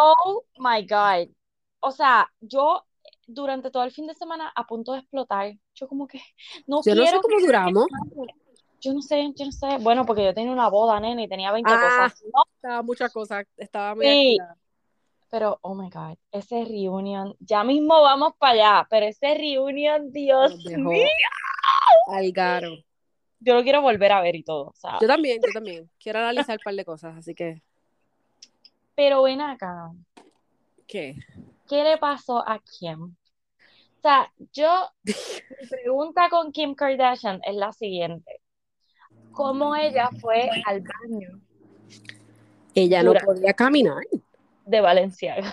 Oh 0.00 0.44
my 0.58 0.86
God. 0.86 1.28
O 1.80 1.90
sea, 1.90 2.30
yo 2.40 2.84
durante 3.26 3.70
todo 3.70 3.82
el 3.82 3.90
fin 3.90 4.06
de 4.06 4.14
semana 4.14 4.52
a 4.54 4.64
punto 4.64 4.92
de 4.92 5.00
explotar. 5.00 5.52
Yo 5.74 5.88
como 5.88 6.06
que 6.06 6.18
no 6.66 6.82
Yo 6.82 6.94
no 6.94 7.02
quiero 7.02 7.18
sé 7.18 7.22
cómo 7.22 7.40
duramos. 7.40 7.86
Yo 8.80 8.92
no 8.94 9.02
sé, 9.02 9.32
yo 9.34 9.44
no 9.44 9.50
sé. 9.52 9.78
Bueno, 9.80 10.06
porque 10.06 10.24
yo 10.24 10.32
tenía 10.32 10.52
una 10.52 10.68
boda, 10.68 11.00
nena, 11.00 11.20
y 11.22 11.28
tenía 11.28 11.50
20 11.50 11.72
Ah. 11.72 11.80
cosas. 11.80 12.22
No, 12.32 12.42
Estaba 12.54 12.82
muchas 12.82 13.12
cosas. 13.12 13.44
Estaba 13.56 13.96
muy 13.96 14.06
Sí. 14.06 14.38
pero, 15.30 15.58
oh 15.62 15.74
my 15.74 15.90
God, 15.90 16.16
ese 16.30 16.64
reunion, 16.64 17.34
ya 17.40 17.64
mismo 17.64 18.00
vamos 18.00 18.34
para 18.38 18.52
allá, 18.52 18.86
pero 18.88 19.06
ese 19.06 19.34
reunion, 19.34 20.10
Dios 20.12 20.64
mío, 20.64 21.06
al 22.06 22.32
garo. 22.32 22.76
yo 23.40 23.54
lo 23.54 23.62
quiero 23.62 23.82
volver 23.82 24.12
a 24.12 24.20
ver 24.22 24.36
y 24.36 24.42
todo, 24.44 24.72
Yo 25.00 25.06
también, 25.06 25.40
yo 25.44 25.52
también. 25.52 25.90
Quiero 26.00 26.20
analizar 26.20 26.56
un 26.58 26.64
par 26.64 26.74
de 26.74 26.84
cosas, 26.84 27.16
así 27.16 27.34
que. 27.34 27.60
Pero 28.98 29.22
ven 29.22 29.40
acá, 29.40 29.92
¿Qué? 30.88 31.14
¿qué 31.68 31.84
le 31.84 31.98
pasó 31.98 32.38
a 32.44 32.58
Kim? 32.58 33.00
O 33.04 34.00
sea, 34.02 34.28
yo, 34.52 34.90
mi 35.04 35.68
pregunta 35.68 36.28
con 36.28 36.50
Kim 36.50 36.74
Kardashian 36.74 37.40
es 37.44 37.54
la 37.54 37.72
siguiente. 37.72 38.40
¿Cómo 39.30 39.76
ella 39.76 40.10
fue 40.20 40.50
al 40.66 40.80
baño 40.80 41.40
Ella 42.74 43.04
no 43.04 43.14
podía 43.14 43.52
caminar. 43.52 44.02
de 44.66 44.80
Valenciaga? 44.80 45.52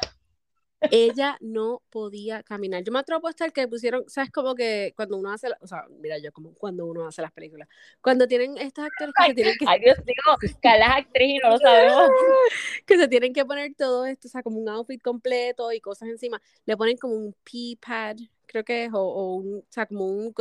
Ella 0.91 1.38
no 1.41 1.81
podía 1.89 2.44
caminar. 2.44 2.84
Yo 2.84 2.91
me 2.91 2.99
atrevo 2.99 3.27
a 3.27 3.30
estar 3.30 3.52
que 3.52 3.67
pusieron, 3.67 4.03
¿sabes? 4.07 4.31
Como 4.31 4.55
que 4.55 4.94
cuando 4.95 5.17
uno 5.17 5.31
hace, 5.31 5.49
la- 5.49 5.58
o 5.61 5.67
sea, 5.67 5.85
mira 5.99 6.17
yo, 6.17 6.31
como 6.31 6.53
cuando 6.53 6.85
uno 6.85 7.08
hace 7.08 7.21
las 7.21 7.31
películas. 7.31 7.67
Cuando 8.02 8.27
tienen 8.27 8.58
estos 8.58 8.85
actores 8.85 9.13
que 9.17 9.27
se 9.27 9.34
tienen 9.34 9.55
que, 9.58 9.66
Ay, 9.67 9.80
Dios 9.80 9.98
mío, 10.05 10.52
Carla 10.61 10.85
es 10.99 11.05
actriz 11.05 11.30
y 11.30 11.38
no 11.38 11.49
lo 11.49 11.58
sabemos. 11.59 12.09
que 12.85 12.98
se 12.98 13.08
tienen 13.08 13.34
que 13.34 13.45
poner 13.45 13.73
todo 13.75 14.05
esto, 14.05 14.27
o 14.27 14.31
sea, 14.31 14.44
como 14.44 14.59
un 14.59 14.70
outfit 14.70 15.02
completo 15.02 15.71
y 15.71 15.80
cosas 15.80 16.09
encima, 16.09 16.41
le 16.66 16.77
ponen 16.77 16.97
como 16.97 17.16
un 17.16 17.36
pee 17.44 17.77
pad, 17.86 18.17
creo 18.45 18.64
que 18.64 18.86
es, 18.86 18.94
o, 18.94 18.99
o 18.99 19.36
un, 19.36 19.58
o 19.59 19.66
sea, 19.70 19.86
como 19.86 20.05
un, 20.05 20.33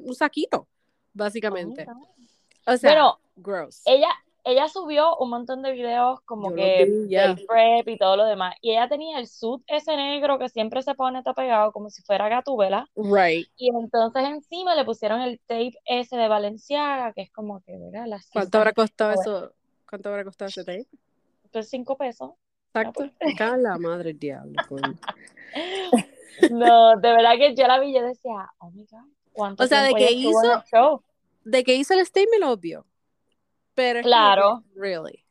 un 0.00 0.14
saquito, 0.14 0.68
básicamente. 1.12 1.86
O 2.66 2.76
sea, 2.76 2.90
Bueno, 2.90 3.20
gross. 3.36 3.82
ella, 3.86 4.08
ella 4.44 4.68
subió 4.68 5.16
un 5.16 5.30
montón 5.30 5.62
de 5.62 5.72
videos 5.72 6.20
como 6.22 6.50
Yo 6.50 6.56
que 6.56 6.84
vi, 6.84 7.08
del 7.14 7.46
prep 7.46 7.88
y 7.88 7.98
todo 7.98 8.16
lo 8.16 8.24
demás. 8.24 8.54
Y 8.60 8.72
ella 8.72 8.88
tenía 8.88 9.18
el 9.18 9.26
suit 9.26 9.62
ese 9.66 9.96
negro 9.96 10.38
que 10.38 10.48
siempre 10.48 10.82
se 10.82 10.94
pone 10.94 11.22
todo 11.22 11.34
pegado 11.34 11.72
como 11.72 11.90
si 11.90 12.02
fuera 12.02 12.28
gatúbela. 12.28 12.86
Right. 12.96 13.48
Y 13.56 13.70
entonces 13.74 14.24
encima 14.24 14.74
le 14.74 14.84
pusieron 14.84 15.20
el 15.20 15.40
tape 15.46 15.74
ese 15.84 16.16
de 16.16 16.28
Valenciaga, 16.28 17.12
que 17.12 17.22
es 17.22 17.30
como 17.30 17.60
que, 17.62 17.76
¿verdad? 17.78 18.06
Las 18.06 18.28
¿Cuánto 18.30 18.58
habrá 18.58 18.72
costado 18.72 19.12
eso? 19.12 19.52
¿Cuánto 19.88 20.08
habrá 20.08 20.24
costado 20.24 20.48
ese 20.48 20.64
tape? 20.64 20.86
pues, 21.52 21.68
cinco 21.68 21.96
pesos. 21.96 22.30
Exacto. 22.72 23.10
Cago 23.36 23.54
en 23.56 23.62
la 23.62 23.78
madre 23.78 24.12
diablo. 24.14 24.62
No, 26.50 26.96
de 26.96 27.08
verdad 27.10 27.32
que 27.36 27.54
yo 27.54 27.66
la 27.66 27.78
vi 27.80 27.90
y 27.90 27.94
yo 27.94 28.02
decía, 28.02 28.50
oh 28.58 28.70
my 28.70 28.86
God, 28.90 28.98
¿cuánto 29.32 29.64
O 29.64 29.66
sea, 29.66 29.82
de 29.82 29.94
que 29.94 30.12
hizo- 30.12 30.54
el 30.54 30.62
show? 30.64 31.02
De 31.44 31.64
que 31.64 31.74
hizo 31.74 31.94
el 31.94 32.04
statement, 32.06 32.44
obvio. 32.44 32.84
Pero 33.74 34.02
Claro. 34.02 34.62
que, 34.74 34.80
really. 34.80 35.24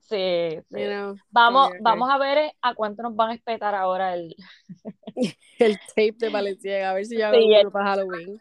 Sí, 0.00 0.60
sí. 0.70 0.80
You 0.82 0.86
know, 0.90 1.16
Vamos, 1.30 1.70
vamos 1.80 2.10
a 2.10 2.18
ver 2.18 2.52
a 2.60 2.74
cuánto 2.74 3.02
nos 3.02 3.16
van 3.16 3.30
a 3.30 3.34
espetar 3.34 3.74
ahora 3.74 4.14
el, 4.14 4.34
el 5.58 5.78
tape 5.88 6.12
de 6.18 6.28
Valenciaga, 6.28 6.90
a 6.90 6.94
ver 6.94 7.06
si 7.06 7.16
ya 7.16 7.30
Sí, 7.32 7.54
el- 7.54 7.70
para 7.70 7.86
Halloween. 7.90 8.40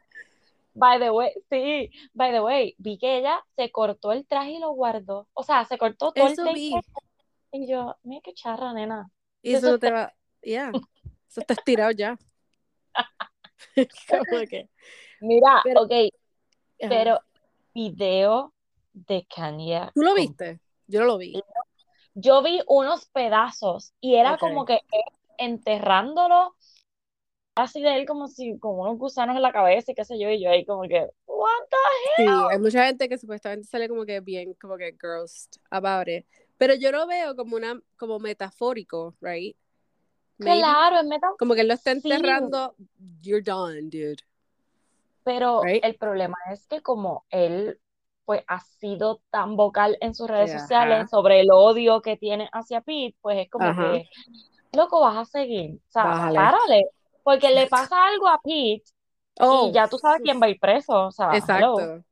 By 0.75 0.99
the 0.99 1.11
way, 1.11 1.31
sí, 1.51 1.91
by 2.13 2.31
the 2.31 2.41
way, 2.41 2.73
vi 2.79 2.97
que 2.97 3.17
ella 3.19 3.39
se 3.55 3.71
cortó 3.71 4.11
el 4.11 4.25
traje 4.25 4.51
y 4.53 4.59
lo 4.59 4.71
guardó. 4.71 5.27
O 5.33 5.43
sea, 5.43 5.63
se 5.65 5.77
cortó 5.77 6.11
todo 6.11 6.25
el 6.25 6.33
Eso 6.33 6.43
tape. 6.43 6.55
vi. 6.55 6.73
Y 7.51 7.67
yo, 7.71 7.95
mira 8.01 8.21
qué 8.23 8.33
charra, 8.33 8.73
nena. 8.73 9.07
Y 9.43 9.53
Eso 9.53 9.77
te 9.77 9.91
va. 9.91 10.11
Ya. 10.41 10.71
Eso 11.29 11.41
está 11.41 11.53
estirado 11.53 11.91
ya. 11.91 12.17
que. 14.49 14.69
Mira, 15.21 15.61
Pero- 15.63 15.81
ok, 15.83 15.91
ajá. 15.91 16.89
pero 16.89 17.19
video 17.73 18.51
de 18.93 19.27
Kanye. 19.33 19.89
¿Tú 19.93 20.01
lo 20.01 20.13
viste? 20.15 20.59
Yo 20.87 21.01
no 21.01 21.05
lo 21.07 21.17
vi. 21.17 21.41
Yo 22.13 22.41
vi 22.43 22.61
unos 22.67 23.05
pedazos 23.07 23.93
y 23.99 24.15
era 24.15 24.37
como 24.37 24.65
que 24.65 24.75
él 24.91 25.01
enterrándolo 25.37 26.55
así 27.55 27.81
de 27.81 27.95
él 27.97 28.05
como 28.05 28.27
si 28.27 28.57
con 28.59 28.79
unos 28.79 28.97
gusanos 28.97 29.35
en 29.35 29.41
la 29.41 29.51
cabeza 29.51 29.91
y 29.91 29.95
qué 29.95 30.05
sé 30.05 30.19
yo, 30.19 30.29
y 30.29 30.43
yo 30.43 30.49
ahí 30.49 30.65
como 30.65 30.83
que, 30.83 31.07
what 31.27 31.49
the 31.69 31.77
Sí, 32.17 32.25
hay 32.51 32.59
mucha 32.59 32.85
gente 32.85 33.09
que 33.09 33.17
supuestamente 33.17 33.67
sale 33.67 33.87
como 33.89 34.05
que 34.05 34.19
bien, 34.19 34.53
como 34.55 34.77
que 34.77 34.91
grossed 34.91 35.59
about 35.69 36.07
it. 36.07 36.25
Pero 36.57 36.75
yo 36.75 36.91
lo 36.91 37.05
veo 37.07 37.35
como 37.35 37.55
una, 37.55 37.79
como 37.97 38.19
metafórico, 38.19 39.15
right? 39.21 39.55
Maybe. 40.37 40.59
Claro, 40.61 40.97
es 40.99 41.05
meta, 41.05 41.31
Como 41.37 41.53
que 41.55 41.61
él 41.61 41.67
lo 41.67 41.73
está 41.73 41.91
Sí. 41.93 42.01
enterrando. 42.03 42.75
You're 43.21 43.43
done, 43.43 43.89
dude. 43.89 44.23
pero 45.23 45.61
Right. 45.61 45.83
el 45.85 45.95
problema 45.95 46.35
es 46.51 46.67
que 46.67 46.81
como 46.81 47.25
él 47.29 47.79
pues 48.25 48.43
ha 48.47 48.59
sido 48.59 49.21
tan 49.29 49.55
vocal 49.55 49.97
en 50.01 50.13
sus 50.15 50.27
redes 50.29 50.51
Ajá. 50.51 50.59
sociales 50.59 51.09
sobre 51.09 51.41
el 51.41 51.51
odio 51.51 52.01
que 52.01 52.15
tiene 52.17 52.49
hacia 52.53 52.81
Pete, 52.81 53.15
pues 53.21 53.37
es 53.39 53.49
como 53.49 53.67
Ajá. 53.67 53.91
que, 53.91 54.09
loco, 54.71 55.01
vas 55.01 55.17
a 55.17 55.25
seguir, 55.25 55.75
o 55.87 55.91
sea, 55.91 56.03
Bájale. 56.05 56.35
párale, 56.35 56.85
porque 57.23 57.51
le 57.51 57.67
pasa 57.67 58.05
algo 58.07 58.27
a 58.27 58.39
Pete 58.43 58.83
Oh, 59.39 59.67
y 59.69 59.71
ya 59.73 59.87
tú 59.87 59.97
sabes 59.97 60.21
quién 60.23 60.39
va 60.39 60.45
a 60.45 60.49
ir 60.49 60.59
preso, 60.59 61.07
o 61.07 61.11
sea, 61.11 61.31
hello. 61.31 61.79
Exacto. 61.79 62.03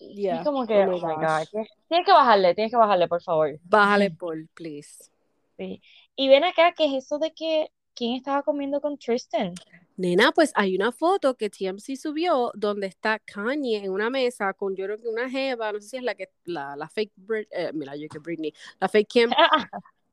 Yeah. 0.00 0.40
es 0.40 0.44
como 0.44 0.66
que, 0.66 0.82
Oh 0.82 0.86
my 0.90 1.00
oh 1.02 1.06
my 1.06 1.14
gosh. 1.14 1.48
God, 1.52 1.62
que- 1.62 1.68
tienes 1.88 2.06
que 2.06 2.12
bajarle, 2.12 2.54
tienes 2.54 2.70
que 2.70 2.76
bajarle, 2.76 3.08
por 3.08 3.22
favor. 3.22 3.58
Bájale, 3.64 4.10
Paul, 4.18 4.48
please. 4.54 5.10
Sí. 5.56 5.80
Y 6.16 6.28
ven 6.28 6.44
acá, 6.44 6.72
¿qué 6.76 6.84
es 6.84 7.04
eso 7.04 7.18
de 7.18 7.32
que 7.32 7.70
quién 7.94 8.14
estaba 8.16 8.42
comiendo 8.42 8.80
con 8.82 8.98
Tristan? 8.98 9.54
Nena, 9.96 10.32
pues 10.32 10.50
hay 10.56 10.74
una 10.74 10.90
foto 10.92 11.36
que 11.36 11.50
TMC 11.50 11.96
subió 11.96 12.50
donde 12.54 12.86
está 12.88 13.20
Kanye 13.20 13.84
en 13.84 13.92
una 13.92 14.10
mesa 14.10 14.52
con 14.52 14.74
yo 14.74 14.86
creo 14.86 14.98
que 15.00 15.08
una 15.08 15.30
jeva, 15.30 15.72
no 15.72 15.80
sé 15.80 15.88
si 15.88 15.96
es 15.98 16.02
la 16.02 16.14
que 16.16 16.30
la, 16.44 16.74
la 16.76 16.88
fake 16.88 17.12
Brit- 17.16 17.48
eh, 17.52 17.70
mira 17.72 17.94
yo 17.96 18.08
que 18.08 18.18
Britney, 18.18 18.52
la 18.80 18.88
fake 18.88 19.08
Kim, 19.08 19.30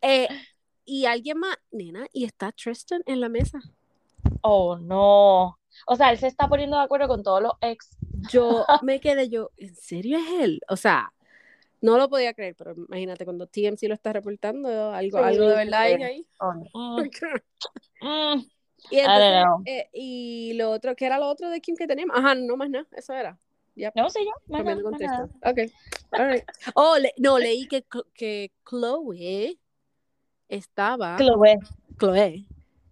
eh, 0.01 0.27
y 0.85 1.05
alguien 1.05 1.39
más, 1.39 1.57
nena, 1.71 2.07
y 2.13 2.25
está 2.25 2.51
Tristan 2.51 3.01
en 3.05 3.19
la 3.21 3.29
mesa. 3.29 3.59
Oh, 4.43 4.77
no. 4.77 5.57
O 5.87 5.95
sea, 5.95 6.11
él 6.11 6.17
se 6.17 6.27
está 6.27 6.47
poniendo 6.47 6.77
de 6.77 6.83
acuerdo 6.83 7.07
con 7.07 7.23
todos 7.23 7.41
los 7.41 7.53
ex. 7.61 7.97
Yo 8.31 8.65
me 8.83 8.99
quedé 8.99 9.29
yo, 9.29 9.51
¿en 9.57 9.75
serio 9.75 10.17
es 10.17 10.43
él? 10.43 10.61
O 10.69 10.75
sea, 10.75 11.13
no 11.81 11.97
lo 11.97 12.09
podía 12.09 12.33
creer, 12.33 12.55
pero 12.55 12.73
imagínate 12.75 13.25
cuando 13.25 13.47
TMC 13.47 13.87
lo 13.87 13.95
está 13.95 14.13
reportando, 14.13 14.91
algo, 14.93 15.17
Sí, 15.17 15.23
algo 15.23 15.49
de 15.49 15.55
verdad 15.55 15.85
sí. 15.87 16.03
ahí. 16.03 16.27
Oh, 16.39 16.53
mm, 18.01 18.05
mm. 18.05 18.51
Y 18.89 18.99
entonces, 18.99 19.45
eh, 19.65 19.89
y 19.93 20.53
lo 20.53 20.71
otro, 20.71 20.95
¿qué 20.95 21.05
era 21.05 21.19
lo 21.19 21.27
otro 21.27 21.49
de 21.49 21.61
Kim 21.61 21.75
que 21.75 21.87
teníamos? 21.87 22.17
Ajá, 22.17 22.35
no 22.35 22.57
más 22.57 22.69
nada, 22.69 22.87
eso 22.91 23.13
era. 23.13 23.37
Yep. 23.75 23.93
No, 23.95 24.09
sí, 24.09 24.19
yo. 24.25 24.31
más 24.49 24.63
nada, 24.65 24.81
más 24.81 24.99
nada. 24.99 25.27
Tristan. 25.27 25.69
Ok, 25.69 25.71
all 26.19 26.29
right. 26.31 26.43
Oh, 26.75 26.97
le- 26.97 27.13
no, 27.17 27.37
leí 27.39 27.67
que, 27.67 27.85
que 28.13 28.51
Chloe 28.67 29.57
estaba, 30.49 31.17
Chloe. 31.17 31.59
Chloe, 31.97 32.45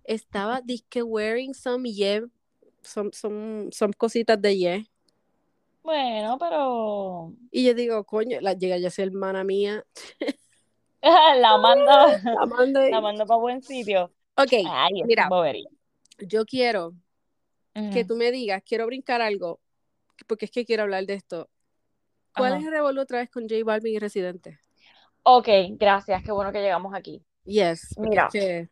estaba 0.06 0.62
disque 0.62 1.02
wearing 1.04 1.54
some 1.54 1.90
ye, 1.90 2.22
some, 2.82 3.10
some, 3.14 3.70
some 3.72 3.94
cositas 3.94 4.42
de 4.42 4.58
ye. 4.58 4.86
Bueno, 5.84 6.38
pero 6.38 7.34
Y 7.52 7.66
yo 7.66 7.74
digo, 7.74 8.04
coño, 8.06 8.40
la, 8.42 8.54
llega 8.54 8.78
ya 8.78 8.88
a 8.90 8.92
ser 8.92 9.08
hermana 9.08 9.44
mía. 9.44 9.84
la 11.02 11.58
manda, 11.58 12.22
La 12.24 12.46
mando 12.46 12.88
y- 12.88 12.92
la 12.92 13.02
manda 13.02 13.26
para 13.26 13.40
buen 13.40 13.62
sitio. 13.62 14.12
Ok, 14.38 14.54
Ay, 14.66 15.04
mira. 15.06 15.28
bobería. 15.28 15.70
Yo 16.22 16.46
quiero 16.46 16.94
que 17.92 18.04
tú 18.06 18.16
me 18.16 18.32
digas, 18.32 18.62
quiero 18.66 18.86
brincar 18.86 19.22
algo, 19.22 19.60
porque 20.28 20.46
es 20.46 20.52
que 20.52 20.66
quiero 20.66 20.84
hablar 20.84 21.06
de 21.06 21.14
esto. 21.14 21.50
¿Cuál 22.36 22.54
es 22.54 22.66
el 22.66 22.72
revolú 22.72 23.02
otra 23.02 23.20
vez 23.20 23.30
con 23.30 23.44
J 23.44 23.64
Balvin 23.64 23.96
y 23.96 24.00
Residente? 24.00 24.60
Ok, 25.24 25.48
gracias, 25.72 26.24
qué 26.24 26.32
bueno 26.32 26.52
que 26.52 26.62
llegamos 26.62 26.94
aquí. 26.94 27.24
Yes, 27.46 27.96
Mira. 27.98 28.28
es 28.28 28.32
que- 28.34 28.70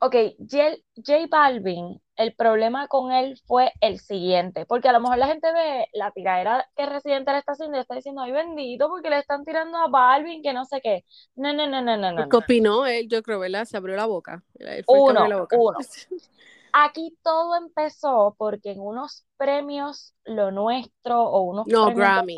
Ok, 0.00 0.14
J, 0.38 0.76
J 0.94 1.26
Balvin, 1.28 2.00
el 2.14 2.32
problema 2.34 2.86
con 2.86 3.10
él 3.10 3.36
fue 3.46 3.72
el 3.80 3.98
siguiente, 3.98 4.64
porque 4.64 4.88
a 4.88 4.92
lo 4.92 5.00
mejor 5.00 5.18
la 5.18 5.26
gente 5.26 5.52
ve 5.52 5.88
la 5.92 6.12
tiradera 6.12 6.70
que 6.76 6.86
Residente 6.86 7.32
le 7.32 7.38
está 7.38 7.52
haciendo 7.52 7.76
y 7.76 7.80
está 7.80 7.96
diciendo, 7.96 8.22
ay 8.22 8.30
bendito, 8.30 8.88
porque 8.88 9.10
le 9.10 9.18
están 9.18 9.44
tirando 9.44 9.76
a 9.78 9.88
Balvin, 9.88 10.40
que 10.40 10.52
no 10.52 10.64
sé 10.66 10.80
qué. 10.80 11.04
No, 11.34 11.52
no, 11.52 11.66
no, 11.66 11.82
no, 11.82 11.96
no, 11.96 12.12
no. 12.12 12.28
¿Qué 12.28 12.28
no. 12.30 12.38
opinó 12.38 12.86
él? 12.86 13.08
Yo 13.08 13.22
creo, 13.24 13.40
¿verdad? 13.40 13.64
Se 13.64 13.76
abrió 13.76 13.96
la 13.96 14.06
boca. 14.06 14.44
Él 14.60 14.84
fue 14.84 15.00
Uno, 15.00 15.20
abrió 15.20 15.36
la 15.36 15.40
boca. 15.42 15.56
uno. 15.56 15.78
Aquí 16.84 17.16
todo 17.22 17.56
empezó 17.56 18.34
porque 18.38 18.72
en 18.72 18.80
unos 18.80 19.26
premios 19.36 20.14
Lo 20.24 20.50
Nuestro 20.50 21.22
o 21.22 21.42
unos 21.42 21.66
No, 21.66 21.86
premios 21.86 22.08
Grammy. 22.08 22.36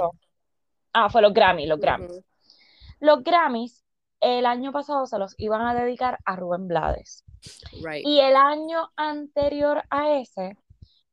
Ah, 0.93 1.09
fue 1.09 1.23
los 1.23 1.33
Grammy, 1.33 1.67
los 1.67 1.79
Grammy. 1.79 2.07
Ujú. 2.07 2.25
Los 3.01 3.23
Grammys 3.23 3.85
el 4.21 4.47
año 4.47 4.73
pasado 4.73 5.07
se 5.07 5.19
los 5.19 5.35
iban 5.39 5.63
a 5.63 5.75
dedicar 5.75 6.19
a 6.25 6.37
Rubén 6.37 6.69
Blades. 6.69 7.25
Right. 7.83 8.07
Y 8.07 8.21
el 8.21 8.37
año 8.37 8.91
anterior 8.97 9.83
a 9.89 10.13
ese, 10.19 10.57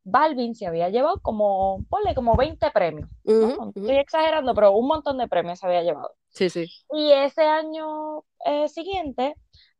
Balvin 0.03 0.55
se 0.55 0.67
había 0.67 0.89
llevado 0.89 1.19
como, 1.21 1.85
ponle 1.89 2.15
como 2.15 2.35
20 2.35 2.69
premios. 2.71 3.09
Estoy 3.25 3.97
exagerando, 3.97 4.53
pero 4.53 4.71
un 4.71 4.87
montón 4.87 5.17
de 5.17 5.27
premios 5.27 5.59
se 5.59 5.67
había 5.67 5.83
llevado. 5.83 6.11
Sí, 6.29 6.49
sí. 6.49 6.65
Y 6.91 7.11
ese 7.11 7.43
año 7.43 8.23
eh, 8.45 8.67
siguiente, 8.67 9.35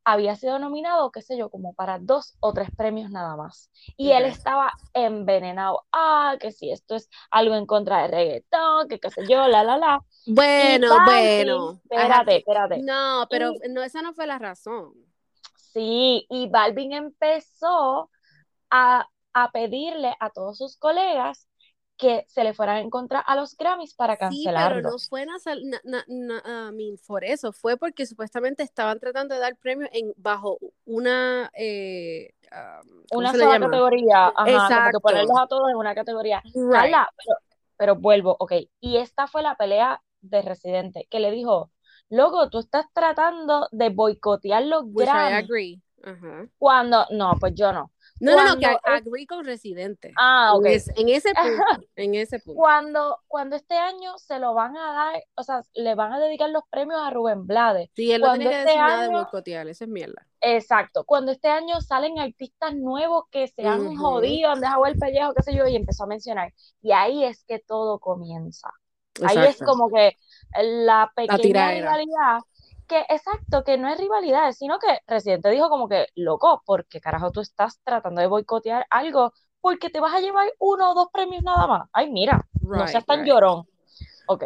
había 0.09 0.37
sido 0.37 0.57
nominado, 0.57 1.11
qué 1.11 1.21
sé 1.21 1.37
yo, 1.37 1.49
como 1.49 1.73
para 1.73 1.99
dos 1.99 2.37
o 2.39 2.53
tres 2.53 2.69
premios 2.73 3.11
nada 3.11 3.35
más. 3.35 3.69
Y 3.97 4.11
él 4.11 4.23
estaba 4.23 4.71
envenenado. 4.93 5.81
Ah, 5.91 6.37
que 6.39 6.53
si 6.53 6.71
esto 6.71 6.95
es 6.95 7.09
algo 7.29 7.55
en 7.55 7.65
contra 7.65 8.03
de 8.03 8.07
reggaetón, 8.07 8.87
que 8.87 8.99
qué 8.99 9.09
sé 9.09 9.27
yo, 9.27 9.45
la, 9.49 9.65
la, 9.65 9.77
la. 9.77 9.99
Bueno, 10.25 10.87
bueno. 11.03 11.81
Espérate, 11.89 12.37
espérate. 12.37 12.81
No, 12.83 13.27
pero 13.29 13.51
no, 13.69 13.83
esa 13.83 14.01
no 14.01 14.13
fue 14.13 14.27
la 14.27 14.39
razón. 14.39 14.93
Sí, 15.57 16.25
y 16.29 16.47
Balvin 16.47 16.93
empezó 16.93 18.09
a, 18.69 19.09
a 19.33 19.51
pedirle 19.51 20.15
a 20.21 20.29
todos 20.29 20.57
sus 20.57 20.77
colegas 20.77 21.46
que 21.97 22.25
se 22.29 22.43
le 22.43 22.53
fueran 22.53 22.77
en 22.77 22.89
contra 22.89 23.19
a 23.19 23.35
los 23.35 23.57
Grammys 23.57 23.95
para 23.95 24.17
cancelarlos. 24.17 25.01
Sí, 25.01 25.09
pero 25.11 25.25
no 25.25 25.39
fue 25.39 25.71
na, 25.83 26.71
por 27.07 27.23
eso, 27.23 27.51
fue 27.51 27.75
porque 27.75 28.05
supuestamente 28.05 28.61
estaban 28.63 28.99
tratando 28.99 29.33
de 29.33 29.41
dar 29.41 29.57
premios 29.57 29.89
en, 29.91 30.13
bajo 30.15 30.59
una... 30.85 31.51
Eh, 31.53 32.33
una 33.11 33.33
sola 33.33 33.59
categoría, 33.59 34.27
ajá, 34.27 34.49
Exacto. 34.49 34.75
como 34.75 34.91
que 34.91 34.99
ponerlos 34.99 35.39
a 35.39 35.47
todos 35.47 35.69
en 35.69 35.75
una 35.75 35.95
categoría. 35.95 36.41
pero, 37.75 37.95
vuelvo, 37.95 38.35
ok, 38.39 38.53
y 38.79 38.97
esta 38.97 39.27
fue 39.27 39.41
la 39.41 39.55
pelea 39.55 40.01
de 40.21 40.41
Residente, 40.41 41.07
que 41.09 41.19
le 41.19 41.31
dijo, 41.31 41.71
loco, 42.09 42.49
tú 42.49 42.59
estás 42.59 42.85
tratando 42.93 43.67
de 43.71 43.89
boicotear 43.89 44.63
los 44.63 44.83
Which 44.85 45.07
I 45.07 45.33
agree. 45.33 45.81
Cuando, 46.57 47.05
no, 47.11 47.33
pues 47.39 47.53
yo 47.55 47.73
no. 47.73 47.91
No, 48.19 48.35
no, 48.35 48.55
no, 48.55 48.59
que 48.59 48.65
agree 48.83 49.27
con 49.27 49.45
residente. 49.45 50.13
Ah, 50.17 50.53
ok. 50.55 50.65
En, 50.95 51.09
ese 51.09 51.29
punto, 51.35 51.87
en 51.95 52.15
ese 52.15 52.39
punto. 52.39 52.59
Cuando, 52.59 53.19
cuando 53.27 53.55
este 53.55 53.75
año 53.75 54.17
se 54.17 54.39
lo 54.39 54.53
van 54.53 54.75
a 54.75 54.91
dar, 54.91 55.23
o 55.35 55.43
sea, 55.43 55.61
le 55.75 55.95
van 55.95 56.13
a 56.13 56.19
dedicar 56.19 56.49
los 56.49 56.63
premios 56.69 56.99
a 57.01 57.09
Rubén 57.11 57.45
Blades. 57.45 57.89
Sí, 57.95 58.11
él 58.11 58.21
no 58.21 58.33
tiene 58.33 58.49
que 58.49 58.59
este 58.59 58.75
nada 58.75 59.03
de 59.03 59.09
boicotear, 59.09 59.67
eso 59.67 59.83
es 59.83 59.89
mierda. 59.89 60.25
Exacto. 60.41 61.03
Cuando 61.03 61.31
este 61.31 61.49
año 61.49 61.81
salen 61.81 62.19
artistas 62.19 62.75
nuevos 62.75 63.25
que 63.31 63.47
se 63.47 63.65
han 63.65 63.95
jodido, 63.95 64.51
han 64.51 64.61
dejado 64.61 64.85
el 64.85 64.97
pellejo, 64.97 65.33
qué 65.33 65.43
sé 65.43 65.55
yo, 65.55 65.67
y 65.67 65.75
empezó 65.75 66.03
a 66.03 66.07
mencionar. 66.07 66.53
Y 66.81 66.91
ahí 66.91 67.23
es 67.23 67.43
que 67.43 67.59
todo 67.59 67.99
comienza. 67.99 68.69
Ahí 69.25 69.37
es 69.47 69.57
como 69.57 69.89
que 69.89 70.15
la 70.61 71.11
pequeña 71.15 71.71
rivalidad 71.71 72.39
que 72.87 73.05
exacto, 73.09 73.63
que 73.63 73.77
no 73.77 73.89
es 73.89 73.97
rivalidad, 73.97 74.51
sino 74.53 74.79
que 74.79 74.99
Residente 75.07 75.49
dijo 75.49 75.69
como 75.69 75.87
que, 75.87 76.07
loco, 76.15 76.63
porque 76.65 77.01
carajo 77.01 77.31
tú 77.31 77.41
estás 77.41 77.79
tratando 77.83 78.21
de 78.21 78.27
boicotear 78.27 78.85
algo 78.89 79.33
porque 79.61 79.89
te 79.89 79.99
vas 79.99 80.13
a 80.13 80.19
llevar 80.19 80.47
uno 80.59 80.91
o 80.91 80.95
dos 80.95 81.07
premios 81.11 81.43
nada 81.43 81.67
más. 81.67 81.89
Ay, 81.91 82.09
mira, 82.11 82.47
no 82.61 82.87
seas 82.87 83.05
tan 83.05 83.25
llorón. 83.25 83.65
Ok. 84.27 84.45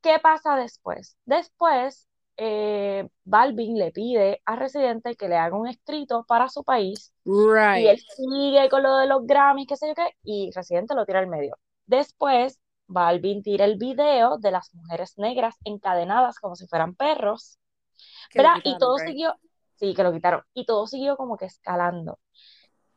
¿Qué 0.00 0.18
pasa 0.22 0.56
después? 0.56 1.16
Después, 1.24 2.08
eh, 2.36 3.08
Balvin 3.24 3.78
le 3.78 3.90
pide 3.92 4.42
a 4.44 4.56
Residente 4.56 5.16
que 5.16 5.28
le 5.28 5.36
haga 5.36 5.56
un 5.56 5.66
escrito 5.66 6.24
para 6.28 6.48
su 6.48 6.62
país. 6.62 7.12
Y 7.24 7.86
él 7.88 7.98
sigue 7.98 8.68
con 8.68 8.82
lo 8.82 8.96
de 8.98 9.06
los 9.06 9.26
Grammys, 9.26 9.66
qué 9.66 9.76
sé 9.76 9.88
yo 9.88 9.94
qué, 9.94 10.08
y 10.22 10.50
Residente 10.54 10.94
lo 10.94 11.06
tira 11.06 11.18
al 11.18 11.26
medio. 11.26 11.58
Después, 11.86 12.60
Balvin 12.86 13.42
tira 13.42 13.64
el 13.64 13.76
video 13.76 14.38
de 14.38 14.50
las 14.50 14.74
mujeres 14.74 15.14
negras 15.18 15.56
encadenadas 15.64 16.38
como 16.38 16.56
si 16.56 16.66
fueran 16.66 16.94
perros. 16.94 17.58
¿Verdad? 18.34 18.56
y 18.64 18.76
todo 18.78 18.98
siguió, 18.98 19.34
sí, 19.76 19.94
que 19.94 20.02
lo 20.02 20.12
quitaron. 20.12 20.42
Y 20.52 20.66
todo 20.66 20.86
siguió 20.86 21.16
como 21.16 21.36
que 21.36 21.46
escalando. 21.46 22.18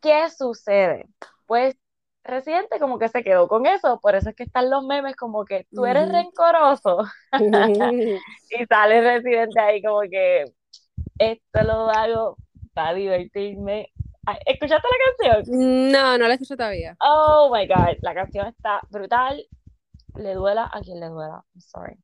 ¿Qué 0.02 0.30
sucede? 0.30 1.08
Pues 1.46 1.78
Residente 2.24 2.80
como 2.80 3.00
que 3.00 3.08
se 3.08 3.24
quedó 3.24 3.48
con 3.48 3.66
eso, 3.66 4.00
por 4.02 4.14
eso 4.14 4.30
es 4.30 4.36
que 4.36 4.44
están 4.44 4.70
los 4.70 4.86
memes 4.86 5.16
como 5.16 5.46
que 5.46 5.66
tú 5.72 5.86
eres 5.86 6.12
rencoroso 6.12 7.04
y 8.52 8.66
sale 8.68 9.02
Residente 9.02 9.60
ahí 9.60 9.82
como 9.82 10.02
que 10.02 10.46
esto 11.18 11.64
lo 11.64 11.90
hago 11.90 12.38
para 12.74 12.94
divertirme. 12.94 13.92
¿Escuchaste 14.46 14.88
la 14.88 15.34
canción? 15.34 15.92
No, 15.92 16.18
no 16.18 16.28
la 16.28 16.34
escuché 16.34 16.56
todavía. 16.56 16.96
Oh 17.02 17.50
my 17.52 17.68
god, 17.68 17.98
la 18.02 18.14
canción 18.14 18.48
está 18.48 18.80
brutal 18.90 19.44
le 20.20 20.34
duela 20.34 20.70
a 20.72 20.82
quien 20.82 21.00
le 21.00 21.08
duela. 21.08 21.44
I'm 21.54 21.62
sorry. 21.62 21.98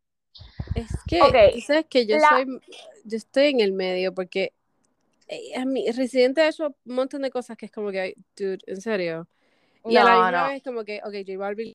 Es 0.76 0.92
que, 1.08 1.20
sabes 1.66 1.86
que 1.90 2.06
yo 2.06 2.18
soy, 2.20 2.60
yo 3.06 3.18
estoy 3.18 3.48
en 3.48 3.62
el 3.62 3.72
medio 3.72 4.14
porque 4.14 4.54
eh, 5.28 5.58
a 5.58 5.66
mi 5.66 5.90
Residente 5.92 6.42
ha 6.42 6.50
hecho 6.50 6.76
un 6.86 6.96
montón 6.96 7.22
de 7.22 7.32
cosas 7.32 7.58
que 7.58 7.68
es 7.68 7.72
como 7.72 7.92
que, 7.92 8.16
dude, 8.36 8.60
en 8.68 8.82
serio. 8.82 9.28
Y 9.86 9.98
a 9.98 10.04
la 10.04 10.24
misma 10.24 10.48
vez 10.50 10.64
como 10.64 10.84
que, 10.84 11.00
ok, 11.04 11.14
J 11.26 11.38
Balvin 11.38 11.74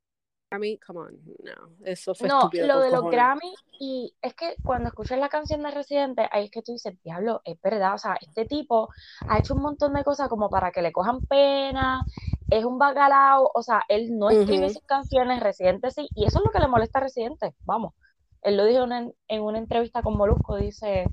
Grammy, 0.50 0.78
come 0.78 0.98
on, 0.98 1.20
no, 1.44 1.52
eso 1.84 2.12
fue 2.12 2.26
No, 2.26 2.50
lo 2.52 2.80
de 2.80 2.90
los 2.90 3.08
Grammy, 3.08 3.54
y 3.78 4.12
es 4.20 4.34
que 4.34 4.56
cuando 4.64 4.88
escuchas 4.88 5.18
la 5.18 5.28
canción 5.28 5.62
de 5.62 5.70
Residente, 5.70 6.28
ahí 6.32 6.46
es 6.46 6.50
que 6.50 6.60
tú 6.60 6.72
dices, 6.72 7.00
diablo, 7.04 7.40
es 7.44 7.60
verdad, 7.62 7.94
o 7.94 7.98
sea, 7.98 8.16
este 8.20 8.46
tipo 8.46 8.88
ha 9.28 9.38
hecho 9.38 9.54
un 9.54 9.62
montón 9.62 9.94
de 9.94 10.02
cosas 10.02 10.28
como 10.28 10.50
para 10.50 10.72
que 10.72 10.82
le 10.82 10.90
cojan 10.90 11.20
pena, 11.20 12.04
es 12.50 12.64
un 12.64 12.78
bacalao, 12.78 13.50
o 13.54 13.62
sea, 13.62 13.82
él 13.88 14.18
no 14.18 14.30
escribe 14.30 14.70
sus 14.70 14.82
canciones, 14.82 15.42
Residente 15.42 15.90
sí, 15.90 16.08
y 16.14 16.26
eso 16.26 16.38
es 16.38 16.44
lo 16.44 16.50
que 16.50 16.58
le 16.58 16.68
molesta 16.68 16.98
a 16.98 17.02
Residente, 17.02 17.54
vamos. 17.64 17.94
Él 18.42 18.56
lo 18.56 18.64
dijo 18.64 18.84
en, 18.84 19.12
en 19.28 19.42
una 19.42 19.58
entrevista 19.58 20.02
con 20.02 20.16
Molusco, 20.16 20.56
dice 20.56 21.06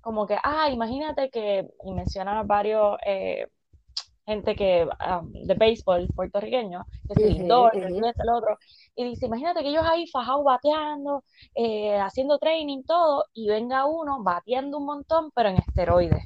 como 0.00 0.26
que, 0.26 0.36
ah, 0.42 0.70
imagínate 0.70 1.30
que, 1.30 1.68
y 1.84 1.92
menciona 1.92 2.42
varios... 2.42 2.96
Eh, 3.06 3.46
gente 4.30 4.54
que 4.54 4.86
um, 4.86 5.32
de 5.32 5.54
béisbol 5.54 6.06
puertorriqueño, 6.14 6.86
que 7.08 7.12
es 7.14 7.30
el 7.30 7.36
indoor, 7.36 7.76
el 7.76 8.30
otro, 8.32 8.58
y 8.94 9.04
dice, 9.04 9.26
imagínate 9.26 9.62
que 9.62 9.70
ellos 9.70 9.84
ahí 9.84 10.06
fajados 10.06 10.44
bateando, 10.44 11.24
eh, 11.54 11.98
haciendo 11.98 12.38
training, 12.38 12.84
todo, 12.84 13.24
y 13.32 13.48
venga 13.48 13.86
uno 13.86 14.22
bateando 14.22 14.78
un 14.78 14.86
montón, 14.86 15.30
pero 15.34 15.48
en 15.48 15.56
esteroides. 15.56 16.24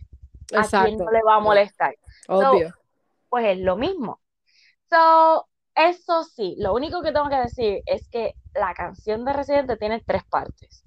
Exacto. 0.53 0.77
¿A 0.77 0.85
quién 0.85 0.99
no 0.99 1.11
le 1.11 1.23
va 1.27 1.37
a 1.37 1.41
molestar? 1.41 1.95
Obvio. 2.29 2.73
pues 3.31 3.47
es 3.47 3.59
lo 3.59 3.77
mismo. 3.77 4.21
So, 4.91 5.47
eso 5.75 6.23
sí, 6.25 6.57
lo 6.59 6.75
único 6.75 7.03
que 7.03 7.13
tengo 7.13 7.29
que 7.29 7.37
decir 7.37 7.83
es 7.87 8.09
que 8.09 8.35
la 8.55 8.75
canción 8.75 9.25
de 9.25 9.33
Residente 9.33 9.77
tiene 9.77 10.01
tres 10.01 10.25
partes. 10.25 10.85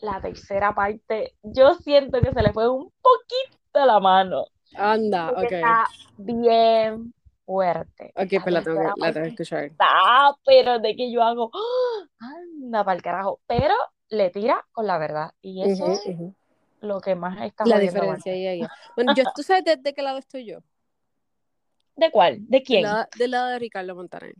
La 0.00 0.20
tercera 0.20 0.74
parte, 0.74 1.34
yo 1.42 1.74
siento 1.74 2.20
que 2.20 2.32
se 2.32 2.42
le 2.42 2.52
fue 2.52 2.68
un 2.68 2.92
poquito 3.02 3.84
la 3.84 3.98
mano. 3.98 4.44
Anda, 4.76 5.32
ok. 5.32 5.42
Está 5.42 5.86
bien 6.16 7.12
fuerte. 7.44 8.12
Ok, 8.14 8.42
pues 8.42 8.52
la 8.52 8.62
tengo, 8.62 8.82
la 8.96 9.12
tengo 9.12 9.24
que 9.24 9.30
escuchar. 9.30 9.64
Está, 9.64 10.36
pero 10.44 10.78
de 10.78 10.94
que 10.94 11.10
yo 11.10 11.22
hago, 11.22 11.50
¡ah! 11.52 12.06
anda 12.20 12.84
para 12.84 12.96
el 12.96 13.02
carajo. 13.02 13.40
Pero 13.46 13.74
le 14.10 14.30
tira 14.30 14.64
con 14.72 14.86
la 14.86 14.98
verdad. 14.98 15.32
Y 15.40 15.62
eso 15.62 15.86
es 15.92 16.02
lo 16.80 17.00
que 17.00 17.14
más 17.14 17.40
está 17.42 17.64
La 17.66 17.78
diferencia 17.78 18.32
ahí, 18.32 18.46
ahí. 18.46 18.62
Bueno, 18.94 19.14
yo, 19.14 19.24
¿tú 19.34 19.42
sabes 19.42 19.64
de, 19.64 19.94
qué 19.94 20.02
lado 20.02 20.18
estoy 20.18 20.46
yo? 20.46 20.58
¿De 21.98 22.12
cuál? 22.12 22.38
¿De 22.48 22.62
quién? 22.62 22.86
Del 23.16 23.32
lado, 23.32 23.48
de 23.48 23.58
Ricardo 23.58 23.92
Montaner. 23.96 24.32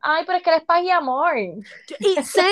Ay, 0.00 0.24
pero 0.26 0.38
es 0.38 0.42
que 0.42 0.50
eres 0.50 0.64
paz 0.64 0.82
y 0.82 0.90
amor. 0.90 1.36
y 1.36 2.14
same, 2.22 2.50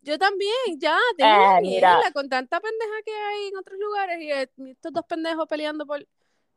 yo 0.00 0.16
también, 0.16 0.78
ya, 0.78 0.96
de 1.16 1.60
mira. 1.62 1.98
con 2.12 2.28
tanta 2.28 2.60
pendeja 2.60 3.02
que 3.04 3.12
hay 3.12 3.48
en 3.48 3.56
otros 3.56 3.80
lugares 3.80 4.20
y 4.20 4.30
estos 4.70 4.92
dos 4.92 5.04
pendejos 5.08 5.48
peleando 5.48 5.86
por 5.86 6.06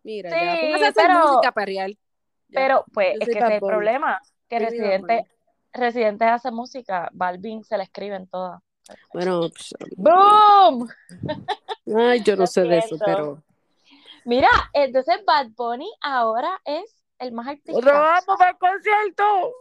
Mira, 0.04 0.30
ya, 0.30 0.88
hacer 0.90 0.94
pero, 0.96 1.28
música 1.28 1.52
para 1.52 1.72
Pero, 2.50 2.86
pues, 2.94 3.16
es 3.20 3.26
que 3.26 3.38
ese 3.38 3.48
es 3.48 3.52
el 3.54 3.60
problema, 3.60 4.22
que 4.48 4.60
Residente, 4.60 5.26
Residente 5.74 6.26
hace 6.26 6.52
música, 6.52 7.10
Balvin 7.14 7.64
se 7.64 7.78
la 7.78 7.84
escriben 7.84 8.28
todas. 8.28 8.62
Bueno, 9.12 9.50
pues, 9.50 9.74
¡Boom! 9.96 10.88
Ay, 11.96 12.22
yo 12.22 12.36
no 12.36 12.46
sé 12.46 12.62
de 12.62 12.78
eso, 12.78 12.98
pero... 13.04 13.42
Mira, 14.26 14.50
entonces 14.74 15.24
Bad 15.26 15.48
Bunny 15.56 15.92
ahora 16.02 16.60
es 16.66 17.04
el 17.20 17.32
más 17.32 17.48
artista. 17.48 17.92
vamos 17.92 18.38
para 18.38 18.52
el 18.52 18.58
concierto! 18.58 19.54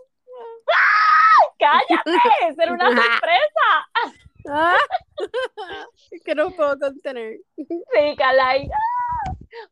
¡Ah! 0.72 1.46
¡Cállate! 1.58 2.54
¡Será 2.56 2.72
una 2.72 2.86
sorpresa! 2.90 4.20
Ah, 4.48 4.76
que 6.24 6.34
no 6.34 6.50
puedo 6.50 6.78
contener. 6.78 7.38
Sí, 7.56 8.16
Calay. 8.16 8.68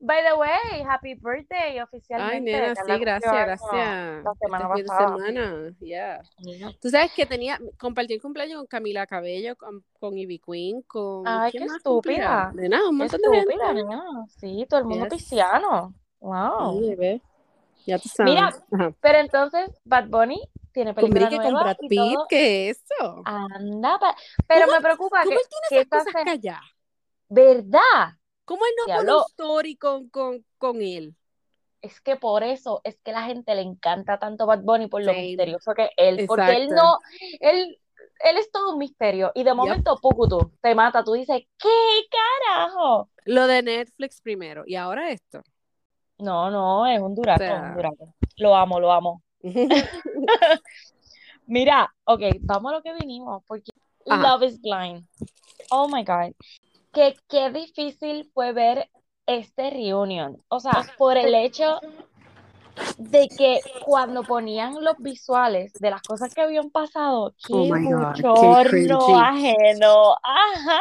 By 0.00 0.22
the 0.22 0.34
way, 0.36 0.82
happy 0.86 1.14
birthday 1.14 1.80
oficialmente. 1.80 2.54
Ay, 2.54 2.62
nena, 2.62 2.74
sí, 2.74 3.00
gracias, 3.00 3.32
gracias. 3.32 4.24
La 4.24 4.34
semana 4.40 4.70
este 4.74 4.84
pasada. 4.84 5.16
semana, 5.16 5.76
yeah. 5.80 6.22
Tú 6.80 6.90
sabes 6.90 7.12
que 7.12 7.26
tenía, 7.26 7.58
compartí 7.78 8.14
el 8.14 8.22
cumpleaños 8.22 8.58
con 8.58 8.66
Camila 8.66 9.06
Cabello, 9.06 9.56
con, 9.56 9.84
con 9.98 10.16
Ivy 10.16 10.38
Queen, 10.40 10.82
con... 10.82 11.26
Ay, 11.26 11.52
qué 11.52 11.64
estúpida. 11.64 12.52
Nena, 12.54 12.88
un 12.88 12.96
montón 12.96 13.20
de 13.20 13.38
gente. 13.38 13.74
Nena. 13.74 14.04
Sí, 14.40 14.66
todo 14.68 14.80
el 14.80 14.86
mundo 14.86 15.04
yes. 15.04 15.12
cristiano. 15.14 15.94
Wow. 16.20 16.80
Sí. 16.80 17.22
Ya 17.86 17.98
tú 17.98 18.08
sabes. 18.08 18.34
Mira, 18.34 18.94
pero 19.00 19.18
entonces 19.18 19.70
Bad 19.84 20.08
Bunny 20.08 20.40
tiene 20.72 20.92
película 20.92 21.30
nueva 21.30 21.42
con 21.42 21.54
Brad 21.54 21.76
Pitt, 21.88 22.18
¿qué 22.28 22.70
es 22.70 22.84
eso? 22.84 23.22
Anda, 23.24 23.98
pero 24.46 24.70
me 24.70 24.80
preocupa 24.80 25.22
¿cómo 25.22 25.30
que... 25.30 25.36
él 25.36 25.42
tiene 25.68 25.82
esas 25.82 26.04
cosas 26.04 26.24
calladas? 26.24 26.64
¿Verdad? 27.28 28.18
¿Cómo 28.48 28.64
él 28.64 28.72
no 28.78 28.96
pone 28.96 29.12
un 29.12 29.22
story 29.28 29.76
con, 29.76 30.08
con, 30.08 30.44
con, 30.56 30.80
él? 30.80 31.14
Es 31.82 32.00
que 32.00 32.16
por 32.16 32.42
eso 32.42 32.80
es 32.82 32.98
que 33.04 33.12
la 33.12 33.22
gente 33.22 33.54
le 33.54 33.60
encanta 33.60 34.18
tanto 34.18 34.46
Bad 34.46 34.62
Bunny 34.62 34.88
por 34.88 35.04
lo 35.04 35.12
misterioso 35.12 35.74
que 35.74 35.90
él, 35.98 36.24
porque 36.26 36.56
él 36.56 36.68
no, 36.70 36.98
él 37.40 37.78
él 38.24 38.36
es 38.36 38.50
todo 38.50 38.72
un 38.72 38.78
misterio. 38.78 39.30
Y 39.34 39.44
de 39.44 39.54
momento, 39.54 39.98
Pukutu 40.00 40.52
te 40.60 40.74
mata. 40.74 41.04
Tú 41.04 41.12
dices, 41.12 41.42
¿qué 41.58 41.68
carajo? 42.10 43.10
Lo 43.26 43.46
de 43.46 43.62
Netflix 43.62 44.20
primero. 44.20 44.64
Y 44.66 44.76
ahora 44.76 45.10
esto. 45.10 45.42
No, 46.18 46.50
no, 46.50 46.86
es 46.86 47.00
un 47.00 47.14
duraco, 47.14 47.44
un 47.44 47.74
duraco. 47.74 48.14
Lo 48.38 48.56
amo, 48.56 48.80
lo 48.80 48.90
amo. 48.90 49.22
Mira, 51.46 51.94
ok, 52.04 52.22
vamos 52.40 52.72
a 52.72 52.76
lo 52.76 52.82
que 52.82 52.94
vinimos, 52.94 53.42
porque 53.46 53.70
Love 54.06 54.42
is 54.44 54.60
Blind. 54.60 55.06
Oh 55.70 55.88
my 55.88 56.02
God. 56.02 56.34
Que 56.98 57.14
qué 57.28 57.52
difícil 57.52 58.28
fue 58.34 58.52
ver 58.52 58.90
este 59.24 59.70
reunion. 59.70 60.36
O 60.48 60.58
sea, 60.58 60.84
por 60.98 61.16
el 61.16 61.32
hecho 61.32 61.78
de 62.96 63.28
que 63.28 63.60
cuando 63.84 64.24
ponían 64.24 64.82
los 64.82 64.96
visuales 64.98 65.72
de 65.74 65.90
las 65.90 66.02
cosas 66.02 66.34
que 66.34 66.40
habían 66.40 66.70
pasado, 66.70 67.36
qué 67.46 67.52
oh 67.52 67.72
ajeno. 69.16 70.16
Ajá. 70.24 70.80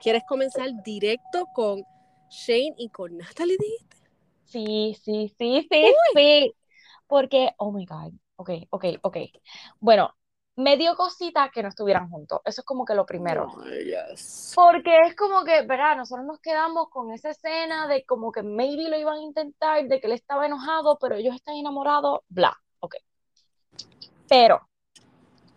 ¿Quieres 0.00 0.22
comenzar 0.28 0.70
directo 0.84 1.46
con 1.52 1.82
Shane 2.30 2.76
y 2.78 2.90
con 2.90 3.18
Natalie? 3.18 3.56
Sí, 4.44 4.96
sí, 5.02 5.34
sí, 5.36 5.66
sí, 5.68 5.94
sí. 6.14 6.54
Porque, 7.08 7.50
oh 7.56 7.72
my 7.72 7.84
God. 7.86 8.12
Ok, 8.36 8.50
ok, 8.70 8.84
ok. 9.02 9.16
Bueno, 9.80 10.14
me 10.60 10.76
dio 10.76 10.94
cosita 10.94 11.50
que 11.52 11.62
no 11.62 11.70
estuvieran 11.70 12.10
juntos. 12.10 12.40
Eso 12.44 12.60
es 12.60 12.64
como 12.66 12.84
que 12.84 12.94
lo 12.94 13.06
primero. 13.06 13.48
Porque 14.54 14.98
es 15.06 15.16
como 15.16 15.42
que, 15.42 15.62
¿verdad? 15.62 15.96
Nosotros 15.96 16.26
nos 16.26 16.38
quedamos 16.40 16.90
con 16.90 17.12
esa 17.12 17.30
escena 17.30 17.88
de 17.88 18.04
como 18.04 18.30
que 18.30 18.42
maybe 18.42 18.88
lo 18.88 18.98
iban 18.98 19.18
a 19.18 19.22
intentar, 19.22 19.82
de 19.86 20.00
que 20.00 20.06
él 20.06 20.12
estaba 20.12 20.46
enojado, 20.46 20.98
pero 21.00 21.14
ellos 21.14 21.34
están 21.34 21.54
enamorados, 21.56 22.20
bla. 22.28 22.54
Ok. 22.80 22.96
Pero, 24.28 24.60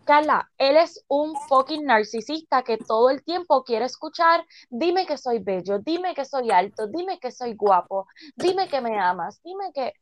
Carla, 0.05 0.50
él 0.57 0.77
es 0.77 1.03
un 1.10 1.36
fucking 1.48 1.86
narcisista 1.86 2.63
que 2.63 2.77
todo 2.77 3.10
el 3.10 3.24
tiempo 3.24 3.63
quiere 3.63 3.86
escuchar, 3.86 4.45
dime 4.69 5.05
que 5.05 5.17
soy 5.17 5.39
bello, 5.39 5.79
dime 5.79 6.15
que 6.15 6.24
soy 6.24 6.50
alto, 6.50 6.88
dime 6.88 7.19
que 7.19 7.31
soy 7.31 7.55
guapo, 7.55 8.07
dime 8.36 8.69
que 8.69 8.79
me 8.79 8.98
amas, 9.00 9.41
dime 9.43 9.72
que... 9.74 9.93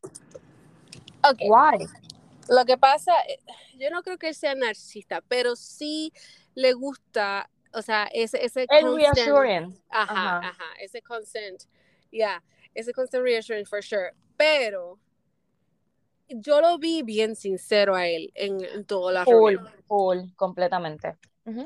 Why? 1.48 1.88
Lo 2.52 2.66
que 2.66 2.78
pasa, 2.78 3.14
eh, 3.30 3.40
yo 3.78 3.90
no 3.90 4.04
creo 4.04 4.18
que 4.18 4.28
él 4.28 4.36
sea 4.36 4.54
narcisista, 4.56 5.22
pero 5.22 5.56
sí 5.56 6.12
le 6.54 6.74
gusta, 6.74 7.50
o 7.72 7.82
sea, 7.82 8.10
ese, 8.12 8.44
ese 8.44 8.68
el 8.70 8.94
reassurance. 8.94 9.82
Ajá, 9.90 10.40
ajá, 10.40 10.66
ese 10.82 11.02
consent, 11.02 11.64
yeah, 12.12 12.44
ese 12.76 12.92
consent 12.92 13.24
reassurance 13.24 13.70
for 13.70 13.82
sure. 13.82 14.12
Pero 14.36 15.00
yo 16.28 16.60
lo 16.60 16.78
vi 16.78 17.04
bien 17.04 17.38
sincero 17.38 17.96
a 17.96 18.08
él 18.08 18.34
en, 18.36 18.62
en 18.66 18.84
toda 18.84 19.14
la 19.14 19.24
full, 19.24 19.56
Full, 19.88 20.34
completamente. 20.36 21.16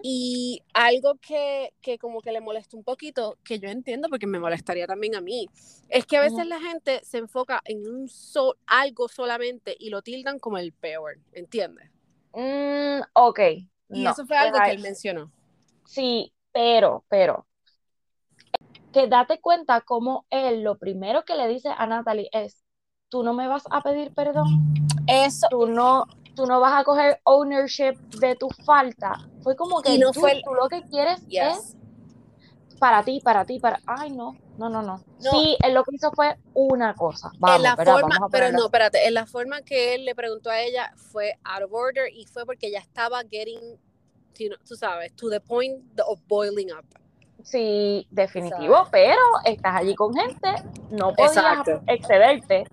Y 0.02 0.64
algo 0.74 1.16
que, 1.16 1.74
que, 1.82 1.98
como 1.98 2.22
que 2.22 2.32
le 2.32 2.40
molesta 2.40 2.78
un 2.78 2.84
poquito, 2.84 3.38
que 3.44 3.60
yo 3.60 3.70
entiendo 3.70 4.08
porque 4.10 4.28
me 4.28 4.40
molestaría 4.40 4.88
también 4.88 5.16
a 5.16 5.22
mí, 5.22 5.48
es 5.90 6.06
que 6.06 6.18
a 6.18 6.22
veces 6.22 6.48
la 6.48 6.60
gente 6.60 7.02
se 7.04 7.18
enfoca 7.18 7.62
en 7.66 7.88
un 7.88 8.08
sol, 8.08 8.58
algo 8.68 9.08
solamente 9.08 9.76
y 9.78 9.90
lo 9.90 10.02
tildan 10.02 10.40
como 10.40 10.58
el 10.58 10.72
peor, 10.72 11.20
¿entiendes? 11.34 11.92
Mm, 12.34 13.02
ok. 13.14 13.40
Y 13.90 14.08
eso 14.08 14.26
fue 14.26 14.38
algo 14.38 14.58
que 14.64 14.72
él 14.72 14.82
mencionó. 14.82 15.32
Sí, 15.86 16.34
pero, 16.52 17.04
pero, 17.10 17.46
que 18.96 19.08
date 19.08 19.42
cuenta 19.42 19.82
como 19.82 20.26
él 20.30 20.64
lo 20.64 20.78
primero 20.78 21.26
que 21.26 21.36
le 21.36 21.50
dice 21.50 21.68
a 21.70 21.86
Natalie 21.86 22.30
es, 22.32 22.64
tú 23.10 23.24
no 23.24 23.34
me 23.34 23.48
vas 23.48 23.66
a 23.70 23.82
pedir 23.82 24.14
perdón. 24.14 24.74
Eso. 25.06 25.48
Tú 25.50 25.68
no, 25.68 26.06
tú 26.36 26.46
no 26.46 26.60
vas 26.60 26.74
a 26.74 26.84
coger 26.84 27.20
ownership 27.24 27.96
de 28.20 28.36
tu 28.36 28.50
falta. 28.66 29.18
Fue 29.42 29.56
como 29.56 29.82
que 29.82 29.98
tú, 30.00 30.54
lo 30.54 30.70
que 30.70 30.84
quieres 30.84 31.22
es 31.30 31.76
para 32.80 33.04
ti, 33.04 33.22
para 33.24 33.46
ti, 33.46 33.60
para. 33.60 33.80
Ay, 33.86 34.12
no, 34.12 34.36
no, 34.58 34.70
no, 34.70 34.82
no. 34.82 35.00
Sí, 35.20 35.58
él 35.64 35.74
lo 35.74 35.84
que 35.84 35.96
hizo 35.96 36.12
fue 36.12 36.36
una 36.54 36.94
cosa. 36.94 37.32
Vamos, 37.40 37.58
en 37.58 37.64
la 37.64 37.76
forma, 37.76 38.28
pero 38.32 38.52
no, 38.52 38.66
espérate, 38.66 39.08
en 39.08 39.14
la 39.14 39.26
forma 39.26 39.62
que 39.62 39.96
él 39.96 40.06
le 40.06 40.16
preguntó 40.16 40.50
a 40.50 40.60
ella 40.60 40.92
fue 40.96 41.38
out 41.44 41.64
of 41.64 41.74
order 41.74 42.12
y 42.14 42.26
fue 42.26 42.46
porque 42.46 42.68
ella 42.68 42.80
estaba 42.80 43.22
getting, 43.24 43.60
tú 44.68 44.76
sabes, 44.76 45.16
to 45.16 45.30
the 45.30 45.40
point 45.40 45.82
of 46.06 46.20
boiling 46.28 46.72
up. 46.72 46.86
Sí, 47.44 48.08
definitivo, 48.10 48.88
pero 48.92 49.20
estás 49.44 49.76
allí 49.76 49.94
con 49.94 50.14
gente, 50.14 50.50
no 50.90 51.14
podías 51.14 51.64
excederte. 51.88 52.66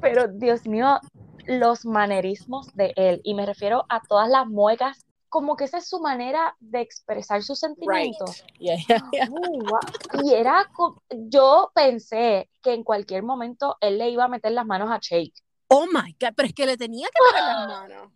Pero 0.00 0.26
Dios 0.28 0.66
mío, 0.66 0.98
los 1.46 1.84
manerismos 1.84 2.74
de 2.74 2.92
él, 2.96 3.20
y 3.24 3.34
me 3.34 3.46
refiero 3.46 3.84
a 3.88 4.00
todas 4.00 4.28
las 4.28 4.46
muecas, 4.46 5.06
como 5.28 5.56
que 5.56 5.64
esa 5.64 5.78
es 5.78 5.88
su 5.88 5.98
manera 5.98 6.54
de 6.60 6.82
expresar 6.82 7.42
sus 7.42 7.58
sentimientos. 7.58 8.44
Uh, 8.60 10.22
y 10.24 10.34
era, 10.34 10.70
yo 11.10 11.72
pensé 11.74 12.50
que 12.62 12.74
en 12.74 12.84
cualquier 12.84 13.22
momento 13.22 13.78
él 13.80 13.96
le 13.96 14.10
iba 14.10 14.24
a 14.24 14.28
meter 14.28 14.52
las 14.52 14.66
manos 14.66 14.90
a 14.90 14.98
Shake. 15.00 15.32
Oh 15.68 15.86
my 15.86 16.14
God, 16.20 16.34
pero 16.36 16.48
es 16.48 16.54
que 16.54 16.66
le 16.66 16.76
tenía 16.76 17.08
que 17.08 17.18
meter 17.32 17.44
las 17.46 17.68
manos. 17.90 18.12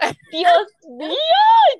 Dios 0.32 0.66
mío, 0.88 1.16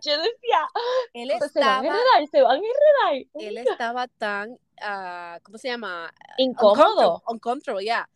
yo 0.03 0.17
decía, 0.19 0.69
él 1.15 1.31
estaba, 1.33 1.51
se 1.51 1.61
van 1.61 1.75
a 1.75 1.89
enredar, 1.89 2.29
se 2.31 2.43
van 2.43 2.53
a 2.53 2.57
enredar. 2.57 3.29
Él 3.35 3.59
estaba 3.59 4.07
tan, 4.07 4.51
uh, 4.53 5.41
¿cómo 5.43 5.59
se 5.59 5.69
llama? 5.69 6.13
Incómodo. 6.37 7.23
Uncomfortable, 7.27 7.85
ya 7.85 8.09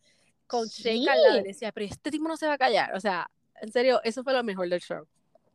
con 0.47 0.67
Shake 0.67 1.07
al 1.07 1.21
lado 1.21 1.37
y 1.39 1.43
decía, 1.43 1.71
pero 1.71 1.85
este 1.85 2.11
tipo 2.11 2.27
no 2.27 2.37
se 2.37 2.47
va 2.47 2.53
a 2.53 2.57
callar. 2.57 2.95
O 2.95 2.99
sea, 2.99 3.29
en 3.61 3.71
serio, 3.71 4.01
eso 4.03 4.23
fue 4.23 4.33
lo 4.33 4.43
mejor 4.43 4.69
del 4.69 4.81
show. 4.81 5.05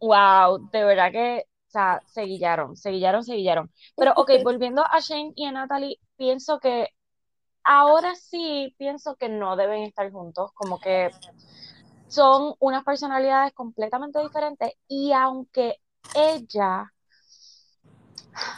Wow, 0.01 0.71
de 0.71 0.85
verdad 0.85 1.13
que, 1.13 1.45
o 1.69 1.71
sea, 1.71 2.01
se 2.07 2.23
guillaron, 2.23 2.77
se 2.77 2.91
guillaron, 2.91 3.25
se 3.25 3.35
guillaron. 3.35 3.71
Pero, 3.97 4.13
ok, 4.17 4.31
volviendo 4.45 4.85
a 4.85 5.01
Shane 5.01 5.33
y 5.37 5.45
a 5.45 5.53
Natalie, 5.53 5.99
pienso 6.17 6.59
que 6.61 6.89
ahora 7.65 8.15
sí 8.15 8.75
pienso 8.79 9.17
que 9.17 9.29
no 9.29 9.57
deben 9.57 9.83
estar 9.83 10.11
juntos, 10.11 10.53
como 10.55 10.81
que 10.81 11.11
son 12.07 12.55
unas 12.61 12.83
personalidades 12.85 13.53
completamente 13.53 14.21
diferentes 14.21 14.73
y 14.89 15.13
aunque 15.13 15.77
ella, 16.15 16.91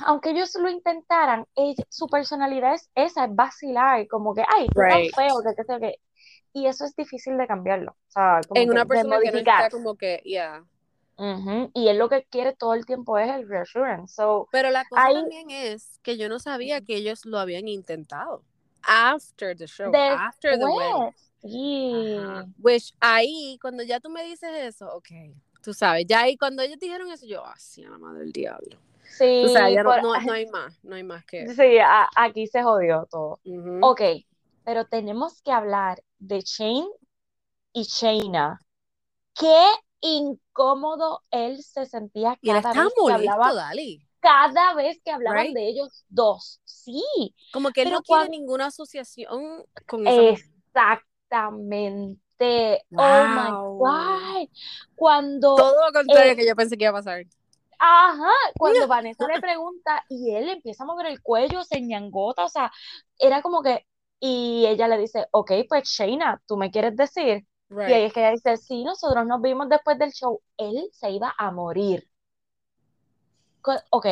aunque 0.06 0.30
ellos 0.30 0.54
lo 0.54 0.70
intentaran, 0.70 1.44
su 1.88 2.06
personalidad 2.06 2.74
es 2.74 2.88
esa, 2.94 3.24
es 3.24 3.34
vacilar, 3.34 4.06
como 4.06 4.34
que, 4.34 4.44
ay, 4.46 4.68
tú 4.68 4.80
right. 4.80 5.14
feo, 5.14 5.42
que, 5.42 5.54
que, 5.56 5.80
que, 5.80 6.00
y 6.52 6.66
eso 6.66 6.84
es 6.84 6.94
difícil 6.96 7.36
de 7.36 7.46
cambiarlo. 7.46 7.92
O 7.92 8.10
sea, 8.10 8.40
como 8.46 8.60
en 8.60 8.70
una 8.70 8.84
persona 8.84 9.18
que 9.20 9.32
no 9.32 9.38
está 9.38 9.70
como 9.70 9.96
que, 9.96 10.22
ya. 10.24 10.64
Y 11.74 11.88
él 11.88 11.98
lo 11.98 12.08
que 12.08 12.24
quiere 12.24 12.54
todo 12.54 12.74
el 12.74 12.86
tiempo 12.86 13.18
es 13.18 13.30
el 13.30 13.46
reassurance. 13.46 14.14
So, 14.14 14.48
Pero 14.50 14.70
la 14.70 14.84
cosa 14.86 15.08
también 15.12 15.50
es 15.50 16.00
que 16.02 16.16
yo 16.16 16.30
no 16.30 16.38
sabía 16.38 16.80
que 16.80 16.96
ellos 16.96 17.26
lo 17.26 17.38
habían 17.38 17.68
intentado. 17.68 18.42
After 18.82 19.54
the 19.54 19.66
show, 19.66 19.92
after 19.94 20.58
the 20.58 20.64
wedding. 20.64 21.14
Sí. 21.42 22.18
Which 22.58 22.94
ahí, 23.00 23.58
cuando 23.60 23.82
ya 23.82 24.00
tú 24.00 24.08
me 24.08 24.24
dices 24.24 24.50
eso, 24.54 24.90
ok, 24.94 25.08
tú 25.62 25.74
sabes, 25.74 26.06
ya 26.06 26.22
ahí 26.22 26.36
cuando 26.36 26.62
ellos 26.62 26.78
dijeron 26.78 27.10
eso, 27.10 27.26
yo, 27.26 27.44
así 27.44 27.84
a 27.84 27.90
la 27.90 27.98
madre 27.98 28.20
del 28.20 28.32
diablo. 28.32 28.78
Sí. 29.04 29.44
O 29.44 29.48
sea, 29.48 29.68
ya 29.68 29.82
no, 29.82 30.00
no, 30.00 30.12
hay 30.14 30.46
más, 30.46 30.82
no 30.82 30.94
hay 30.94 31.02
más 31.02 31.24
que. 31.24 31.46
Sí, 31.48 31.78
aquí 32.16 32.46
se 32.46 32.62
jodió 32.62 33.06
todo. 33.10 33.40
Ok, 33.82 34.00
pero 34.64 34.86
tenemos 34.86 35.42
que 35.42 35.52
hablar 35.52 36.02
de 36.18 36.40
Shane 36.40 36.88
y 37.72 37.82
Shayna. 37.84 38.60
Qué 39.34 39.66
incómodo 40.00 41.22
él 41.30 41.62
se 41.62 41.86
sentía 41.86 42.38
cada 42.42 42.72
vez 42.72 42.92
que 43.06 43.12
hablaba. 43.12 43.72
Cada 44.20 44.74
vez 44.74 45.00
que 45.02 45.10
hablaban 45.10 45.54
de 45.54 45.68
ellos 45.68 46.04
dos, 46.08 46.60
sí. 46.64 47.02
Como 47.52 47.70
que 47.70 47.82
él 47.82 47.90
no 47.90 48.02
quiere 48.02 48.28
ninguna 48.28 48.66
asociación 48.66 49.64
con 49.86 50.06
esa 50.06 50.38
Exactamente. 51.30 52.84
Oh 52.94 53.26
my 53.28 53.50
God. 53.78 54.48
Cuando. 54.94 55.56
Todo 55.56 55.86
lo 55.86 55.92
contrario 55.92 56.36
que 56.36 56.46
yo 56.46 56.54
pensé 56.54 56.76
que 56.76 56.84
iba 56.84 56.90
a 56.90 56.94
pasar. 56.94 57.24
Ajá, 57.82 58.30
cuando 58.58 58.86
Vanessa 58.88 59.26
le 59.26 59.40
pregunta 59.40 60.04
y 60.10 60.34
él 60.34 60.50
empieza 60.50 60.84
a 60.84 60.86
mover 60.86 61.06
el 61.06 61.22
cuello, 61.22 61.64
se 61.64 61.80
ñangota, 61.80 62.44
o 62.44 62.48
sea, 62.50 62.70
era 63.18 63.40
como 63.40 63.62
que, 63.62 63.86
y 64.20 64.66
ella 64.66 64.86
le 64.86 64.98
dice, 64.98 65.26
ok, 65.32 65.52
pues 65.68 65.88
Shayna, 65.88 66.40
¿tú 66.46 66.56
me 66.56 66.70
quieres 66.70 66.94
decir? 66.94 67.46
Y 67.70 67.92
ahí 67.92 68.04
es 68.04 68.12
que 68.12 68.20
ella 68.20 68.32
dice, 68.32 68.56
sí, 68.56 68.84
nosotros 68.84 69.26
nos 69.26 69.40
vimos 69.40 69.68
después 69.68 69.98
del 69.98 70.12
show, 70.12 70.42
él 70.56 70.88
se 70.92 71.10
iba 71.10 71.34
a 71.36 71.50
morir. 71.50 72.06
Ok, 73.90 74.06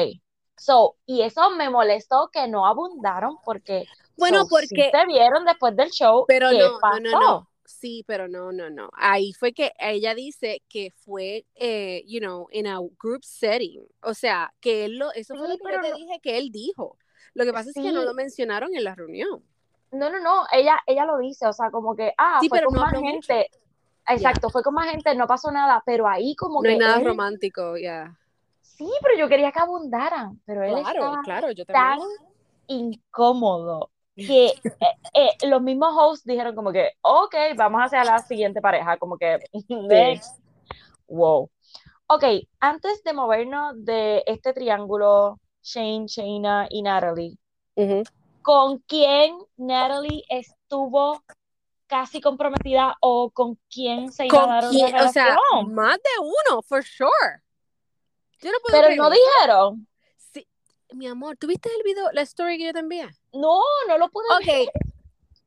so, 0.56 0.96
y 1.06 1.22
eso 1.22 1.50
me 1.50 1.68
molestó 1.70 2.30
que 2.32 2.48
no 2.48 2.66
abundaron 2.66 3.36
porque, 3.44 3.84
bueno, 4.16 4.46
porque 4.48 4.66
sí 4.66 4.76
se 4.76 5.06
vieron 5.06 5.44
después 5.44 5.76
del 5.76 5.90
show. 5.90 6.24
Pero 6.26 6.52
no, 6.52 6.78
no, 6.80 7.00
no, 7.00 7.20
no, 7.20 7.50
sí, 7.64 8.04
pero 8.06 8.28
no, 8.28 8.52
no, 8.52 8.70
no. 8.70 8.90
Ahí 8.94 9.32
fue 9.32 9.52
que 9.52 9.72
ella 9.78 10.14
dice 10.14 10.62
que 10.68 10.92
fue, 10.96 11.46
eh, 11.54 12.02
you 12.06 12.20
know, 12.20 12.48
in 12.52 12.66
a 12.66 12.78
group 12.98 13.24
setting. 13.24 13.86
O 14.02 14.14
sea, 14.14 14.54
que 14.60 14.84
él 14.84 14.98
lo, 14.98 15.12
eso 15.12 15.34
fue 15.36 15.48
lo 15.48 15.56
que 15.56 15.72
yo 15.72 15.80
te 15.80 15.94
dije 15.94 16.20
que 16.22 16.38
él 16.38 16.50
dijo. 16.50 16.96
Lo 17.34 17.44
que 17.44 17.52
pasa 17.52 17.70
es 17.70 17.74
que 17.74 17.92
no 17.92 18.02
lo 18.02 18.14
mencionaron 18.14 18.74
en 18.74 18.84
la 18.84 18.94
reunión. 18.94 19.44
No, 19.92 20.10
no, 20.10 20.20
no, 20.20 20.44
ella, 20.52 20.78
ella 20.86 21.04
lo 21.04 21.18
dice, 21.18 21.46
o 21.46 21.52
sea, 21.52 21.70
como 21.70 21.96
que, 21.96 22.12
ah, 22.18 22.40
fue 22.48 22.58
pero 22.58 22.68
con 22.68 22.78
más 22.80 22.92
gente. 22.92 23.48
exacto, 24.08 24.50
fue 24.50 24.62
con 24.62 24.74
más 24.74 24.90
gente, 24.90 25.14
no 25.14 25.26
pasó 25.26 25.50
nada, 25.50 25.82
pero 25.86 26.06
ahí 26.06 26.34
como 26.36 26.60
No 26.60 26.68
que 26.68 26.72
hay 26.74 26.78
nada 26.78 26.98
él- 26.98 27.06
romántico, 27.06 27.76
ya. 27.76 28.14
sí, 28.62 28.88
pero 29.02 29.18
yo 29.18 29.28
quería 29.28 29.50
que 29.52 29.58
abundaran, 29.60 30.40
pero 30.44 30.62
él 30.62 30.70
Claro, 30.78 31.00
estaba 31.00 31.22
claro, 31.22 31.50
yo 31.52 31.64
tan 31.64 31.98
incómodo 32.66 33.90
que 34.14 34.46
eh, 34.46 34.52
eh, 35.14 35.48
los 35.48 35.62
mismos 35.62 35.94
hosts 35.96 36.24
dijeron 36.26 36.54
como 36.54 36.72
que, 36.72 36.90
ok, 37.02 37.34
vamos 37.56 37.80
hacia 37.82 38.04
la 38.04 38.18
siguiente 38.18 38.60
pareja, 38.60 38.96
como 38.98 39.16
que, 39.16 39.38
next, 39.68 40.38
wow. 41.08 41.50
Ok, 42.08 42.24
antes 42.60 43.02
de 43.04 43.12
movernos 43.12 43.84
de 43.84 44.22
este 44.26 44.52
triángulo, 44.52 45.38
Shane, 45.62 46.06
Shayna 46.06 46.66
y 46.70 46.82
Natalie. 46.82 47.36
¿Con 48.48 48.78
quién 48.78 49.36
Natalie 49.58 50.24
estuvo 50.30 51.22
casi 51.86 52.18
comprometida 52.22 52.96
o 53.02 53.28
con 53.28 53.58
quién 53.70 54.10
se 54.10 54.24
iba 54.24 54.38
a 54.38 54.40
¿Con 54.40 54.48
dar 54.48 54.64
una 54.64 54.70
quién? 54.72 54.94
O 54.96 55.12
sea, 55.12 55.24
relación? 55.26 55.74
más 55.74 55.98
de 55.98 56.10
uno, 56.18 56.62
for 56.62 56.82
sure. 56.82 57.42
Yo 58.40 58.50
no 58.50 58.58
puedo 58.62 58.72
Pero 58.72 58.86
creer 58.86 58.98
no 58.98 59.10
dijeron. 59.10 59.86
Sí. 60.32 60.48
Mi 60.94 61.06
amor, 61.08 61.36
¿tuviste 61.36 61.68
el 61.68 61.82
video, 61.84 62.10
la 62.14 62.22
story 62.22 62.56
que 62.56 62.64
yo 62.64 62.72
te 62.72 62.78
envié? 62.78 63.10
No, 63.34 63.60
no 63.86 63.98
lo 63.98 64.08
pude 64.08 64.24
ver. 64.42 64.68
Ok, 64.68 64.72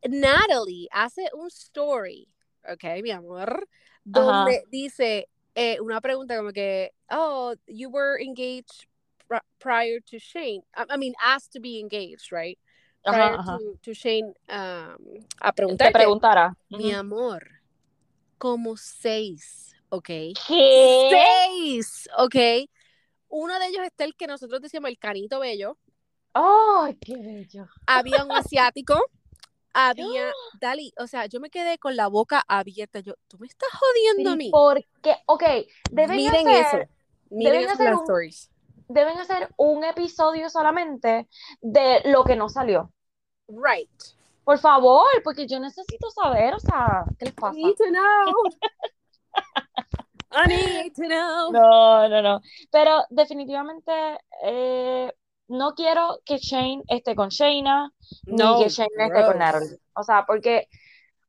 Natalie 0.07 0.87
hace 0.91 1.27
un 1.33 1.47
story, 1.47 2.31
ok, 2.71 3.01
mi 3.01 3.09
amor, 3.09 3.67
donde 4.03 4.63
dice 4.69 5.27
eh, 5.55 5.79
una 5.81 6.01
pregunta 6.01 6.37
como 6.37 6.51
que, 6.51 6.93
oh, 7.09 7.55
you 7.65 7.89
were 7.89 8.21
engaged 8.23 8.85
pri- 9.27 9.41
prior 9.57 9.99
to 10.01 10.19
Shane. 10.19 10.61
I, 10.75 10.85
I 10.87 10.97
mean, 10.97 11.15
asked 11.19 11.51
to 11.53 11.59
be 11.59 11.79
engaged, 11.79 12.31
right? 12.31 12.59
Prior 13.03 13.21
Ajá, 13.21 13.35
ajá. 13.39 13.57
To, 13.57 13.75
to 13.81 13.91
Shane 13.93 14.27
um, 14.27 15.23
a 15.39 15.51
Te 15.51 15.53
preguntarte. 15.53 15.93
preguntara. 15.93 16.55
Mi 16.69 16.91
amor, 16.93 17.61
como 18.37 18.77
seis, 18.77 19.75
¿ok? 19.89 20.05
¿Qué? 20.47 21.09
Seis, 21.09 22.09
¿ok? 22.17 22.35
Uno 23.29 23.57
de 23.59 23.67
ellos 23.67 23.83
está 23.85 24.03
el 24.03 24.15
que 24.15 24.27
nosotros 24.27 24.61
decíamos 24.61 24.89
el 24.89 24.97
canito 24.99 25.39
bello. 25.39 25.77
¡Ay, 26.33 26.95
qué 27.01 27.15
bello! 27.17 27.67
Había 27.87 28.23
un 28.23 28.31
asiático. 28.33 29.01
Había, 29.73 30.31
Dali, 30.61 30.93
o 30.97 31.07
sea, 31.07 31.25
yo 31.25 31.39
me 31.39 31.49
quedé 31.49 31.77
con 31.77 31.95
la 31.95 32.07
boca 32.07 32.43
abierta. 32.47 32.99
Yo, 32.99 33.13
tú 33.27 33.37
me 33.39 33.47
estás 33.47 33.69
jodiendo 33.73 34.31
a 34.31 34.35
mí. 34.35 34.49
porque, 34.51 35.15
ok, 35.25 35.43
deben 35.91 36.17
Miren 36.17 36.47
hacer, 36.47 36.81
eso. 36.81 36.89
Miren 37.29 37.53
deben 37.53 37.63
eso 37.65 37.73
hacer 37.73 37.85
en 37.87 37.91
las 37.93 37.99
un- 37.99 38.05
stories. 38.05 38.51
Deben 38.93 39.17
hacer 39.17 39.49
un 39.57 39.83
episodio 39.83 40.49
solamente 40.49 41.27
de 41.61 42.01
lo 42.05 42.23
que 42.23 42.35
no 42.35 42.49
salió. 42.49 42.91
Right. 43.47 43.89
Por 44.43 44.57
favor, 44.57 45.05
porque 45.23 45.45
yo 45.47 45.59
necesito 45.59 46.09
saber, 46.11 46.55
o 46.55 46.59
sea, 46.59 47.03
¿qué 47.19 47.25
les 47.25 47.33
pasa? 47.35 47.57
I 47.57 47.63
need 47.63 47.75
to 47.75 47.85
know. 47.89 48.33
I 50.33 50.47
need 50.47 50.93
to 50.95 51.03
know. 51.03 51.51
No, 51.51 52.07
no, 52.07 52.21
no. 52.21 52.41
Pero 52.71 53.03
definitivamente 53.09 53.91
eh, 54.43 55.13
no 55.49 55.73
quiero 55.75 56.19
que 56.25 56.37
Shane 56.37 56.83
esté 56.87 57.15
con 57.15 57.29
Shayna, 57.29 57.91
No, 58.25 58.57
ni 58.57 58.63
que 58.63 58.69
Shane 58.69 58.89
esté 58.97 59.25
con. 59.25 59.37
Natalie. 59.37 59.77
O 59.93 60.03
sea, 60.03 60.25
porque 60.25 60.67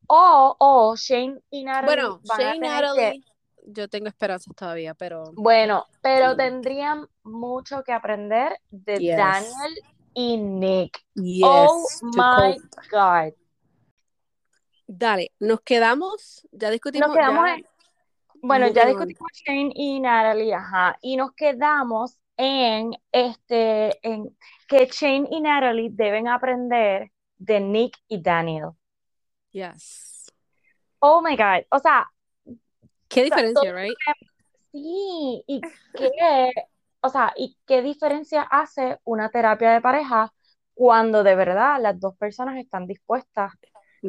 o, 0.06 0.56
o 0.58 0.94
Shane 0.96 1.40
y 1.50 1.64
Natalie 1.64 1.86
Bueno, 1.96 2.20
van 2.24 2.40
a 2.40 2.44
Shane 2.44 2.60
tener 2.60 2.80
que- 2.80 2.86
Natalie, 2.86 3.24
yo 3.62 3.88
tengo 3.88 4.08
esperanzas 4.08 4.54
todavía, 4.54 4.94
pero 4.94 5.32
Bueno, 5.34 5.86
pero 6.02 6.30
Sí. 6.32 6.36
tendrían 6.38 7.06
mucho 7.22 7.82
que 7.84 7.92
aprender 7.92 8.58
de 8.70 8.98
Yes. 8.98 9.16
Daniel 9.16 9.78
y 10.14 10.36
Nick. 10.36 10.98
yes, 11.14 11.44
Oh 11.44 11.88
my. 12.02 12.56
God. 12.90 13.32
Dale, 14.86 15.32
nos 15.38 15.60
quedamos, 15.62 16.46
ya 16.52 16.70
discutimos, 16.70 17.08
Nos 17.08 17.16
quedamos 17.16 17.46
ya- 17.46 17.54
en, 17.54 17.66
bueno, 18.42 18.68
ya 18.68 18.86
discutimos 18.86 19.30
Shane 19.46 19.72
y 19.74 20.00
Natalie, 20.00 20.54
ajá, 20.54 20.98
y 21.00 21.16
nos 21.16 21.32
quedamos 21.32 22.18
en 22.36 22.92
este, 23.10 23.98
en 24.06 24.36
que 24.68 24.86
Shane 24.86 25.28
y 25.30 25.40
Natalie 25.40 25.88
deben 25.92 26.28
aprender 26.28 27.10
de 27.38 27.60
Nick 27.60 27.96
y 28.08 28.20
Daniel. 28.20 28.70
Yes. 29.52 30.30
Oh 30.98 31.22
my 31.22 31.36
God. 31.36 31.64
O 31.70 31.78
sea, 31.78 32.08
Qué 33.12 33.22
o 33.22 33.26
sea, 33.26 33.36
diferencia, 33.36 33.74
right? 33.74 33.94
sí, 34.72 35.44
y 35.46 35.60
qué, 35.94 36.50
o 37.00 37.08
sea, 37.08 37.32
y 37.36 37.56
qué 37.66 37.82
diferencia 37.82 38.42
hace 38.42 38.98
una 39.04 39.30
terapia 39.30 39.72
de 39.72 39.80
pareja 39.80 40.32
cuando 40.74 41.22
de 41.22 41.34
verdad 41.34 41.80
las 41.80 41.98
dos 42.00 42.16
personas 42.16 42.56
están 42.58 42.86
dispuestas 42.86 43.52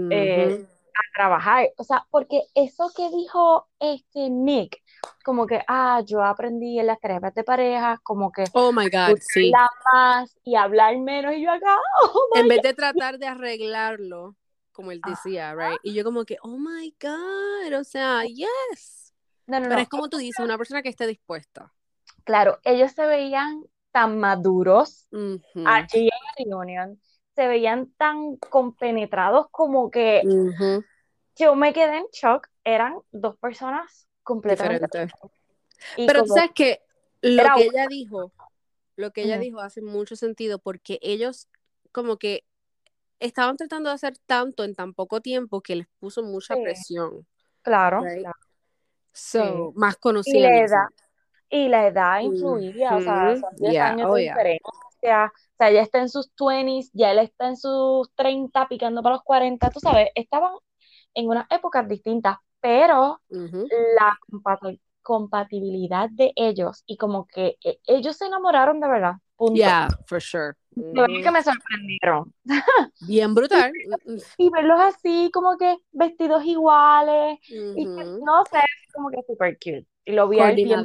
eh, 0.10 0.66
a 0.96 1.14
trabajar. 1.16 1.70
O 1.78 1.84
sea, 1.84 2.06
porque 2.10 2.44
eso 2.56 2.92
que 2.96 3.10
dijo 3.10 3.68
este 3.80 4.30
Nick, 4.30 4.82
como 5.24 5.46
que, 5.46 5.62
ah, 5.68 6.02
yo 6.06 6.24
aprendí 6.24 6.80
en 6.80 6.88
las 6.88 7.00
terapias 7.00 7.34
de 7.34 7.44
pareja, 7.44 8.00
como 8.04 8.32
que 8.32 8.46
Oh 8.54 8.72
my 8.72 8.90
God, 8.90 9.18
sí. 9.20 9.52
hablar 9.54 9.70
más 9.94 10.40
y 10.44 10.56
hablar 10.56 10.98
menos, 10.98 11.34
y 11.34 11.44
yo 11.44 11.52
acá, 11.52 11.78
oh 12.04 12.30
En 12.36 12.48
vez 12.48 12.62
de 12.62 12.74
tratar 12.74 13.18
de 13.18 13.28
arreglarlo, 13.28 14.36
como 14.74 14.92
él 14.92 15.00
Ah. 15.04 15.10
decía, 15.12 15.56
right? 15.56 15.80
Y 15.84 15.94
yo 15.94 16.04
como 16.04 16.26
que, 16.26 16.38
oh 16.42 16.58
my 16.58 16.94
God, 17.02 17.80
o 17.80 17.84
sea, 17.84 18.24
yes. 18.26 19.14
No, 19.48 19.60
no, 19.60 19.64
Pero 19.64 19.76
no. 19.76 19.82
es 19.82 19.90
como 19.90 20.10
tú 20.10 20.18
dices, 20.18 20.44
una 20.44 20.58
persona 20.58 20.82
que 20.82 20.90
esté 20.90 21.08
dispuesta. 21.08 21.74
Claro, 22.26 22.60
ellos 22.64 22.92
se 22.92 23.06
veían 23.06 23.64
tan 23.92 24.20
maduros 24.20 25.08
allí 25.12 26.10
en 26.10 26.10
la 26.10 26.34
reunión, 26.52 27.02
se 27.36 27.48
veían 27.48 27.92
tan 27.98 28.38
compenetrados 28.38 29.48
como 29.52 29.92
que 29.92 30.22
yo 31.36 31.56
me 31.56 31.74
quedé 31.74 31.98
en 31.98 32.06
shock. 32.12 32.48
Eran 32.64 32.96
dos 33.12 33.38
personas 33.38 34.08
completamente 34.24 34.86
Diferente. 34.86 35.16
Y 35.98 36.08
Pero 36.08 36.24
tú 36.24 36.34
sabes 36.34 36.52
que 36.56 36.82
lo 37.22 37.44
que 37.56 37.64
ella 37.66 37.88
dijo, 37.90 38.32
lo 38.96 39.12
que 39.12 39.24
ella 39.24 39.38
dijo 39.38 39.60
hace 39.60 39.82
mucho 39.82 40.16
sentido 40.16 40.60
porque 40.60 41.00
ellos 41.02 41.50
como 41.92 42.18
que 42.18 42.46
estaban 43.24 43.58
tratando 43.58 43.90
de 43.90 43.96
hacer 43.96 44.18
tanto 44.26 44.64
en 44.64 44.76
tan 44.76 44.94
poco 44.94 45.22
tiempo 45.22 45.62
que 45.62 45.76
les 45.78 45.88
puso 46.00 46.24
mucha 46.24 46.56
Sí. 46.56 46.62
presión. 46.64 47.28
claro, 47.62 48.02
Right. 48.02 48.20
claro. 48.22 48.40
So, 49.14 49.74
más 49.76 49.96
Y 49.98 50.00
conocían 50.00 50.42
la 50.42 50.62
edad, 50.64 50.88
y 51.50 51.70
la 51.70 51.88
edad 51.88 52.22
influía, 52.22 52.98
o 52.98 53.02
sea, 53.02 53.36
Ujú. 53.36 53.40
son 53.42 53.56
10 53.60 53.74
Yeah, 53.74 53.92
años 53.92 54.10
oh, 54.10 54.16
de 54.16 54.22
yeah. 54.22 54.34
diferencia. 54.34 54.64
O 55.28 55.58
sea, 55.58 55.70
ella 55.70 55.82
está 55.84 56.00
en 56.00 56.10
sus 56.10 56.32
20s, 56.36 56.92
ya 56.94 57.12
él 57.12 57.20
está 57.20 57.48
en 57.50 57.58
sus 57.58 58.10
30, 58.16 58.68
picando 58.68 59.04
para 59.04 59.16
los 59.16 59.24
40, 59.24 59.70
tú 59.72 59.80
sabes, 59.80 60.10
estaban 60.16 60.54
en 61.14 61.28
unas 61.30 61.48
épocas 61.52 61.88
distintas, 61.88 62.38
pero 62.62 63.22
la 63.98 64.18
compati- 64.30 64.82
compatibilidad 65.02 66.10
de 66.12 66.34
ellos 66.36 66.84
y 66.86 66.98
como 66.98 67.28
que 67.28 67.58
eh, 67.64 67.80
ellos 67.88 68.18
se 68.18 68.26
enamoraron 68.28 68.80
de 68.80 68.88
verdad, 68.88 69.14
punto. 69.46 69.60
Yeah, 69.60 69.90
for 70.08 70.20
sure. 70.20 70.56
Verdad 70.76 71.08
que 71.24 71.32
me 71.32 71.44
sorprendieron. 71.44 72.34
Bien 73.00 73.34
brutal. 73.36 73.72
Y 74.38 74.50
verlos 74.50 74.80
así, 74.80 75.30
como 75.34 75.58
que 75.58 75.78
vestidos 75.92 76.44
iguales, 76.46 77.40
y 77.76 77.88
que, 77.88 78.04
Ujú. 78.06 78.26
no 78.26 78.44
sé, 78.46 78.60
como 78.94 79.10
que 79.10 79.22
super 79.28 79.56
cute. 79.58 79.86
Y 80.06 80.12
lo 80.14 80.28
vi 80.28 80.40
a 80.40 80.50
él 80.50 80.56
bien 80.64 80.84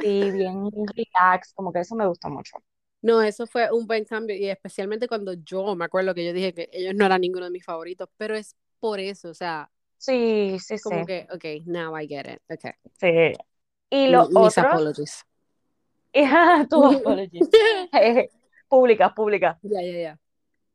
sí, 0.00 0.30
bien 0.30 0.70
relax, 0.94 1.52
como 1.54 1.72
que 1.72 1.80
eso 1.80 1.94
me 1.96 2.06
gustó 2.06 2.28
mucho. 2.28 2.58
No, 3.02 3.22
eso 3.22 3.46
fue 3.46 3.70
un 3.72 3.86
buen 3.86 4.04
cambio 4.04 4.34
y 4.36 4.48
especialmente 4.48 5.06
cuando 5.08 5.34
yo 5.34 5.76
me 5.76 5.84
acuerdo 5.84 6.14
que 6.14 6.24
yo 6.24 6.32
dije 6.32 6.52
que 6.54 6.68
ellos 6.72 6.94
no 6.94 7.04
eran 7.06 7.20
ninguno 7.20 7.44
de 7.44 7.50
mis 7.52 7.64
favoritos, 7.64 8.08
pero 8.16 8.34
es 8.34 8.56
por 8.80 8.98
eso, 9.00 9.30
o 9.30 9.34
sea, 9.34 9.70
Sí, 9.98 10.58
sí, 10.60 10.78
como 10.80 11.04
sí, 11.04 11.06
que, 11.06 11.26
ok, 11.32 11.66
now 11.66 11.96
I 11.98 12.06
get 12.08 12.26
it, 12.26 12.40
okay. 12.50 12.72
sí. 13.00 13.32
Y 13.90 14.08
los 14.08 14.28
Mi- 14.28 14.38
Mis 14.40 14.58
otros, 14.58 14.64
apologies. 14.64 15.24
tu 16.70 16.84
apologies, 16.84 17.48
públicas, 18.68 19.12
públicas. 19.12 19.58
Ya, 19.62 19.82
ya, 19.82 19.98
ya. 19.98 20.18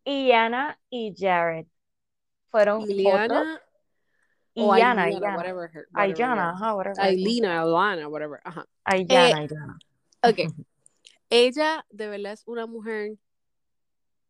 Iana 0.06 0.80
y 0.90 1.14
Jared 1.18 1.68
fueron. 2.50 2.90
Iliana 2.90 3.62
o 4.56 4.76
Iana, 4.76 5.04
Ailiana, 5.04 5.10
Iana. 5.10 5.36
whatever 5.38 5.70
her, 5.74 5.88
whatever 5.92 6.16
Aiyana, 6.16 6.42
her- 6.50 6.54
ajá, 6.56 6.76
whatever. 6.76 7.02
Ailina, 7.02 7.62
Alana, 7.62 8.08
whatever, 8.10 8.40
ajá. 8.44 8.66
Aiyana, 8.84 9.78
Eh. 10.24 10.30
Ok. 10.30 10.38
Ella 11.30 11.86
de 11.90 12.08
verdad 12.10 12.34
es 12.34 12.44
una 12.46 12.66
mujer 12.66 13.18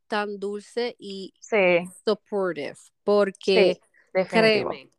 tan 0.08 0.40
dulce 0.40 0.96
y 1.00 1.34
Sí, 1.40 1.90
supportive, 2.06 2.76
porque 3.04 3.80
créeme 4.30 4.92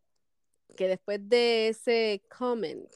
que 0.75 0.87
después 0.87 1.29
de 1.29 1.69
ese 1.69 2.23
comment 2.35 2.91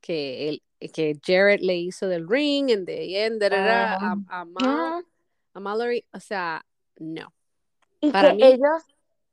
que 0.00 0.48
el, 0.48 0.62
que 0.88 1.18
Jared 1.24 1.60
le 1.60 1.76
hizo 1.76 2.06
del 2.08 2.26
ring 2.28 2.70
and 2.72 2.86
the 2.86 3.24
end, 3.24 3.40
da, 3.40 3.48
da, 3.50 3.64
da, 3.64 3.94
a, 3.94 4.12
a, 4.40 4.44
Mal- 4.46 4.98
Ujú. 5.00 5.06
a 5.54 5.60
Mallory, 5.60 6.06
o 6.12 6.20
sea, 6.20 6.64
no, 6.98 7.32
Y 8.00 8.10
Para 8.10 8.30
que 8.30 8.34
mí, 8.36 8.42
ellos, 8.44 8.82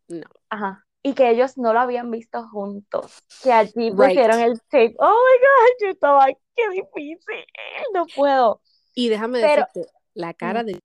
no. 0.10 0.28
ajá, 0.50 0.86
y 1.04 1.14
que 1.14 1.30
ellos 1.30 1.58
no 1.58 1.72
lo 1.72 1.80
habían 1.80 2.12
visto 2.12 2.46
juntos, 2.50 3.24
que 3.42 3.52
allí 3.54 3.90
Right. 3.92 3.96
pusieron 3.96 4.40
el 4.42 4.60
tape. 4.64 4.96
Oh 5.00 5.06
my 5.08 5.40
God, 5.40 5.86
yo 5.86 5.90
estaba, 5.92 6.26
qué 6.28 6.70
difícil, 6.72 7.46
no 7.94 8.06
puedo. 8.14 8.62
Y 8.94 9.08
déjame 9.10 9.40
Pero- 9.40 9.68
decirte, 9.74 9.92
la 10.16 10.34
cara 10.34 10.64
de 10.64 10.80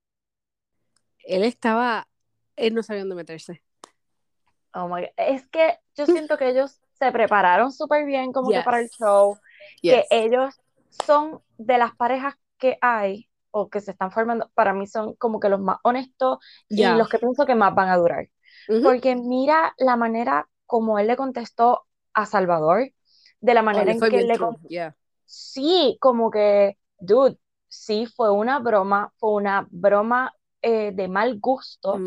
él 1.25 1.43
estaba, 1.45 2.07
él 2.57 2.75
no 2.75 2.83
sabía 2.83 3.03
dónde 3.03 3.15
meterse. 3.17 3.63
Oh 4.75 4.87
my 4.89 5.03
God. 5.03 5.11
Es 5.17 5.47
que 5.49 5.79
yo 5.97 6.07
siento 6.07 6.37
que 6.39 6.49
ellos 6.51 6.81
se 6.99 7.11
prepararon 7.13 7.73
súper 7.73 8.05
bien 8.07 8.33
como 8.33 8.51
que 8.51 8.61
para 8.63 8.81
el 8.81 8.91
Yes. 9.81 10.07
que 10.09 10.25
ellos 10.25 10.55
son 11.05 11.41
de 11.59 11.79
las 11.79 11.95
parejas 11.97 12.35
que 12.59 12.79
hay 12.81 13.29
o 13.51 13.69
que 13.69 13.81
se 13.81 13.91
están 13.91 14.11
formando, 14.13 14.51
para 14.55 14.73
mí 14.73 14.87
son 14.87 15.15
como 15.17 15.39
que 15.41 15.49
los 15.49 15.61
más 15.61 15.79
honestos 15.83 16.39
Yeah. 16.69 16.95
y 16.95 16.99
los 16.99 17.09
que 17.09 17.19
pienso 17.19 17.45
que 17.47 17.55
más 17.55 17.75
van 17.75 17.89
a 17.89 17.97
durar. 17.97 18.29
Porque 18.83 19.17
mira 19.17 19.75
la 19.79 19.97
manera 19.97 20.49
como 20.67 20.99
él 20.99 21.07
le 21.09 21.17
contestó 21.17 21.87
a 22.15 22.25
Salvador, 22.27 22.91
de 23.41 23.55
la 23.55 23.61
Oh, 23.61 23.65
manera 23.65 23.93
en 23.93 24.01
que 24.01 24.09
bien 24.09 24.29
le 24.29 24.35
true. 24.35 24.47
con- 24.47 24.57
Yeah. 24.69 24.97
Sí, 25.25 25.97
como 26.01 26.31
que, 26.31 26.79
dude, 26.99 27.39
sí, 27.69 28.07
fue 28.07 28.31
una 28.31 28.59
broma, 28.59 29.13
fue 29.19 29.33
una 29.33 29.67
broma 29.71 30.35
eh, 30.63 30.93
de 30.93 31.09
mal 31.09 31.39
gusto. 31.41 31.99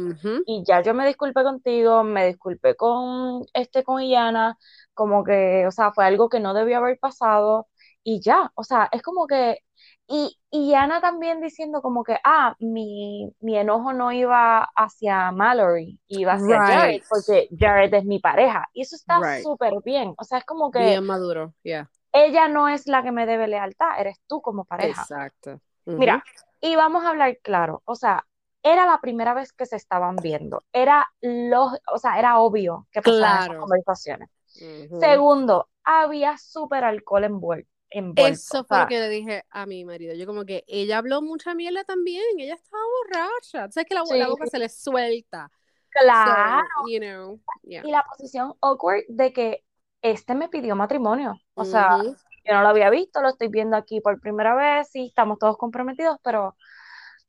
Y 0.46 0.64
ya 0.66 0.82
yo 0.82 0.94
me 0.94 1.06
disculpé 1.06 1.44
contigo, 1.44 2.04
me 2.04 2.28
disculpé 2.28 2.76
con 2.76 3.46
este, 3.54 3.84
con 3.84 4.02
Iana, 4.02 4.58
como 4.94 5.24
que, 5.24 5.66
o 5.68 5.72
sea, 5.72 5.92
fue 5.92 6.06
algo 6.06 6.30
que 6.30 6.40
no 6.40 6.54
debió 6.54 6.78
haber 6.78 6.98
pasado. 7.00 7.68
Y 8.04 8.22
ya, 8.22 8.52
o 8.56 8.64
sea, 8.64 8.88
es 8.92 9.02
como 9.02 9.26
que, 9.28 9.60
y, 10.08 10.38
y 10.52 10.70
Iana 10.70 11.02
también 11.02 11.42
diciendo 11.42 11.82
como 11.82 12.04
que, 12.04 12.18
ah, 12.24 12.56
mi, 12.60 13.32
mi 13.40 13.58
enojo 13.58 13.94
no 13.94 14.12
iba 14.12 14.70
hacia 14.76 15.32
Mallory, 15.32 16.00
iba 16.08 16.34
hacia 16.34 16.60
Jared, 16.60 17.02
porque 17.10 17.50
Jared 17.58 17.94
es 17.94 18.06
mi 18.06 18.20
pareja. 18.20 18.68
Y 18.74 18.82
eso 18.84 18.96
está 18.96 19.20
Right. 19.20 19.44
súper 19.44 19.74
bien. 19.84 20.14
O 20.18 20.24
sea, 20.24 20.38
es 20.38 20.46
como 20.46 20.70
que 20.72 20.80
Bien 20.80 21.04
maduro. 21.06 21.54
Yeah. 21.64 21.90
ella 22.14 22.48
no 22.48 22.70
es 22.70 22.86
la 22.88 23.02
que 23.04 23.12
me 23.12 23.26
debe 23.26 23.48
lealtad, 23.48 24.00
eres 24.00 24.18
tú 24.28 24.42
como 24.42 24.64
pareja. 24.66 25.02
Exacto. 25.02 25.60
Mira, 25.86 26.24
y 26.62 26.76
vamos 26.76 27.04
a 27.04 27.10
hablar 27.10 27.38
claro, 27.44 27.82
o 27.86 27.96
sea, 27.96 28.24
era 28.68 28.88
la 28.88 29.00
primera 29.00 29.36
vez 29.36 29.54
que 29.54 29.68
se 29.68 29.76
estaban 29.76 30.16
viendo, 30.16 30.64
era 30.74 31.06
lo, 31.22 31.68
o 31.94 31.98
sea, 32.00 32.18
era 32.18 32.40
obvio 32.40 32.88
que 32.92 33.02
pasaban 33.04 33.34
esas 33.36 33.46
Claro. 33.46 33.62
conversaciones. 33.62 34.30
Ujú. 34.60 35.00
Segundo, 35.00 35.70
había 35.84 36.36
súper 36.40 36.84
alcohol 36.84 37.26
envuel- 37.26 37.68
envuelto, 37.92 38.34
Eso 38.34 38.62
o 38.62 38.64
fue 38.64 38.80
lo 38.80 38.88
que 38.88 39.00
le 39.00 39.10
dije 39.10 39.44
a 39.52 39.68
mi 39.68 39.86
marido. 39.86 40.16
Yo 40.16 40.26
como 40.26 40.46
que 40.46 40.64
ella 40.68 40.98
habló 40.98 41.22
mucha 41.22 41.54
mierda 41.54 41.84
también. 41.84 42.24
Ella 42.40 42.56
estaba 42.56 42.82
borracha. 43.04 43.70
Sabes 43.72 43.88
que 43.88 43.94
la, 43.94 44.02
la 44.02 44.26
Sí. 44.26 44.32
boca 44.32 44.48
se 44.48 44.58
le 44.58 44.68
suelta. 44.70 45.52
claro, 45.92 46.66
So, 46.84 46.90
you 46.90 47.00
know, 47.00 47.40
yeah. 47.62 47.82
y 47.86 47.92
la 47.92 48.04
posición 48.04 48.56
awkward 48.62 49.04
de 49.10 49.32
que 49.32 49.64
este 50.02 50.34
me 50.36 50.50
pidió 50.50 50.76
matrimonio, 50.76 51.40
o 51.54 51.64
sea, 51.66 51.98
yo 52.44 52.54
no 52.54 52.62
lo 52.64 52.68
había 52.70 52.90
visto, 52.90 53.22
lo 53.22 53.30
estoy 53.30 53.48
viendo 53.48 53.78
aquí 53.78 54.02
por 54.02 54.20
primera 54.20 54.56
vez, 54.56 54.90
sí, 54.90 55.06
estamos 55.08 55.40
todos 55.40 55.56
comprometidos, 55.58 56.18
pero, 56.24 56.56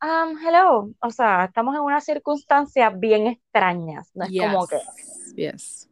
um, 0.02 0.38
hello, 0.38 0.90
o 1.00 1.10
sea, 1.10 1.44
estamos 1.46 1.74
en 1.74 1.82
unas 1.82 2.04
circunstancias 2.04 2.98
bien 2.98 3.26
extrañas, 3.26 4.10
no 4.14 4.24
es 4.24 4.30
como 4.38 4.66
que, 4.66 4.76
Yes, 4.76 5.34
yes. 5.36 5.90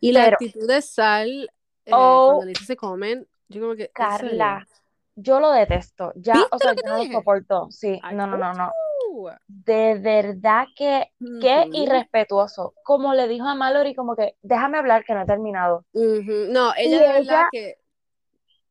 Y 0.00 0.12
la 0.12 0.24
actitud 0.26 0.66
de 0.66 0.82
Sal 0.82 1.50
eh, 1.86 1.92
Oh. 1.94 2.34
cuando 2.36 2.54
se 2.60 2.76
comen, 2.76 3.26
yo 3.48 3.60
como 3.62 3.74
que. 3.74 3.88
Carla, 3.88 4.66
yo 5.14 5.40
lo 5.40 5.50
detesto, 5.52 6.12
ya, 6.16 6.34
¿Viste 6.34 6.48
o 6.56 6.58
sea, 6.58 6.74
yo 6.74 6.82
no 6.86 6.98
lo 6.98 7.04
soporto, 7.12 7.70
sí, 7.70 8.00
I 8.02 8.14
no, 8.14 8.26
no, 8.26 8.36
no, 8.36 8.52
no, 8.52 8.72
de 9.46 9.94
verdad 9.98 10.66
que, 10.74 11.12
qué 11.40 11.68
irrespetuoso, 11.72 12.74
como 12.82 13.12
le 13.14 13.28
dijo 13.28 13.46
a 13.46 13.54
Mallory, 13.54 13.94
como 13.94 14.16
que, 14.16 14.36
déjame 14.42 14.78
hablar 14.78 15.04
que 15.04 15.14
no 15.14 15.22
he 15.22 15.26
terminado. 15.26 15.84
No, 15.92 16.72
ella 16.74 16.84
Y 16.84 16.90
de 16.90 16.98
verdad 16.98 17.20
ella- 17.20 17.48
que 17.50 17.76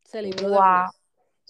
se 0.03 0.21
libró 0.21 0.49
wow. 0.49 0.89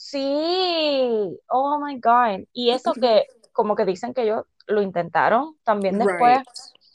Sí, 0.01 1.39
oh 1.49 1.79
my 1.79 1.99
God, 1.99 2.45
y 2.53 2.71
eso 2.71 2.93
que, 2.93 3.25
como 3.53 3.75
que 3.75 3.85
dicen 3.85 4.13
que 4.13 4.23
ellos 4.23 4.43
lo 4.67 4.81
intentaron 4.81 5.57
también 5.63 5.99
después, 5.99 6.39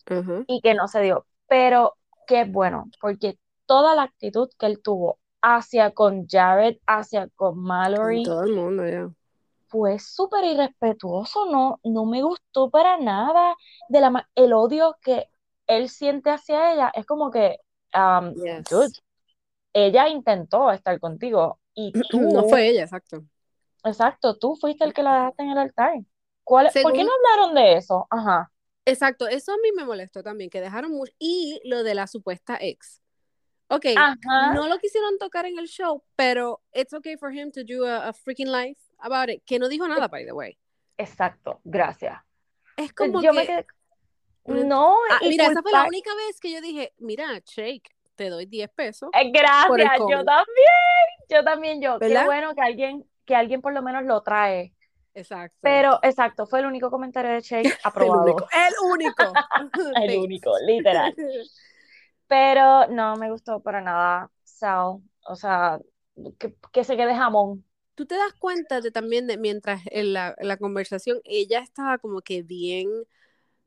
Right. 0.09 0.45
Y 0.49 0.61
que 0.61 0.75
no 0.75 0.89
se 0.89 1.01
dio. 1.03 1.27
Pero 1.49 1.97
qué 2.27 2.45
bueno, 2.45 2.91
porque 3.01 3.39
toda 3.67 3.95
la 3.95 4.03
actitud 4.03 4.49
que 4.59 4.67
él 4.67 4.81
tuvo 4.83 5.19
hacia 5.43 5.93
con 5.93 6.27
Jared, 6.29 6.79
hacia 6.87 7.29
con 7.37 7.59
Mallory, 7.61 8.25
todo 8.25 8.43
el 8.45 8.53
mundo, 8.55 8.89
ya. 8.89 9.11
fue 9.69 9.99
súper 9.99 10.45
irrespetuoso, 10.45 11.47
no, 11.47 11.81
no 11.85 12.05
me 12.07 12.23
gustó 12.23 12.71
para 12.71 12.97
nada 12.99 13.55
de 13.89 14.01
la, 14.01 14.11
ma- 14.11 14.29
el 14.35 14.53
odio 14.53 14.97
que 15.03 15.29
él 15.67 15.89
siente 15.89 16.31
hacia 16.31 16.73
ella. 16.73 16.93
Es 16.95 17.07
como 17.07 17.31
que, 17.31 17.59
um, 17.95 18.33
Yes. 18.35 18.71
dude, 18.71 18.93
ella 19.73 20.09
intentó 20.09 20.71
estar 20.71 20.99
contigo 21.01 21.61
y 21.77 21.93
tú, 22.11 22.21
No 22.21 22.49
fue 22.49 22.67
ella, 22.69 22.83
exacto. 22.83 23.23
exacto, 23.85 24.37
tú 24.37 24.57
fuiste 24.57 24.85
el 24.85 24.93
que 24.93 25.05
la 25.05 25.15
dejaste 25.15 25.43
en 25.45 25.51
el 25.51 25.59
altar. 25.59 25.93
¿Cuál, 26.43 26.71
¿por 26.83 26.93
qué 26.93 27.05
no 27.05 27.11
hablaron 27.13 27.55
de 27.55 27.75
eso? 27.77 28.09
Ajá. 28.11 28.51
Exacto, 28.85 29.27
eso 29.27 29.53
a 29.53 29.57
mí 29.57 29.71
me 29.77 29.85
molestó 29.85 30.23
también, 30.23 30.49
que 30.49 30.61
dejaron 30.61 30.93
mucho. 30.93 31.13
Y 31.19 31.61
lo 31.65 31.83
de 31.83 31.95
la 31.95 32.07
supuesta 32.07 32.57
ex. 32.61 33.01
Ok, 33.69 33.87
Ajá. 33.97 34.55
no 34.55 34.69
lo 34.69 34.79
quisieron 34.79 35.19
tocar 35.19 35.45
en 35.45 35.59
el 35.59 35.67
show, 35.67 36.05
pero 36.15 36.63
it's 36.73 36.93
okay 36.95 37.17
for 37.17 37.33
him 37.33 37.51
to 37.51 37.63
do 37.65 37.85
a, 37.85 38.09
a 38.09 38.13
freaking 38.13 38.51
life 38.51 38.81
about 38.99 39.29
it. 39.29 39.43
Que 39.45 39.59
no 39.59 39.69
dijo 39.69 39.89
nada, 39.89 40.07
by 40.07 40.25
the 40.25 40.33
way. 40.33 40.57
Exacto, 40.97 41.61
gracias. 41.65 42.17
Es 42.77 42.93
como 42.93 43.21
Yo 43.21 43.33
que. 43.33 43.37
me 43.39 43.47
quedé. 43.47 43.67
no 44.45 44.97
Ah, 45.11 45.19
mira, 45.23 45.47
esa 45.47 45.63
fue 45.63 45.73
la 45.73 45.85
única 45.85 46.15
vez 46.15 46.39
que 46.39 46.53
yo 46.53 46.61
dije, 46.61 46.95
mira, 46.99 47.27
Shake, 47.45 47.91
te 48.15 48.31
doy 48.31 48.47
10 48.47 48.71
pesos. 48.71 49.11
Eh, 49.15 49.31
Gracias, 49.33 49.99
yo 49.99 50.25
también, 50.25 51.06
yo 51.29 51.45
también, 51.45 51.81
yo. 51.83 52.01
Qué 52.03 52.09
¿Verdad? 52.09 52.25
bueno 52.25 52.55
que 52.55 52.61
alguien, 52.63 53.09
que 53.25 53.35
alguien 53.35 53.61
por 53.63 53.73
lo 53.73 53.83
menos 53.83 54.05
lo 54.05 54.23
trae. 54.23 54.75
Exacto. 55.15 55.57
Pero, 55.63 55.99
exacto, 56.03 56.47
fue 56.47 56.61
el 56.61 56.67
único 56.67 56.91
comentario 56.91 57.33
de 57.33 57.41
Shake 57.41 57.79
el 57.81 57.81
aprobado. 57.85 58.23
único. 58.23 58.47
El 58.53 58.75
único. 58.93 59.47
El 59.95 60.19
único, 60.19 60.53
literal. 60.67 61.15
Pero 62.27 62.89
no 62.89 63.17
me 63.17 63.31
gustó 63.31 63.61
para 63.63 63.81
nada 63.81 64.31
Sal. 64.45 64.99
O 65.29 65.37
sea, 65.37 65.79
que, 66.39 66.57
que 66.73 66.85
se 66.85 66.97
quede 66.97 67.15
jamón. 67.15 67.65
Tú 67.95 68.07
te 68.07 68.15
das 68.17 68.35
cuenta 68.39 68.81
de 68.81 68.91
también 68.91 69.27
de 69.27 69.39
mientras 69.39 69.81
en 69.87 70.13
la, 70.13 70.35
en 70.39 70.49
la 70.49 70.57
conversación 70.59 71.19
ella 71.25 71.61
estaba 71.61 71.99
como 71.99 72.21
que 72.21 72.43
bien. 72.43 72.89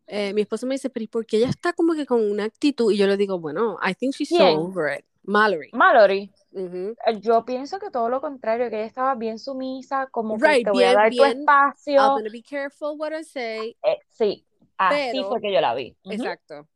eh, 0.07 0.33
mi 0.33 0.41
esposo 0.41 0.67
me 0.67 0.75
dice, 0.75 0.89
pero 0.89 1.03
¿y 1.03 1.07
por 1.07 1.25
qué 1.25 1.37
ella 1.37 1.49
está 1.49 1.73
como 1.73 1.93
que 1.95 2.05
con 2.05 2.29
una 2.29 2.45
actitud? 2.45 2.91
Y 2.91 2.97
yo 2.97 3.07
le 3.07 3.17
digo, 3.17 3.39
bueno, 3.39 3.77
I 3.87 3.93
think 3.95 4.13
she's 4.15 4.29
so 4.29 4.45
over 4.61 4.99
it. 4.99 5.05
Mallory. 5.23 5.69
Mallory, 5.73 6.31
eh, 6.53 6.95
yo 7.19 7.45
pienso 7.45 7.77
que 7.79 7.91
todo 7.91 8.09
lo 8.09 8.21
contrario, 8.21 8.69
que 8.69 8.77
ella 8.77 8.85
estaba 8.85 9.15
bien 9.15 9.37
sumisa, 9.37 10.07
como 10.11 10.37
que 10.37 10.47
Right, 10.47 10.65
te 10.65 10.71
voy 10.71 10.83
a 10.83 10.87
bien, 10.87 10.95
dar 10.97 11.09
tu 11.09 11.15
bien. 11.15 11.25
I'm 11.31 11.39
espacio. 11.39 12.01
gonna 12.07 12.29
be 12.31 12.41
careful 12.41 12.95
what 12.97 13.11
I 13.11 13.23
say. 13.23 13.77
Eh, 13.83 13.97
sí, 14.07 14.45
así 14.77 15.11
Pero- 15.13 15.27
fue 15.29 15.41
que 15.41 15.53
yo 15.53 15.61
la 15.61 15.73
vi. 15.75 15.95
Exacto. 16.05 16.67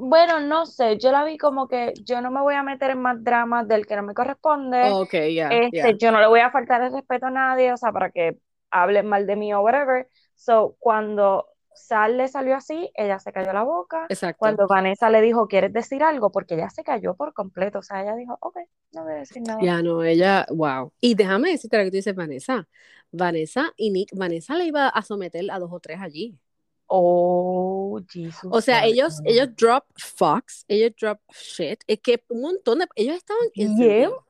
Bueno, 0.00 0.40
no 0.40 0.64
sé, 0.64 0.96
yo 0.98 1.12
la 1.12 1.24
vi 1.24 1.36
como 1.36 1.68
que 1.68 1.92
yo 2.02 2.20
no 2.22 2.30
me 2.30 2.40
voy 2.40 2.54
a 2.54 2.62
meter 2.62 2.90
en 2.92 3.02
más 3.02 3.22
dramas 3.22 3.68
del 3.68 3.86
que 3.86 3.96
no 3.96 4.02
me 4.02 4.14
corresponde. 4.14 4.90
Ok, 4.92 5.12
ya, 5.34 5.48
Este, 5.50 5.98
yo 5.98 6.10
no 6.10 6.20
le 6.20 6.26
voy 6.26 6.40
a 6.40 6.50
faltar 6.50 6.82
el 6.82 6.92
respeto 6.92 7.26
a 7.26 7.30
nadie, 7.30 7.72
o 7.72 7.76
sea, 7.76 7.92
para 7.92 8.10
que 8.10 8.38
hablen 8.70 9.06
mal 9.06 9.26
de 9.26 9.36
mí 9.36 9.52
o 9.52 9.60
whatever. 9.60 10.08
So, 10.36 10.76
cuando 10.78 11.46
Sal 11.74 12.16
le 12.16 12.28
salió 12.28 12.56
así, 12.56 12.90
ella 12.94 13.18
se 13.18 13.32
cayó 13.32 13.52
la 13.52 13.64
boca. 13.64 14.06
Exacto. 14.08 14.38
Cuando 14.38 14.66
Vanessa 14.68 15.10
le 15.10 15.20
dijo, 15.20 15.48
¿quieres 15.48 15.72
decir 15.72 16.02
algo? 16.02 16.30
Porque 16.30 16.54
ella 16.54 16.70
se 16.70 16.84
cayó 16.84 17.14
por 17.14 17.34
completo. 17.34 17.80
O 17.80 17.82
sea, 17.82 18.02
ella 18.02 18.14
dijo, 18.14 18.38
ok, 18.40 18.58
no 18.92 19.04
voy 19.04 19.12
a 19.12 19.16
decir 19.16 19.42
nada. 19.42 19.60
Ya 19.62 19.82
no, 19.82 20.02
ella, 20.02 20.46
wow. 20.50 20.92
Y 21.00 21.14
déjame 21.14 21.50
decirte 21.50 21.76
lo 21.76 21.84
que 21.84 21.90
tú 21.90 21.96
dices, 21.96 22.14
Vanessa. 22.14 22.66
Vanessa 23.10 23.72
y 23.76 23.90
Nick, 23.90 24.10
Vanessa 24.14 24.54
le 24.54 24.66
iba 24.66 24.88
a 24.88 25.02
someter 25.02 25.50
a 25.50 25.58
dos 25.58 25.70
o 25.72 25.80
tres 25.80 26.00
allí. 26.00 26.38
Oh, 26.86 28.00
Jesus. 28.08 28.50
O 28.50 28.60
sea, 28.60 28.84
ellos, 28.84 29.20
ellos 29.24 29.48
drop 29.56 29.84
Fox, 29.96 30.64
ellos 30.68 30.92
drop 31.00 31.18
shit. 31.32 31.82
Es 31.86 32.00
que 32.00 32.22
un 32.28 32.42
montón 32.42 32.80
de. 32.80 32.86
Ellos 32.94 33.16
estaban 33.16 33.42
Bien. 33.54 33.70
encendidos. 33.70 34.24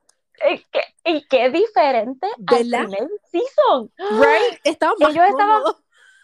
Y 0.51 0.63
qué, 0.71 0.81
y 1.05 1.27
qué 1.27 1.49
diferente 1.49 2.27
al 2.47 2.69
¿Verdad? 2.69 2.87
primer 2.87 3.09
season. 3.31 3.91
Right? 3.97 4.59
Estaban 4.63 4.95
Ellos 4.99 5.25
estaban-. 5.29 5.63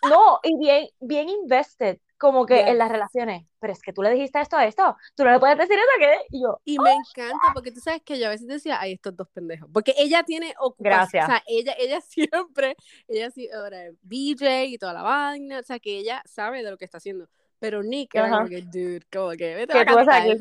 No, 0.10 0.40
y 0.44 0.58
bien, 0.58 0.88
bien 1.00 1.30
invested, 1.30 2.00
como 2.18 2.46
que 2.46 2.58
Yes. 2.58 2.68
en 2.68 2.78
las 2.78 2.92
relaciones. 2.92 3.46
Pero 3.60 3.74
es 3.74 3.82
que 3.82 3.94
tú 3.94 4.02
le 4.02 4.12
dijiste 4.12 4.40
esto 4.40 4.58
a 4.58 4.66
esto, 4.66 4.96
tú 5.16 5.24
no 5.24 5.32
le 5.32 5.40
puedes 5.40 5.58
decir 5.58 5.78
eso 5.78 5.88
a 5.96 6.00
qué. 6.00 6.26
Y 6.32 6.42
yo, 6.42 6.60
Y 6.66 6.80
me 6.80 6.92
encanta 6.92 7.52
porque 7.54 7.72
tú 7.72 7.80
sabes 7.80 8.02
que 8.04 8.20
yo 8.20 8.28
a 8.28 8.30
veces 8.30 8.48
decía, 8.48 8.80
ay, 8.80 8.94
estos 8.94 9.16
dos 9.16 9.28
pendejos. 9.30 9.70
Porque 9.72 9.94
ella 9.98 10.24
tiene 10.24 10.54
ocupación. 10.60 11.10
Gracias. 11.12 11.26
O 11.26 11.28
sea, 11.28 11.44
ella, 11.48 11.76
ella 11.78 12.02
siempre, 12.02 12.76
ella 13.08 13.30
sí, 13.32 13.50
ahora 13.52 13.86
es 13.88 13.96
BJ 14.02 14.66
y 14.66 14.78
toda 14.78 14.94
la 14.94 15.04
vaina. 15.04 15.60
O 15.60 15.64
sea, 15.64 15.80
que 15.80 15.98
ella 15.98 16.24
sabe 16.26 16.64
de 16.64 16.72
lo 16.72 16.78
que 16.78 16.86
está 16.86 16.98
haciendo. 16.98 17.28
Pero 17.60 17.84
Nick 17.84 18.16
era 18.16 18.30
como 18.30 18.50
que, 18.50 18.64
dude, 18.64 19.06
como 19.12 19.30
que 19.32 19.54
vete 19.54 19.78
a 19.78 20.24
sí. 20.24 20.40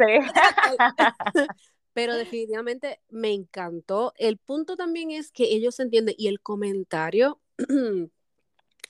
Pero 1.93 2.15
definitivamente 2.15 3.01
me 3.11 3.33
encantó. 3.33 4.15
El 4.17 4.39
punto 4.39 4.77
también 4.77 5.11
es 5.11 5.31
que 5.33 5.45
ellos 5.45 5.75
se 5.75 5.83
entienden 5.83 6.15
y 6.17 6.29
el 6.29 6.41
comentario, 6.41 7.41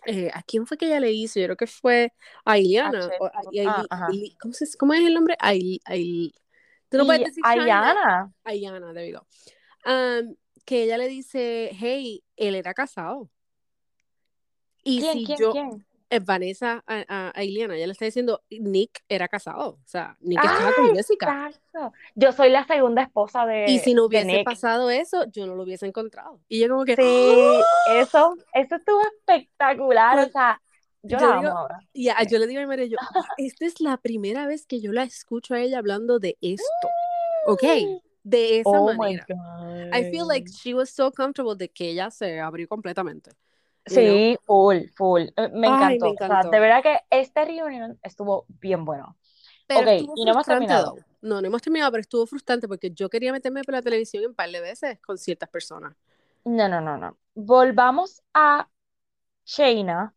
eh, 0.06 0.30
¿a 0.32 0.42
quién 0.42 0.66
fue 0.66 0.76
que 0.76 0.86
ella 0.86 1.00
le 1.00 1.12
hizo? 1.12 1.38
Yo 1.40 1.46
creo 1.46 1.56
que 1.56 1.66
fue 1.66 2.12
a 2.44 2.58
Iliana. 2.58 3.08
O 3.20 3.24
a- 3.26 3.28
a 3.28 3.86
ah, 3.90 4.08
¿cómo, 4.40 4.54
se- 4.54 4.76
cómo 4.78 4.94
es 4.94 5.00
el 5.06 5.14
nombre? 5.14 5.36
Ail, 5.40 5.80
Ail- 5.84 6.32
Tú 6.88 6.98
no 6.98 7.06
puedes 7.06 7.22
decir. 7.24 7.44
Ayana, 7.46 8.32
Ayana, 8.44 8.92
there 8.92 9.06
we 9.06 9.12
go. 9.12 9.26
Um, 9.86 10.34
que 10.64 10.82
ella 10.84 10.98
le 10.98 11.08
dice, 11.08 11.70
hey, 11.78 12.22
él 12.36 12.54
era 12.54 12.74
casado. 12.74 13.30
Y 14.82 15.00
¿quién, 15.00 15.12
si 15.18 15.24
quién, 15.24 15.38
yo, 15.40 15.52
quién? 15.52 15.86
Eh, 16.10 16.18
Vanessa 16.18 16.82
a, 16.86 17.32
a, 17.34 17.44
Ileana, 17.44 17.76
ella 17.76 17.86
le 17.86 17.92
está 17.92 18.04
diciendo, 18.04 18.42
Nick 18.50 19.02
era 19.08 19.28
casado, 19.28 19.78
o 19.82 19.86
sea, 19.86 20.16
Nick 20.20 20.42
estaba 20.44 20.72
con 20.74 20.94
Jessica. 20.94 21.46
Exacto. 21.46 21.92
Yo 22.16 22.32
soy 22.32 22.50
la 22.50 22.66
segunda 22.66 23.02
esposa 23.02 23.46
de 23.46 23.66
Y 23.68 23.78
si 23.78 23.94
no 23.94 24.06
hubiese 24.06 24.42
pasado 24.44 24.90
eso, 24.90 25.24
yo 25.30 25.46
no 25.46 25.54
lo 25.54 25.62
hubiese 25.62 25.86
encontrado. 25.86 26.40
Y 26.48 26.58
yo 26.58 26.68
como 26.68 26.84
que... 26.84 26.96
Sí, 26.96 27.62
eso, 27.96 28.36
eso 28.52 28.74
estuvo 28.74 29.00
espectacular, 29.02 30.18
o 30.18 30.30
sea, 30.30 30.60
yo, 31.02 31.18
la 31.18 31.38
amo 31.38 31.48
ahora. 31.48 31.78
Ya, 31.94 32.16
yo 32.24 32.38
le 32.38 32.46
digo 32.48 32.60
a 32.60 32.66
María, 32.66 32.86
yo, 32.86 32.96
esta 33.38 33.64
es 33.64 33.80
la 33.80 33.96
primera 33.96 34.46
vez 34.46 34.66
que 34.66 34.80
yo 34.80 34.92
la 34.92 35.04
escucho 35.04 35.54
a 35.54 35.60
ella 35.60 35.78
hablando 35.78 36.18
de 36.18 36.36
esto, 36.40 36.88
¿ok? 37.46 37.62
De 38.22 38.58
esa 38.58 38.70
oh 38.70 38.92
manera. 38.94 39.24
I 39.94 40.10
feel 40.10 40.26
like 40.26 40.50
she 40.50 40.74
was 40.74 40.90
so 40.90 41.10
comfortable 41.12 41.54
de 41.56 41.68
que 41.68 41.90
ella 41.90 42.10
se 42.10 42.40
abrió 42.40 42.68
completamente. 42.68 43.30
Sí, 43.86 44.36
full, 44.44 44.88
full. 44.94 45.22
Eh, 45.36 45.48
me 45.52 45.66
encantó. 45.66 46.10
O 46.10 46.16
sea, 46.16 46.42
de 46.42 46.60
verdad 46.60 46.82
que 46.82 46.98
este 47.10 47.44
reunión 47.44 47.98
estuvo 48.02 48.46
bien 48.48 48.84
bueno. 48.84 49.16
Pero 49.66 49.80
ok, 49.80 50.10
y 50.16 50.24
no 50.24 50.32
hemos 50.32 50.46
terminado. 50.46 50.96
No, 51.20 51.40
no 51.40 51.46
hemos 51.46 51.62
terminado, 51.62 51.90
pero 51.90 52.00
estuvo 52.00 52.26
frustrante 52.26 52.66
porque 52.66 52.90
yo 52.92 53.08
quería 53.08 53.32
meterme 53.32 53.62
por 53.62 53.74
la 53.74 53.82
televisión 53.82 54.24
un 54.26 54.34
par 54.34 54.50
de 54.50 54.60
veces 54.60 54.98
con 55.00 55.18
ciertas 55.18 55.48
personas. 55.48 55.94
No, 56.44 56.68
no, 56.68 56.80
no, 56.80 56.96
no. 56.96 57.18
Volvamos 57.34 58.22
a 58.34 58.68
Shayna. 59.44 60.14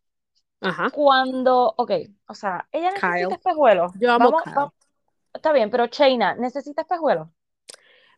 Ajá. 0.61 0.89
Cuando, 0.91 1.73
ok, 1.77 1.91
o 2.27 2.33
sea, 2.33 2.67
ella 2.71 2.91
necesita 2.91 3.35
espejuelos. 3.35 3.91
Yo 3.99 4.11
amo 4.11 4.31
vamos, 4.31 4.71
Está 5.33 5.51
bien, 5.51 5.69
pero 5.69 5.87
Shayna, 5.87 6.35
¿necesita 6.35 6.83
espejuelos? 6.83 7.27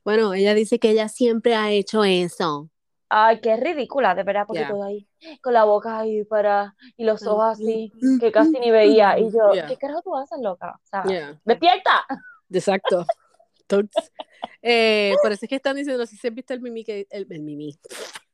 Bueno, 0.03 0.34
ella 0.34 0.53
dice 0.53 0.77
que 0.79 0.91
ella 0.91 1.08
siempre 1.08 1.55
ha 1.55 1.71
hecho 1.71 2.03
eso. 2.03 2.69
Ay, 3.17 3.39
qué 3.39 3.56
ridícula, 3.56 4.13
de 4.13 4.23
verdad, 4.23 4.43
porque 4.45 4.65
todo 4.65 4.84
ahí, 4.84 5.08
con 5.41 5.54
la 5.54 5.63
boca 5.63 5.99
ahí 5.99 6.25
para, 6.25 6.75
y 6.97 7.06
los 7.06 7.25
ojos 7.25 7.54
así, 7.54 7.89
que 8.19 8.30
casi 8.30 8.60
ni 8.60 8.71
veía. 8.71 9.17
Y 9.17 9.32
yo, 9.32 9.51
¿qué 9.69 9.78
carajo 9.78 10.01
tú 10.01 10.17
haces, 10.17 10.38
loca? 10.41 10.78
O 10.84 10.86
sea, 10.86 11.38
¡despierta! 11.45 12.06
Exacto. 12.51 13.06
eh, 14.62 15.13
por 15.23 15.32
eso 15.32 15.45
es 15.45 15.49
que 15.49 15.56
están 15.56 15.78
diciendo, 15.78 15.97
no 15.97 16.06
sé 16.06 16.17
si 16.17 16.28
han 16.28 16.36
visto 16.36 16.54
el 16.54 16.60
mimi 16.60 16.84
que, 16.84 17.08
el, 17.10 17.25
el 17.30 17.41
mimi, 17.41 17.80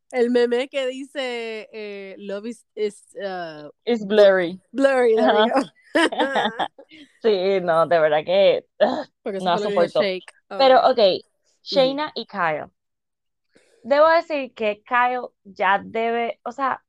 el 0.10 0.32
meme 0.32 0.67
que 0.67 0.88
dice, 0.88 1.70
eh, 1.72 2.15
love 2.17 2.48
is, 2.48 2.65
is, 2.74 3.06
uh, 3.24 3.70
is 3.86 4.04
blurry. 4.04 4.60
Blurry, 4.72 5.15
sí, 7.22 7.62
no, 7.62 7.86
de 7.86 8.00
verdad 8.00 8.26
que 8.26 8.65
no 9.41 9.60
soporto. 9.60 10.00
Pero, 10.50 10.89
ok, 10.89 11.22
Shayna 11.62 12.12
y 12.15 12.26
Kyle 12.26 12.72
debo 13.84 14.08
decir 14.10 14.54
que 14.54 14.84
Kyle 14.84 15.30
ya 15.44 15.82
debe, 15.84 16.39
o 16.44 16.52
sea, 16.52 16.84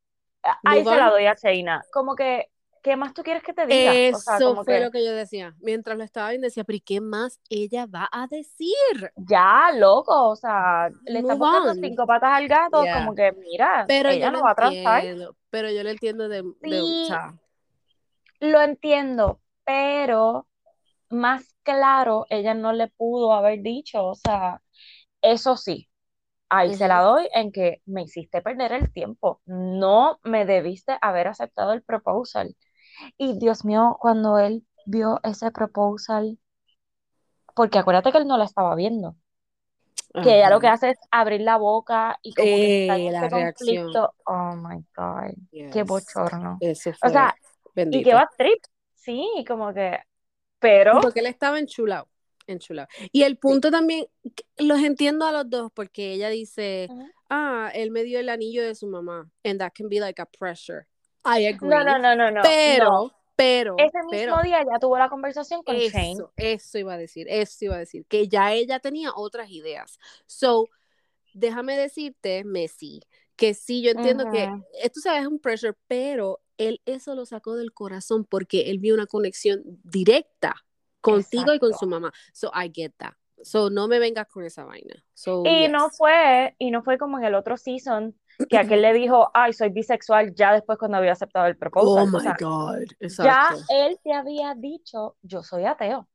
ahí 0.63 0.83
se 0.83 0.95
la 0.95 1.09
doy 1.09 1.25
a 1.25 1.35
Shayna. 1.35 1.83
Como 1.91 2.15
que, 2.15 2.49
¿qué 2.81 2.95
más 2.95 3.13
tú 3.13 3.23
quieres 3.23 3.43
que 3.43 3.53
te 3.53 3.65
diga? 3.65 3.93
Eso 3.93 4.63
fue 4.63 4.81
lo 4.81 4.91
que 4.91 5.05
yo 5.05 5.13
decía. 5.13 5.55
Mientras 5.59 5.97
lo 5.97 6.03
estaba 6.03 6.29
viendo, 6.29 6.45
decía, 6.45 6.63
pero 6.63 6.77
¿y 6.77 6.81
qué 6.81 7.01
más 7.01 7.39
ella 7.49 7.85
va 7.85 8.09
a 8.11 8.27
decir? 8.27 9.11
Ya, 9.15 9.71
loco, 9.75 10.29
o 10.29 10.35
sea, 10.35 10.89
le 11.05 11.19
está 11.19 11.37
poniendo 11.37 11.73
cinco 11.75 12.05
patas 12.05 12.33
al 12.33 12.47
gato, 12.47 12.83
como 12.93 13.15
que, 13.15 13.31
mira, 13.33 13.85
pero 13.87 14.09
ella 14.09 14.31
no 14.31 14.41
va 14.41 14.51
a 14.51 14.55
transar. 14.55 15.03
Pero 15.49 15.69
yo 15.69 15.83
lo 15.83 15.89
entiendo 15.89 16.27
de, 16.29 16.43
sí, 16.61 17.07
Lo 18.39 18.61
entiendo, 18.61 19.39
pero 19.63 20.47
más 21.09 21.55
claro, 21.63 22.25
ella 22.29 22.53
no 22.53 22.73
le 22.73 22.87
pudo 22.87 23.33
haber 23.33 23.61
dicho, 23.61 24.03
o 24.03 24.15
sea, 24.15 24.61
eso 25.21 25.55
sí, 25.55 25.87
ahí 26.49 26.75
se 26.75 26.87
la 26.87 27.01
doy 27.01 27.27
en 27.33 27.51
que 27.51 27.81
me 27.85 28.03
hiciste 28.03 28.41
perder 28.41 28.73
el 28.73 28.91
tiempo. 28.91 29.41
No 29.45 30.19
me 30.23 30.45
debiste 30.45 30.97
haber 31.01 31.27
aceptado 31.27 31.73
el 31.73 31.81
proposal. 31.83 32.55
Y 33.17 33.39
Dios 33.39 33.65
mío, 33.65 33.97
cuando 33.99 34.37
él 34.37 34.65
vio 34.85 35.19
ese 35.23 35.51
proposal, 35.51 36.37
porque 37.55 37.79
acuérdate 37.79 38.11
que 38.11 38.17
él 38.19 38.27
no 38.27 38.37
la 38.37 38.45
estaba 38.45 38.75
viendo. 38.75 39.15
Que 40.21 40.37
ella 40.37 40.51
lo 40.51 40.59
que 40.59 40.67
hace 40.67 40.91
es 40.91 40.99
abrir 41.09 41.41
la 41.41 41.57
boca 41.57 42.19
y 42.21 42.35
como 42.35 42.45
que 42.45 42.85
eh, 42.85 43.11
la 43.11 43.27
reacción. 43.27 43.91
Oh 44.25 44.55
my 44.55 44.85
God, 44.95 45.33
qué 45.71 45.81
bochorno. 45.81 46.59
o 46.61 47.09
sea, 47.09 47.35
y 47.75 48.03
que 48.03 48.13
va 48.13 48.29
trip, 48.37 48.59
sí, 48.93 49.43
como 49.47 49.73
que, 49.73 49.97
pero. 50.59 51.01
Porque 51.01 51.21
él 51.21 51.25
estaba 51.25 51.57
enchulado 51.57 52.07
enchulado. 52.47 52.87
Y 53.11 53.23
el 53.23 53.37
punto 53.37 53.71
también, 53.71 54.05
los 54.57 54.79
entiendo 54.79 55.25
a 55.25 55.31
los 55.31 55.49
dos, 55.49 55.71
porque 55.73 56.13
ella 56.13 56.29
dice, 56.29 56.89
ah, 57.29 57.71
él 57.73 57.91
me 57.91 58.03
dio 58.03 58.19
el 58.19 58.29
anillo 58.29 58.63
de 58.63 58.75
su 58.75 58.87
mamá, 58.87 59.29
and 59.43 59.59
that 59.59 59.71
can 59.73 59.89
be 59.89 59.99
like 59.99 60.21
a 60.21 60.25
pressure. 60.25 60.87
I 61.25 61.47
agree. 61.47 61.69
No, 61.69 61.83
no, 61.83 61.97
no, 61.97 62.15
no, 62.15 62.31
no. 62.31 62.41
Pero, 62.43 63.13
pero. 63.35 63.75
Ese 63.77 63.99
mismo 64.11 64.41
día 64.41 64.59
ya 64.59 64.79
tuvo 64.79 64.97
la 64.97 65.09
conversación 65.09 65.63
con 65.63 65.75
eso, 65.75 65.97
Shane. 65.97 66.23
Eso 66.37 66.77
iba 66.77 66.93
a 66.93 66.97
decir, 66.97 67.27
eso 67.29 67.65
iba 67.65 67.75
a 67.75 67.79
decir, 67.79 68.05
que 68.07 68.27
ya 68.27 68.53
ella 68.53 68.79
tenía 68.79 69.11
otras 69.15 69.49
ideas. 69.49 69.99
So, 70.27 70.69
déjame 71.33 71.77
decirte, 71.77 72.43
Messi, 72.43 73.01
que 73.35 73.53
sí, 73.53 73.81
yo 73.81 73.91
entiendo 73.91 74.29
que 74.31 74.49
esto 74.81 74.99
sabes 74.99 75.21
es 75.21 75.27
un 75.27 75.39
pressure, 75.39 75.75
pero 75.87 76.41
él 76.57 76.81
eso 76.85 77.15
lo 77.15 77.25
sacó 77.25 77.55
del 77.55 77.73
corazón 77.73 78.25
porque 78.25 78.69
él 78.69 78.77
vio 78.77 78.93
una 78.93 79.07
conexión 79.07 79.63
directa 79.83 80.63
contigo 81.03 81.53
y 81.53 81.59
con 81.59 81.73
su 81.73 81.85
mamá. 81.85 82.11
So 82.31 82.51
I 82.55 82.71
get 82.73 82.93
that. 82.97 83.13
So 83.43 83.69
no 83.69 83.87
me 83.87 83.99
vengas 83.99 84.27
con 84.27 84.43
esa 84.45 84.63
vaina. 84.63 84.95
So, 85.13 85.43
y 85.45 85.67
no 85.67 85.89
fue, 85.89 86.55
y 86.57 86.71
no 86.71 86.81
fue 86.81 86.97
como 86.97 87.19
en 87.19 87.25
el 87.25 87.35
otro 87.35 87.57
season 87.57 88.15
que 88.49 88.57
aquel 88.57 88.81
le 88.81 88.93
dijo, 88.93 89.29
ay, 89.33 89.53
soy 89.53 89.69
bisexual, 89.69 90.33
ya 90.33 90.53
después 90.53 90.79
cuando 90.79 90.97
había 90.97 91.11
aceptado 91.11 91.47
el 91.47 91.57
proposal. 91.57 92.03
Oh 92.03 92.07
my 92.07 92.31
God. 92.39 92.85
Ya 93.23 93.49
él 93.69 93.99
te 94.03 94.13
había 94.13 94.55
dicho, 94.55 95.17
yo 95.21 95.43
soy 95.43 95.65
ateo. 95.65 96.07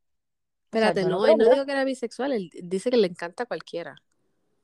Espérate, 0.65 1.05
no, 1.05 1.25
él 1.27 1.37
no 1.39 1.51
dijo 1.51 1.65
que 1.65 1.73
era 1.73 1.85
bisexual, 1.85 2.33
él 2.33 2.51
dice 2.63 2.91
que 2.91 2.99
le 2.99 3.07
encanta 3.07 3.45
a 3.45 3.47
cualquiera. 3.47 3.97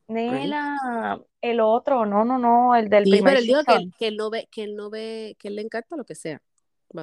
Nela, 0.06 1.18
el 1.40 1.60
otro, 1.60 2.04
no, 2.04 2.26
no, 2.26 2.38
no, 2.38 2.76
el 2.76 2.90
del 2.90 3.04
primer 3.04 3.22
pero 3.24 3.38
él 3.38 3.46
dijo 3.46 3.60
que, 3.98 4.08
él 4.08 4.16
no 4.18 4.28
ve, 4.28 4.46
que 4.50 4.64
él 4.64 4.76
no 4.76 4.90
ve, 4.90 5.34
que 5.38 5.48
él 5.48 5.56
le 5.56 5.62
encanta 5.62 5.96
lo 5.96 6.04
que 6.04 6.14
sea. 6.14 6.42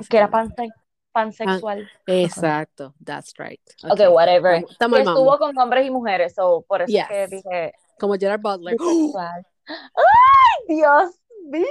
Que 0.07 0.17
era 0.17 0.29
pansexual 0.29 0.71
pansexual. 1.11 1.87
exacto, 2.07 2.93
that's 3.03 3.33
right. 3.37 3.61
Okay, 3.83 4.07
ok, 4.07 4.13
whatever. 4.13 4.63
estuvo 4.79 5.37
con 5.37 5.57
hombres 5.57 5.85
y 5.85 5.89
mujeres, 5.89 6.33
so 6.35 6.63
por 6.67 6.81
eso 6.81 7.07
que 7.07 7.27
dije. 7.27 7.73
Como 7.99 8.15
Gerard 8.15 8.41
Butler. 8.41 8.75
¡Ay, 9.67 10.65
Dios 10.67 11.19
mío! 11.43 11.65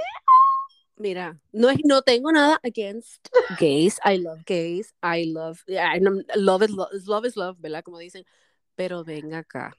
Mira, 0.96 1.40
no, 1.52 1.68
no 1.84 2.02
tengo 2.02 2.30
nada 2.30 2.60
against 2.62 3.26
gays. 3.58 3.98
I 4.04 4.18
love 4.18 4.44
gays. 4.44 4.94
I 5.02 5.24
love, 5.24 5.64
yeah, 5.66 5.98
love 6.36 6.62
is 6.62 6.70
love, 6.70 6.90
love 7.06 7.24
is 7.24 7.36
love, 7.36 7.56
¿verdad? 7.58 7.82
Como 7.82 7.98
dicen. 7.98 8.24
Pero 8.76 9.02
venga 9.02 9.38
acá, 9.38 9.74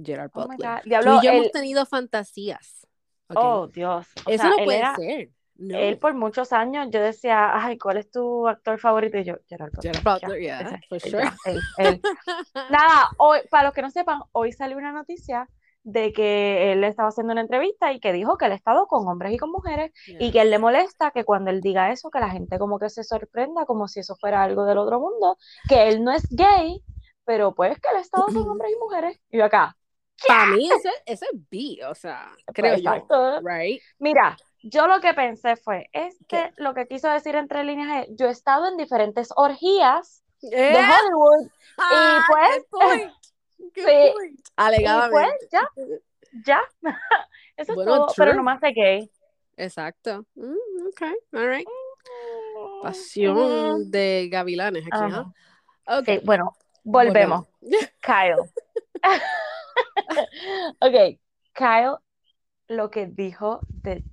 Gerard 0.00 0.30
oh 0.34 0.46
Butler. 0.46 0.80
y 0.84 0.90
yo 0.90 1.30
hemos 1.32 1.50
tenido 1.50 1.84
fantasías. 1.86 2.86
Oh, 3.34 3.66
Dios. 3.66 4.06
Eso 4.26 4.48
no 4.48 4.56
puede 4.64 4.82
ser. 4.96 5.30
Él 5.58 5.98
por 5.98 6.14
muchos 6.14 6.52
años 6.52 6.88
yo 6.90 7.00
decía, 7.00 7.50
ay, 7.52 7.78
¿cuál 7.78 7.96
es 7.96 8.10
tu 8.10 8.46
actor 8.46 8.78
favorito? 8.78 9.18
Y 9.18 9.24
yo, 9.24 9.34
Gerard 9.48 9.72
Butler. 9.72 9.96
Gerard 9.96 10.20
Butler, 10.20 10.40
yeah, 10.40 10.80
for 10.88 11.00
sure. 11.00 11.24
Nada, 12.54 13.08
hoy, 13.18 13.40
para 13.50 13.64
los 13.64 13.74
que 13.74 13.82
no 13.82 13.90
sepan, 13.90 14.20
hoy 14.32 14.52
salió 14.52 14.76
una 14.76 14.92
noticia 14.92 15.48
de 15.82 16.12
que 16.12 16.72
él 16.72 16.84
estaba 16.84 17.08
haciendo 17.08 17.32
una 17.32 17.40
entrevista 17.40 17.92
y 17.92 17.98
que 17.98 18.12
dijo 18.12 18.36
que 18.36 18.44
él 18.46 18.52
ha 18.52 18.56
estado 18.56 18.86
con 18.86 19.08
hombres 19.08 19.32
y 19.32 19.38
con 19.38 19.50
mujeres 19.50 19.90
y 20.06 20.30
que 20.30 20.42
él 20.42 20.50
le 20.50 20.58
molesta 20.58 21.10
que 21.12 21.24
cuando 21.24 21.50
él 21.50 21.60
diga 21.60 21.90
eso, 21.90 22.10
que 22.10 22.20
la 22.20 22.30
gente 22.30 22.58
como 22.58 22.78
que 22.78 22.90
se 22.90 23.04
sorprenda 23.04 23.64
como 23.64 23.88
si 23.88 24.00
eso 24.00 24.14
fuera 24.16 24.42
algo 24.42 24.64
del 24.64 24.78
otro 24.78 25.00
mundo, 25.00 25.38
que 25.68 25.88
él 25.88 26.04
no 26.04 26.12
es 26.12 26.28
gay, 26.30 26.82
pero 27.24 27.54
pues 27.54 27.80
que 27.80 27.88
él 27.90 27.96
ha 27.96 28.00
estado 28.00 28.26
con 28.26 28.36
hombres 28.48 28.72
y 28.72 28.78
mujeres. 28.78 29.20
Y 29.30 29.38
yo 29.38 29.46
acá. 29.46 29.74
Para 30.26 30.46
mí 30.46 30.68
ese, 30.68 30.90
ese 31.06 31.26
es 31.32 31.40
B, 31.48 31.78
o 31.88 31.94
sea, 31.94 32.32
creo 32.52 32.76
yo, 32.76 33.40
right? 33.42 33.80
Mira, 33.98 34.36
yo 34.68 34.86
lo 34.86 35.00
que 35.00 35.14
pensé 35.14 35.56
fue, 35.56 35.88
este 35.92 36.52
lo 36.56 36.74
que 36.74 36.86
quiso 36.86 37.08
decir 37.08 37.34
entre 37.36 37.64
líneas 37.64 38.06
es, 38.06 38.16
yo 38.16 38.26
he 38.26 38.30
estado 38.30 38.68
en 38.68 38.76
diferentes 38.76 39.28
orgías 39.36 40.22
de 40.42 40.72
eh. 40.72 40.76
Hollywood 40.76 41.46
y 41.46 41.50
ah, 41.78 42.26
pues, 42.70 43.12
sí, 43.74 44.14
alegadamente. 44.56 45.12
pues 45.12 45.48
ya, 45.50 45.70
ya, 46.44 46.60
eso 47.56 47.72
es 47.72 47.84
todo, 47.84 48.06
pero 48.16 48.34
nomás 48.34 48.60
de 48.60 48.72
gay. 48.72 49.10
Exacto, 49.56 50.26
mm, 50.34 50.86
ok, 50.88 51.02
all 51.32 51.48
right. 51.48 51.66
Mm, 51.66 52.82
Pasión 52.82 53.80
mm. 53.80 53.90
de 53.90 54.28
gavilanes 54.30 54.84
aquí, 54.90 55.12
¿no? 55.12 55.34
Okay. 55.86 56.20
bueno, 56.24 56.56
volvemos. 56.84 57.46
Kyle. 58.00 58.50
ok, 60.80 61.18
Kyle 61.54 61.96
lo 62.68 62.90
que 62.90 63.06
dijo 63.06 63.60
de 63.68 64.04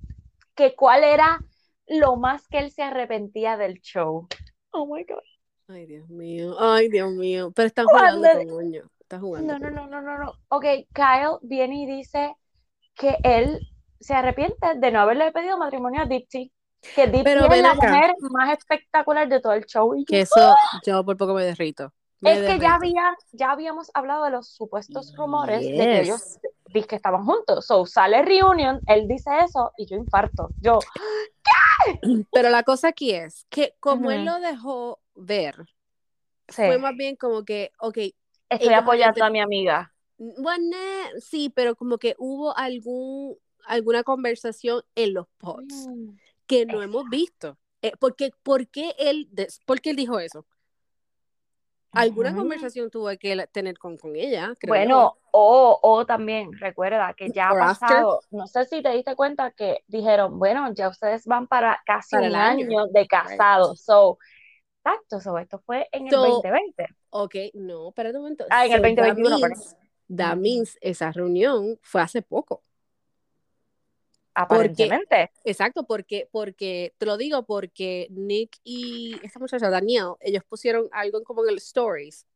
que 0.56 0.74
cuál 0.74 1.04
era 1.04 1.38
lo 1.86 2.16
más 2.16 2.48
que 2.48 2.58
él 2.58 2.72
se 2.72 2.82
arrepentía 2.82 3.56
del 3.56 3.80
show. 3.80 4.26
Oh 4.70 4.86
my 4.86 5.04
God. 5.04 5.22
Ay, 5.68 5.86
Dios 5.86 6.08
mío, 6.08 6.56
ay, 6.58 6.88
Dios 6.88 7.12
mío. 7.12 7.52
Pero 7.54 7.66
están 7.66 7.86
jugando 7.86 8.28
con 8.48 8.74
Está 8.74 9.20
jugando. 9.20 9.58
No, 9.58 9.70
no, 9.70 9.70
no, 9.70 9.86
no, 9.86 10.02
no, 10.02 10.18
no. 10.18 10.32
Ok, 10.48 10.64
Kyle 10.92 11.38
viene 11.42 11.82
y 11.82 11.86
dice 11.86 12.34
que 12.94 13.16
él 13.22 13.60
se 14.00 14.14
arrepiente 14.14 14.74
de 14.76 14.90
no 14.90 15.00
haberle 15.00 15.30
pedido 15.30 15.56
matrimonio 15.58 16.02
a 16.02 16.06
Dipsy. 16.06 16.52
Que 16.94 17.06
Pero 17.08 17.52
es 17.52 17.62
la 17.62 17.72
acá. 17.72 17.88
mujer 17.88 18.14
más 18.30 18.58
espectacular 18.58 19.28
de 19.28 19.40
todo 19.40 19.52
el 19.52 19.64
show. 19.64 19.94
Y 19.94 20.00
yo, 20.00 20.06
Que 20.06 20.20
eso, 20.22 20.54
yo 20.84 21.04
por 21.04 21.16
poco 21.16 21.34
me 21.34 21.44
derrito. 21.44 21.92
Me 22.20 22.32
es 22.32 22.50
que 22.50 22.58
ya 22.58 22.74
había, 22.74 23.16
ya 23.32 23.50
habíamos 23.50 23.90
hablado 23.94 24.24
de 24.24 24.30
los 24.30 24.48
supuestos 24.48 25.14
rumores 25.16 25.60
de 25.62 25.76
que 25.76 26.00
ellos 26.00 26.38
Dis 26.72 26.86
que 26.86 26.96
estaban 26.96 27.24
juntos. 27.24 27.66
So 27.66 27.86
sale 27.86 28.22
reunion, 28.22 28.80
él 28.86 29.06
dice 29.08 29.30
eso 29.44 29.72
y 29.76 29.86
yo 29.86 29.96
infarto. 29.96 30.50
Yo, 30.60 30.78
Pero 32.32 32.50
la 32.50 32.62
cosa 32.62 32.88
aquí 32.88 33.12
es 33.12 33.46
que 33.48 33.74
como 33.80 34.10
él 34.10 34.24
Ujú. 34.24 34.30
lo 34.30 34.40
dejó 34.40 35.00
ver, 35.14 35.56
sí, 36.48 36.54
fue 36.54 36.78
más 36.78 36.94
bien 36.96 37.16
como 37.16 37.44
que, 37.44 37.72
ok, 37.80 37.98
estoy 38.48 38.74
apoyando 38.74 39.24
a 39.24 39.30
mi 39.30 39.40
amiga. 39.40 39.92
bueno, 40.18 40.76
sí, 41.20 41.50
pero 41.50 41.76
como 41.76 41.98
que 41.98 42.14
hubo 42.18 42.56
algún, 42.56 43.36
alguna 43.66 44.02
conversación 44.02 44.82
en 44.94 45.14
los 45.14 45.26
pods 45.38 45.88
Mm. 45.88 46.10
que 46.46 46.66
no 46.66 46.82
hemos 46.82 47.08
visto. 47.10 47.58
Eh, 47.82 47.92
porque, 48.00 48.30
¿por 48.42 48.68
qué 48.68 48.94
él, 48.98 49.28
des- 49.30 49.60
por 49.66 49.80
qué 49.80 49.90
él 49.90 49.96
dijo 49.96 50.18
eso? 50.18 50.46
Alguna 51.96 52.34
conversación 52.34 52.90
tuvo 52.90 53.08
que 53.18 53.46
tener 53.52 53.78
con, 53.78 53.96
con 53.96 54.14
ella, 54.16 54.52
creo 54.58 54.70
Bueno, 54.70 55.16
o, 55.32 55.78
o 55.82 56.06
también 56.06 56.52
recuerda 56.58 57.12
que 57.14 57.30
ya 57.30 57.48
ha 57.48 57.52
Or 57.52 57.62
after. 57.62 57.88
pasado, 57.88 58.20
no 58.30 58.46
sé 58.46 58.64
si 58.66 58.82
te 58.82 58.90
diste 58.90 59.14
cuenta 59.16 59.50
que 59.50 59.82
dijeron, 59.86 60.38
bueno, 60.38 60.72
ya 60.74 60.88
ustedes 60.88 61.26
van 61.26 61.46
para 61.46 61.80
casi 61.86 62.10
Para 62.16 62.22
un 62.22 62.28
el 62.28 62.34
año. 62.36 62.66
año 62.66 62.86
de 62.92 63.06
casados. 63.06 63.80
So, 63.80 64.18
exacto, 64.84 65.20
so, 65.20 65.38
esto 65.38 65.58
fue 65.66 65.88
en 65.92 66.06
el 66.06 66.10
So, 66.12 66.20
2020. 66.26 66.86
Ok, 67.10 67.34
no, 67.54 67.88
espérate 67.88 68.16
un 68.16 68.22
momento. 68.22 68.44
Ah, 68.50 68.66
en 68.66 68.72
el 68.72 68.78
So, 68.78 68.82
that 68.82 68.96
2021, 69.16 69.40
perdón. 69.40 69.58
means- 69.58 69.76
That 70.16 70.36
means 70.36 70.78
esa 70.80 71.10
reunión 71.10 71.78
fue 71.82 72.00
hace 72.00 72.22
poco. 72.22 72.62
Aparentemente. 74.38 75.30
Exacto, 75.44 75.86
porque, 75.86 76.28
porque, 76.30 76.92
te 76.98 77.06
lo 77.06 77.16
digo 77.16 77.44
porque 77.46 78.06
Nick 78.10 78.58
y 78.64 79.18
esta 79.22 79.38
muchacha, 79.38 79.70
Danielle, 79.70 80.14
ellos 80.20 80.44
pusieron 80.44 80.88
algo 80.92 81.22
como 81.24 81.42
en 81.44 81.50
el 81.50 81.56
stories. 81.56 82.26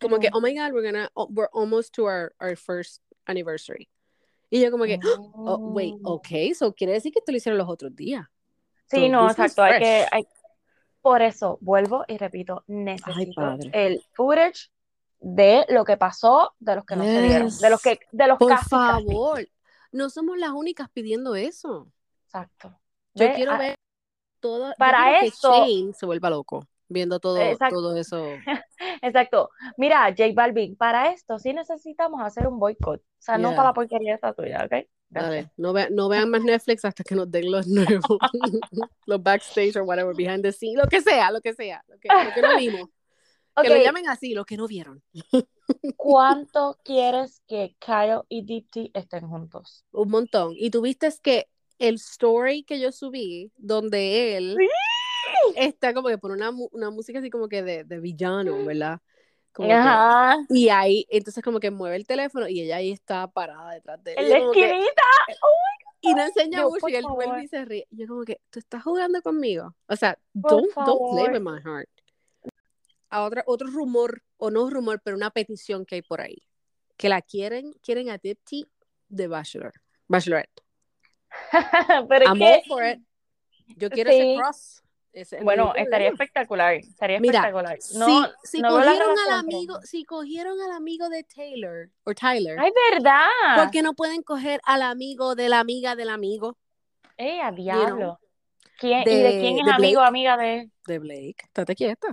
Como 0.00 0.18
que, 0.18 0.28
Ujú. 0.28 0.38
oh 0.38 0.40
my 0.40 0.54
God, 0.54 0.72
we're 0.72 0.82
gonna, 0.90 1.10
oh, 1.14 1.28
we're 1.30 1.50
almost 1.52 1.94
to 1.94 2.04
our, 2.04 2.34
our 2.40 2.56
first 2.56 3.02
anniversary. 3.26 3.88
Y 4.50 4.60
yo 4.62 4.70
como 4.70 4.84
que, 4.84 4.98
oh, 5.04 5.58
wait, 5.74 5.94
Mm. 5.96 6.06
ok, 6.06 6.28
so 6.54 6.72
quiere 6.74 6.94
decir 6.94 7.12
que 7.12 7.18
esto 7.18 7.30
lo 7.30 7.36
hicieron 7.36 7.58
los 7.58 7.68
otros 7.68 7.94
días. 7.94 8.26
Sí, 8.86 8.96
So 9.00 9.08
no, 9.08 9.30
exacto. 9.30 9.62
Hay 9.62 9.78
que, 9.80 10.06
hay- 10.10 10.26
por 11.02 11.20
eso, 11.20 11.58
vuelvo 11.60 12.04
y 12.08 12.16
repito, 12.16 12.64
necesito 12.66 13.34
padre. 13.42 13.70
el 13.74 14.02
footage 14.14 14.70
de 15.20 15.66
lo 15.68 15.84
que 15.84 15.96
pasó, 15.98 16.54
de 16.58 16.76
los 16.76 16.84
que 16.86 16.96
no 16.96 17.04
se 17.04 17.22
dieron, 17.22 17.48
de 17.58 17.70
los 17.70 17.82
que, 17.82 17.98
de 18.12 18.26
los 18.26 18.38
Por 18.38 18.48
casi, 18.48 18.70
casi. 18.70 19.50
No 19.94 20.10
somos 20.10 20.36
las 20.38 20.50
únicas 20.50 20.88
pidiendo 20.90 21.34
eso. 21.34 21.90
Exacto. 22.26 22.68
Yo 23.14 23.26
Ve, 23.28 23.32
quiero 23.34 23.56
ver 23.56 23.74
todo. 24.40 24.74
para 24.76 25.20
quiero 25.20 25.20
que 25.20 25.30
Shane 25.40 25.92
se 25.94 26.04
vuelva 26.06 26.30
loco 26.30 26.66
viendo 26.88 27.18
todo, 27.18 27.38
Exacto. 27.40 27.76
todo 27.76 27.96
eso. 27.96 28.26
Exacto. 29.02 29.50
Mira, 29.78 30.04
J 30.16 30.32
Balvin, 30.34 30.76
para 30.76 31.10
esto 31.12 31.38
sí 31.38 31.52
necesitamos 31.52 32.20
hacer 32.22 32.46
un 32.46 32.58
boicot. 32.58 33.00
O 33.00 33.04
sea, 33.18 33.38
no 33.38 33.48
Yeah. 33.48 33.56
para 33.56 33.68
la 33.70 33.74
porquería 33.74 34.14
esta 34.14 34.32
tuya, 34.34 34.64
¿ok? 34.64 34.70
Gracias. 34.70 34.90
Dale, 35.10 35.50
no, 35.56 35.72
ve- 35.72 35.88
no 35.90 36.08
vean 36.08 36.28
más 36.30 36.42
Netflix 36.42 36.84
hasta 36.84 37.02
que 37.04 37.14
nos 37.14 37.30
den 37.30 37.50
los 37.50 37.66
nuevos, 37.66 38.18
los 39.06 39.22
backstage 39.22 39.76
or 39.76 39.82
whatever, 39.82 40.14
behind 40.14 40.42
the 40.42 40.52
scenes, 40.52 40.76
lo 40.82 40.88
que 40.88 41.00
sea, 41.00 41.30
lo 41.30 41.40
que 41.40 41.54
sea, 41.54 41.82
lo 41.88 41.98
que, 41.98 42.08
lo 42.08 42.34
que 42.34 42.42
no 42.42 42.56
vimos. 42.56 42.88
Que 43.62 43.68
lo 43.68 43.76
llamen 43.76 44.08
así, 44.08 44.34
lo 44.34 44.44
que 44.44 44.56
no 44.56 44.66
vieron. 44.66 45.00
¿Cuánto 45.96 46.78
quieres 46.84 47.40
que 47.48 47.76
Kyle 47.78 48.22
y 48.28 48.42
Dipti 48.44 48.90
estén 48.94 49.28
juntos? 49.28 49.84
Un 49.92 50.10
montón. 50.10 50.52
Y 50.56 50.70
tuviste 50.70 51.08
que 51.22 51.48
el 51.78 51.96
story 51.96 52.62
que 52.64 52.78
yo 52.80 52.92
subí, 52.92 53.50
donde 53.56 54.36
él 54.36 54.56
Sí. 54.58 55.54
está 55.56 55.92
como 55.94 56.08
que 56.08 56.18
pone 56.18 56.34
una, 56.34 56.50
una 56.72 56.90
música 56.90 57.18
así 57.18 57.30
como 57.30 57.48
que 57.48 57.62
de, 57.62 57.84
de 57.84 58.00
villano, 58.00 58.64
¿verdad? 58.64 59.00
Como 59.52 59.68
que- 59.68 59.74
Ajá. 59.74 60.38
y 60.48 60.68
ahí, 60.68 61.06
entonces 61.10 61.42
como 61.42 61.60
que 61.60 61.70
mueve 61.70 61.96
el 61.96 62.06
teléfono 62.06 62.48
y 62.48 62.60
ella 62.60 62.76
ahí 62.76 62.90
está 62.92 63.26
parada 63.28 63.72
detrás 63.74 64.02
de 64.04 64.12
él. 64.14 64.18
En 64.24 64.30
la 64.30 64.38
yo 64.38 64.40
como 64.42 64.52
que- 64.52 64.64
esquinita. 64.66 65.02
y 66.00 66.14
no 66.14 66.22
enseña 66.22 66.58
Yo, 66.60 66.68
mucho 66.68 66.80
por 66.80 66.90
y 66.90 66.96
él 66.96 67.02
favor. 67.02 67.24
vuelve 67.24 67.44
y 67.44 67.48
se 67.48 67.64
ríe. 67.64 67.86
Yo 67.90 68.06
como 68.06 68.24
que, 68.24 68.40
¿tú 68.50 68.58
estás 68.58 68.82
jugando 68.82 69.22
conmigo? 69.22 69.74
O 69.88 69.96
sea, 69.96 70.18
Por 70.40 70.50
don't, 70.50 70.74
don't 70.74 71.12
play 71.12 71.24
favor. 71.26 71.32
with 71.32 71.40
my 71.40 71.60
heart. 71.62 71.88
A 73.14 73.22
otra, 73.22 73.44
otro 73.46 73.68
rumor, 73.68 74.22
o 74.38 74.50
no 74.50 74.68
rumor, 74.68 75.00
pero 75.04 75.16
una 75.16 75.30
petición 75.30 75.86
que 75.86 75.94
hay 75.94 76.02
por 76.02 76.20
ahí. 76.20 76.42
Que 76.96 77.08
la 77.08 77.22
quieren, 77.22 77.72
quieren 77.80 78.10
a 78.10 78.18
Dipti 78.18 78.66
de 79.08 79.28
Bachelor. 79.28 79.72
Bachelorette. 80.08 80.62
Pero 82.08 82.24
I'm 82.26 82.38
que, 82.38 82.54
all 82.54 82.62
for 82.66 82.84
it. 82.84 83.00
Yo 83.76 83.88
quiero 83.90 84.10
ese 84.10 84.36
cross. 84.36 84.82
Ese- 85.12 85.42
bueno, 85.44 85.72
estaría 85.76 86.08
espectacular. 86.08 86.74
Estaría 86.74 87.20
Mira, 87.20 87.38
espectacular. 87.38 87.78
No, 87.94 88.28
si, 88.42 88.60
no 88.60 88.68
cogieron 88.70 89.16
al 89.28 89.38
amigo, 89.38 89.80
si 89.82 90.04
cogieron 90.04 90.60
al 90.60 90.72
amigo 90.72 91.08
de 91.08 91.22
Taylor 91.22 91.90
o 92.02 92.14
Tyler, 92.14 92.58
Ay, 92.58 92.72
¿verdad? 92.92 93.28
¿por 93.56 93.70
qué 93.70 93.82
no 93.82 93.94
pueden 93.94 94.22
coger 94.22 94.60
al 94.64 94.82
amigo 94.82 95.36
de 95.36 95.48
la 95.48 95.60
amiga 95.60 95.94
del 95.94 96.08
amigo 96.08 96.58
Eh, 97.16 97.40
a 97.40 97.52
diablo. 97.52 98.18
¿Quién, 98.76 99.02
¿Y 99.02 99.04
De- 99.04 99.38
quién 99.40 99.58
es 99.60 99.64
de 99.66 99.70
amigo 99.72 100.00
o 100.00 100.04
amiga 100.04 100.36
de? 100.36 100.68
de 100.86 100.98
Blake? 100.98 101.36
Estate 101.44 101.76
quieta. 101.76 102.08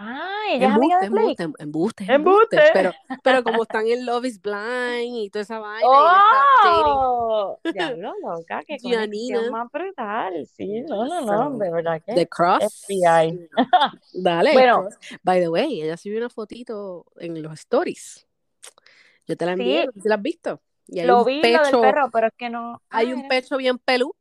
Ah, 0.00 0.30
ella 0.50 0.68
es 0.68 0.74
amiga 0.74 1.00
de 1.00 1.06
Embuste, 1.06 1.46
Blake. 1.46 1.62
embuste, 1.62 2.04
embuste, 2.04 2.04
Embuste. 2.12 2.56
embuste. 2.56 2.70
Pero, 2.72 2.92
pero 3.22 3.42
como 3.42 3.62
están 3.68 3.86
en 3.88 4.06
Love 4.06 4.24
is 4.26 4.40
Blind 4.40 5.16
y 5.16 5.30
toda 5.30 5.42
esa 5.42 5.58
vaina, 5.58 5.80
y. 5.82 6.66
¡Oh! 6.66 7.58
Diablo, 7.72 8.12
loca, 8.22 8.62
qué 8.66 8.76
Giannina. 8.78 9.38
conexión 9.38 9.52
más 9.52 9.72
brutal. 9.72 10.46
Sí, 10.46 10.82
no, 10.82 11.04
no, 11.06 11.20
So, 11.26 11.50
no, 11.50 11.58
de 11.58 11.70
verdad 11.72 12.02
que. 12.04 12.14
The 12.14 12.28
Cross. 12.28 12.84
FBI. 12.86 13.48
Dale. 14.14 14.52
Bueno. 14.52 14.82
Cross. 14.82 14.98
By 15.22 15.40
the 15.40 15.48
way, 15.48 15.82
ella 15.82 15.96
subió 15.96 16.18
una 16.18 16.30
fotito 16.30 17.04
en 17.16 17.42
los 17.42 17.52
stories. 17.54 18.26
Yo 19.26 19.36
te 19.36 19.44
la 19.46 19.52
envié, 19.52 19.88
Sí. 19.94 20.00
la 20.08 20.14
has 20.14 20.22
visto. 20.22 20.60
Y 20.86 21.00
hay 21.00 21.06
Lo 21.06 21.18
un 21.20 21.24
vi 21.26 21.36
lo 21.36 21.42
pecho, 21.42 21.80
del 21.80 21.92
perro, 21.92 22.08
pero 22.12 22.28
es 22.28 22.32
que 22.36 22.48
no. 22.48 22.80
hay 22.88 23.10
Ah, 23.10 23.14
un 23.14 23.20
era- 23.20 23.28
pecho 23.28 23.56
bien 23.58 23.78
pelú. 23.78 24.14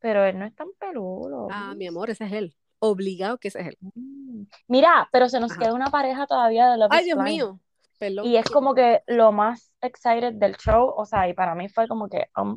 Pero 0.00 0.24
él 0.24 0.38
no 0.38 0.46
es 0.46 0.54
tan 0.54 0.68
peludo. 0.78 1.48
Ah, 1.50 1.74
mi 1.76 1.86
amor, 1.86 2.08
ese 2.10 2.24
es 2.24 2.32
él. 2.32 2.54
Obligado 2.80 3.38
que 3.38 3.48
ese 3.48 3.60
es 3.60 3.66
él. 3.68 3.78
Mm. 3.80 4.42
Mira, 4.68 5.08
pero 5.12 5.28
se 5.28 5.38
nos 5.38 5.52
Ajá. 5.52 5.60
queda 5.60 5.74
una 5.74 5.90
pareja 5.90 6.26
todavía 6.26 6.70
de 6.70 6.78
Love 6.78 6.88
Ay, 6.90 7.00
is 7.00 7.04
Dios 7.06 7.18
Blind. 7.18 7.36
mío. 7.36 7.60
Perdón. 7.98 8.26
Y 8.26 8.36
es 8.36 8.46
como 8.48 8.74
que 8.74 9.02
lo 9.06 9.30
más 9.30 9.70
excited 9.82 10.32
del 10.34 10.56
show, 10.56 10.92
o 10.96 11.04
sea, 11.04 11.28
y 11.28 11.34
para 11.34 11.54
mí 11.54 11.68
fue 11.68 11.86
como 11.86 12.08
que, 12.08 12.28
oh, 12.34 12.56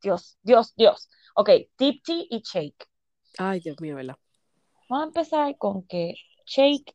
Dios, 0.00 0.38
Dios, 0.42 0.72
Dios. 0.76 1.10
Ok, 1.34 1.50
Dipti 1.76 2.28
y 2.30 2.40
Shake. 2.40 2.88
Ay, 3.38 3.58
Dios 3.60 3.80
mío, 3.80 3.96
¿verdad? 3.96 4.16
Vamos 4.88 5.04
a 5.04 5.08
empezar 5.08 5.58
con 5.58 5.84
que 5.86 6.14
Shake, 6.46 6.94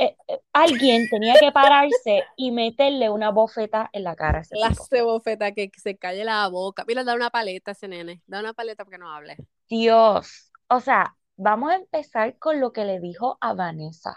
eh, 0.00 0.16
eh, 0.28 0.40
alguien 0.54 1.08
tenía 1.10 1.34
que 1.38 1.52
pararse 1.52 2.24
y 2.36 2.50
meterle 2.52 3.10
una 3.10 3.30
bofeta 3.30 3.90
en 3.92 4.04
la 4.04 4.16
cara 4.16 4.38
a 4.38 4.40
ese 4.42 4.56
La 4.56 4.70
tipo. 4.70 4.84
cebofeta 4.86 5.52
que 5.52 5.70
se 5.76 5.98
calle 5.98 6.24
la 6.24 6.48
boca. 6.48 6.84
Mira, 6.88 7.04
da 7.04 7.14
una 7.14 7.28
paleta 7.28 7.70
a 7.70 7.72
ese 7.72 7.86
nene. 7.86 8.22
Da 8.26 8.40
una 8.40 8.54
paleta 8.54 8.84
para 8.84 8.96
que 8.96 8.98
no 8.98 9.12
hable. 9.12 9.36
Dios, 9.68 10.50
o 10.68 10.80
sea, 10.80 11.16
vamos 11.36 11.70
a 11.72 11.76
empezar 11.76 12.38
con 12.38 12.60
lo 12.60 12.72
que 12.72 12.84
le 12.84 12.98
dijo 12.98 13.36
a 13.40 13.52
Vanessa. 13.54 14.16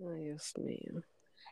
Ay, 0.00 0.24
Dios 0.24 0.52
mío. 0.56 1.02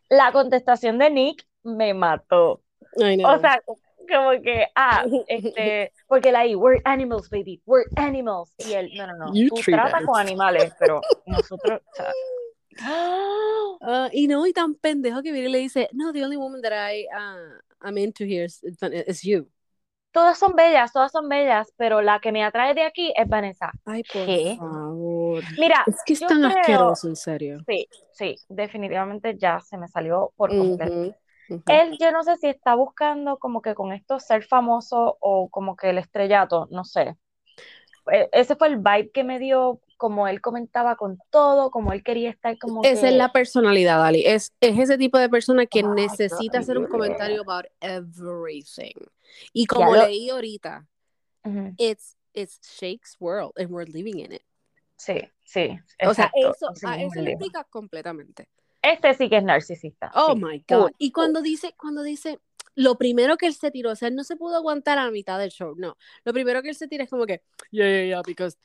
La 0.09 0.33
contestación 0.33 0.99
de 0.99 1.11
Nick 1.11 1.47
me 1.63 1.93
mató. 1.93 2.63
Ay, 3.03 3.19
no. 3.19 3.31
O 3.31 3.39
sea, 3.39 3.61
como 4.09 4.31
que, 4.43 4.67
ah, 4.75 5.05
este, 5.29 5.93
porque 6.07 6.33
la 6.33 6.41
ahí, 6.41 6.55
we're 6.55 6.81
animals, 6.85 7.29
baby, 7.29 7.61
we're 7.67 7.89
animals. 7.97 8.55
Y 8.59 8.73
él, 8.73 8.91
no, 8.97 9.07
no, 9.07 9.17
no, 9.17 9.35
You 9.35 9.49
tú 9.49 9.57
tratas 9.65 10.01
us. 10.03 10.07
con 10.07 10.21
animales, 10.21 10.73
pero 10.79 11.01
nosotros, 11.27 11.83
o 11.93 11.95
sea, 11.95 12.11
Ah, 13.81 14.09
y 14.13 14.27
no, 14.29 14.47
y 14.47 14.53
tan 14.53 14.75
pendejo 14.75 15.23
que 15.23 15.33
viene 15.33 15.49
y 15.49 15.53
le 15.53 15.59
dice, 15.59 15.89
no, 15.93 16.13
the 16.13 16.25
only 16.25 16.37
woman 16.37 16.63
that 16.63 16.73
I, 16.73 17.07
uh, 17.15 17.61
I'm 17.81 17.99
into 17.99 18.25
here 18.25 18.45
is, 18.45 18.61
is 19.07 19.23
you. 19.23 19.49
todas 20.13 20.39
son 20.39 20.55
bellas, 20.57 20.93
todas 20.93 21.13
son 21.13 21.29
bellas, 21.29 21.73
pero 21.77 22.01
la 22.03 22.21
que 22.21 22.33
me 22.33 22.45
atrae 22.45 22.75
de 22.75 22.83
aquí 22.85 23.13
es 23.17 23.29
Vanessa. 23.29 23.73
Ay, 23.85 24.05
por 24.05 24.35
¿Qué? 24.35 24.59
favor. 24.59 25.45
Mira, 25.57 25.87
Es 25.87 26.03
que 26.05 26.13
es 26.13 26.25
tan 26.25 26.45
creo- 26.45 26.45
asqueroso, 26.45 27.09
en 27.09 27.17
serio. 27.17 27.67
sí, 27.67 27.89
sí, 28.13 28.37
definitivamente 28.49 29.37
ya 29.39 29.61
se 29.61 29.79
me 29.79 29.89
salió 29.89 30.33
por 30.37 30.55
completo. 30.55 30.93
Ujú, 30.97 31.15
ujú. 31.49 31.83
Él, 31.83 31.97
yo 32.01 32.13
no 32.13 32.23
sé 32.25 32.37
si 32.39 32.49
está 32.49 32.75
buscando 32.77 33.39
como 33.39 33.63
que 33.63 33.75
con 33.75 33.93
esto 33.93 34.21
ser 34.21 34.45
famoso 34.45 35.19
o 35.21 35.49
como 35.51 35.77
que 35.77 35.91
el 35.91 35.99
estrellato, 35.99 36.69
no 36.71 36.85
sé. 36.85 37.17
E- 38.13 38.29
Ese 38.33 38.57
fue 38.57 38.69
el 38.69 38.79
vibe 38.79 39.11
que 39.13 39.25
me 39.25 39.39
dio, 39.39 39.81
como 39.97 40.29
él 40.29 40.41
comentaba 40.41 40.97
con 40.97 41.19
todo, 41.31 41.71
como 41.71 41.93
él 41.93 42.03
quería 42.03 42.31
estar 42.31 42.59
como 42.59 42.83
Esa 42.83 43.03
que... 43.03 43.09
es 43.09 43.15
la 43.15 43.33
personalidad, 43.33 44.05
Ali. 44.05 44.25
Es, 44.27 44.53
es 44.61 44.79
ese 44.79 44.99
tipo 44.99 45.19
de 45.19 45.29
persona 45.29 45.67
que 45.67 45.81
Ay, 45.81 45.87
necesita 45.87 46.59
hacer 46.59 46.79
un 46.79 46.87
comentario 46.87 47.43
about 47.43 47.67
everything. 47.81 48.95
Y 49.53 49.67
como 49.67 49.95
lo- 49.95 50.07
leí 50.07 50.31
ahorita, 50.31 50.87
Ujú, 51.45 51.75
it's, 51.79 52.17
it's 52.35 52.61
Shake's 52.79 53.17
world 53.21 53.53
and 53.57 53.71
we're 53.71 53.91
living 53.91 54.19
in 54.19 54.33
it. 54.33 54.43
Sí, 54.97 55.21
sí, 55.45 55.79
O 56.07 56.15
sea, 56.15 56.27
exacto, 56.33 56.51
eso, 56.51 56.71
así 56.71 56.87
a 56.87 57.03
eso 57.03 57.21
dijo. 57.21 57.33
explica 57.33 57.65
completamente. 57.65 58.49
Este 58.83 59.15
sí 59.15 59.29
que 59.29 59.39
es 59.39 59.45
narcisista. 59.45 60.11
Oh 60.15 60.35
sí. 60.35 60.43
my 60.43 60.65
God. 60.69 60.91
Y 60.99 61.11
cuando 61.13 61.43
dice, 61.43 61.75
cuando 61.77 62.03
dice, 62.03 62.39
lo 62.75 62.97
primero 62.97 63.37
que 63.37 63.47
él 63.47 63.55
se 63.55 63.71
tiró, 63.71 63.91
o 63.93 63.97
sea, 63.97 64.09
él 64.09 64.15
no 64.15 64.25
se 64.25 64.37
pudo 64.37 64.57
aguantar 64.57 64.99
a 64.99 65.05
la 65.05 65.11
mitad 65.11 65.39
del 65.39 65.51
show, 65.51 65.75
no. 65.77 65.97
Lo 66.25 66.33
primero 66.33 66.63
que 66.63 66.69
él 66.71 66.75
se 66.77 66.87
tira 66.89 67.05
es 67.05 67.11
como 67.11 67.27
que, 67.27 67.43
yeah, 67.71 67.87
yeah, 67.89 68.05
yeah, 68.05 68.23
because 68.25 68.57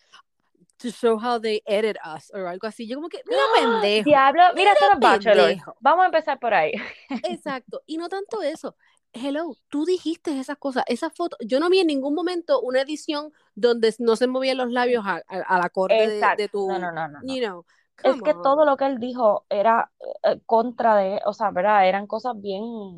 to 0.82 0.89
show 0.91 1.17
how 1.17 1.39
they 1.39 1.61
edit 1.65 1.97
us, 2.03 2.32
o 2.34 2.47
algo 2.47 2.67
así. 2.67 2.88
Yo 2.88 2.97
como 2.97 3.09
que, 3.09 3.21
mira 3.27 3.41
pendejo. 3.53 4.05
Diablo, 4.05 4.43
mira, 4.55 4.73
todos 4.79 4.99
Bachelor. 4.99 5.55
Vamos 5.79 6.03
a 6.03 6.05
empezar 6.07 6.39
por 6.39 6.53
ahí. 6.53 6.73
Exacto, 7.23 7.82
y 7.86 7.97
no 7.97 8.09
tanto 8.09 8.41
eso. 8.41 8.75
Hello, 9.13 9.57
tú 9.67 9.84
dijiste 9.84 10.39
esas 10.39 10.57
cosas, 10.57 10.86
esa 10.88 11.09
foto, 11.09 11.36
yo 11.41 11.59
no 11.59 11.69
vi 11.69 11.79
en 11.79 11.88
ningún 11.88 12.15
momento 12.15 12.61
una 12.61 12.82
edición 12.82 13.34
donde 13.55 13.93
no 13.99 14.15
se 14.15 14.27
movían 14.27 14.55
los 14.55 14.71
labios 14.71 15.03
a, 15.05 15.21
la 15.27 15.69
corte 15.69 16.07
de, 16.07 16.47
tu, 16.47 16.69
no, 16.69 16.79
no, 16.79 16.93
no, 16.93 17.09
no. 17.09 17.19
You 17.23 17.41
know, 17.41 17.65
es 18.03 18.21
que 18.21 18.34
todo 18.34 18.65
lo 18.65 18.77
que 18.77 18.86
él 18.86 18.99
dijo 18.99 19.45
era 19.49 19.91
eh, 20.23 20.39
contra 20.45 20.95
de, 20.95 21.19
o 21.25 21.34
sea, 21.34 21.51
¿verdad? 21.51 21.88
Eran 21.88 22.07
cosas 22.07 22.39
bien, 22.39 22.97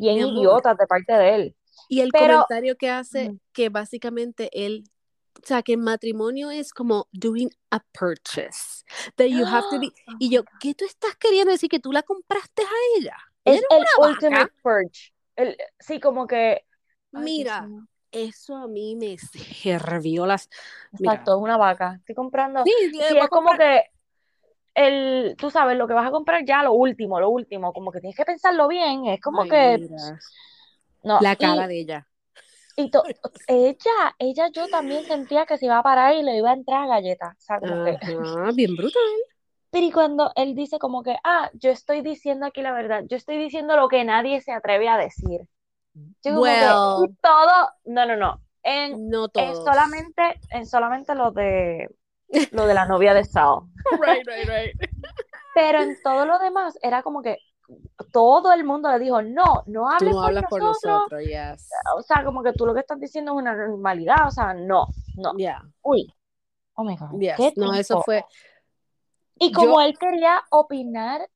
bien 0.00 0.18
idiotas 0.28 0.76
de 0.76 0.86
parte 0.86 1.12
de 1.12 1.34
él. 1.34 1.56
Y 1.88 2.00
el 2.00 2.10
comentario 2.12 2.76
que 2.76 2.90
hace, 2.90 3.38
que 3.52 3.68
básicamente 3.68 4.50
él, 4.52 4.84
o 5.40 5.46
sea, 5.46 5.62
que 5.62 5.72
el 5.72 5.78
matrimonio 5.78 6.50
es 6.50 6.72
como 6.72 7.08
doing 7.12 7.50
a 7.70 7.80
purchase. 7.98 8.84
That 9.16 9.26
you 9.26 9.44
have 9.46 9.66
to 9.70 9.80
be. 9.80 9.92
Y 10.18 10.30
yo, 10.30 10.42
¿qué 10.60 10.74
tú 10.74 10.84
estás 10.84 11.16
queriendo 11.16 11.52
decir? 11.52 11.68
Que 11.68 11.80
tú 11.80 11.92
la 11.92 12.02
compraste 12.02 12.62
a 12.62 12.98
ella. 12.98 13.16
Es 13.44 13.62
el 13.70 13.84
ultimate 13.98 14.52
purge. 14.62 15.12
El, 15.36 15.56
sí, 15.78 16.00
como 16.00 16.26
que. 16.26 16.64
Mira, 17.12 17.68
eso 18.10 18.56
a 18.56 18.68
mí 18.68 18.96
me 18.96 19.16
hervió 19.64 20.26
las. 20.26 20.48
Exacto, 20.92 21.36
es 21.36 21.42
una 21.42 21.56
vaca. 21.56 21.96
Estoy 21.98 22.14
comprando. 22.14 22.62
Sí, 22.64 22.72
sí 22.90 23.00
es 23.00 23.28
como 23.28 23.56
que 23.56 23.84
el, 24.74 25.34
tú 25.36 25.50
sabes, 25.50 25.76
lo 25.76 25.86
que 25.86 25.94
vas 25.94 26.06
a 26.06 26.10
comprar 26.10 26.44
ya, 26.44 26.62
lo 26.62 26.72
último, 26.72 27.20
lo 27.20 27.30
último, 27.30 27.72
como 27.72 27.92
que 27.92 28.00
tienes 28.00 28.16
que 28.16 28.24
pensarlo 28.24 28.68
bien, 28.68 29.06
es 29.06 29.20
como 29.20 29.44
que... 29.44 29.88
No, 31.02 31.20
la 31.20 31.36
cara 31.36 31.66
de 31.66 31.80
ella. 31.80 32.08
Y 32.76 32.90
ella, 33.46 34.14
ella 34.18 34.48
yo 34.52 34.66
también 34.68 35.04
sentía 35.04 35.46
que 35.46 35.58
se 35.58 35.66
iba 35.66 35.78
a 35.78 35.82
parar 35.82 36.14
y 36.14 36.22
le 36.22 36.36
iba 36.36 36.50
a 36.50 36.54
entrar 36.54 36.84
a 36.84 36.86
galletas, 36.86 37.36
bien 38.54 38.76
brutal. 38.76 39.02
Pero 39.70 39.86
y 39.86 39.92
cuando 39.92 40.32
él 40.36 40.54
dice 40.54 40.78
como 40.78 41.02
que, 41.02 41.16
ah, 41.24 41.50
yo 41.54 41.70
estoy 41.70 42.02
diciendo 42.02 42.46
aquí 42.46 42.62
la 42.62 42.72
verdad, 42.72 43.04
yo 43.08 43.16
estoy 43.16 43.38
diciendo 43.38 43.76
lo 43.76 43.88
que 43.88 44.04
nadie 44.04 44.40
se 44.40 44.52
atreve 44.52 44.88
a 44.88 44.98
decir. 44.98 45.40
Yo 46.22 46.40
todo, 47.20 47.68
no, 47.84 48.06
no, 48.06 48.16
no. 48.16 48.40
En, 48.62 49.08
no 49.08 49.28
en 49.34 49.56
solamente, 49.56 50.22
en 50.50 50.66
solamente 50.66 51.14
lo 51.14 51.32
de 51.32 51.88
lo 52.52 52.66
de 52.66 52.74
la 52.74 52.86
novia 52.86 53.14
de 53.14 53.24
Sao. 53.24 53.68
Right, 54.00 54.26
right, 54.26 54.48
right. 54.48 54.90
Pero 55.54 55.82
en 55.82 56.00
todo 56.02 56.24
lo 56.24 56.38
demás 56.38 56.78
era 56.82 57.02
como 57.02 57.22
que 57.22 57.38
todo 58.12 58.52
el 58.52 58.64
mundo 58.64 58.90
le 58.90 58.98
dijo, 58.98 59.22
no, 59.22 59.62
no 59.66 59.88
hables 59.90 60.12
no 60.12 60.22
hablas 60.22 60.44
por 60.48 60.62
nosotros. 60.62 61.22
yes. 61.24 61.68
O 61.96 62.02
sea, 62.02 62.24
como 62.24 62.42
que 62.42 62.52
tú 62.52 62.66
lo 62.66 62.74
que 62.74 62.80
estás 62.80 62.98
diciendo 62.98 63.32
es 63.32 63.38
una 63.38 63.54
normalidad, 63.54 64.26
o 64.26 64.30
sea, 64.30 64.54
no, 64.54 64.88
no. 65.16 65.32
Yeah. 65.36 65.62
Uy, 65.82 66.12
oh 66.74 66.84
my 66.84 66.96
God. 66.96 67.18
Yes. 67.18 67.56
No, 67.56 67.74
eso 67.74 68.02
fue... 68.02 68.24
Y 69.38 69.50
como 69.52 69.80
él 69.80 69.98
quería 69.98 70.42
opinar 70.50 71.28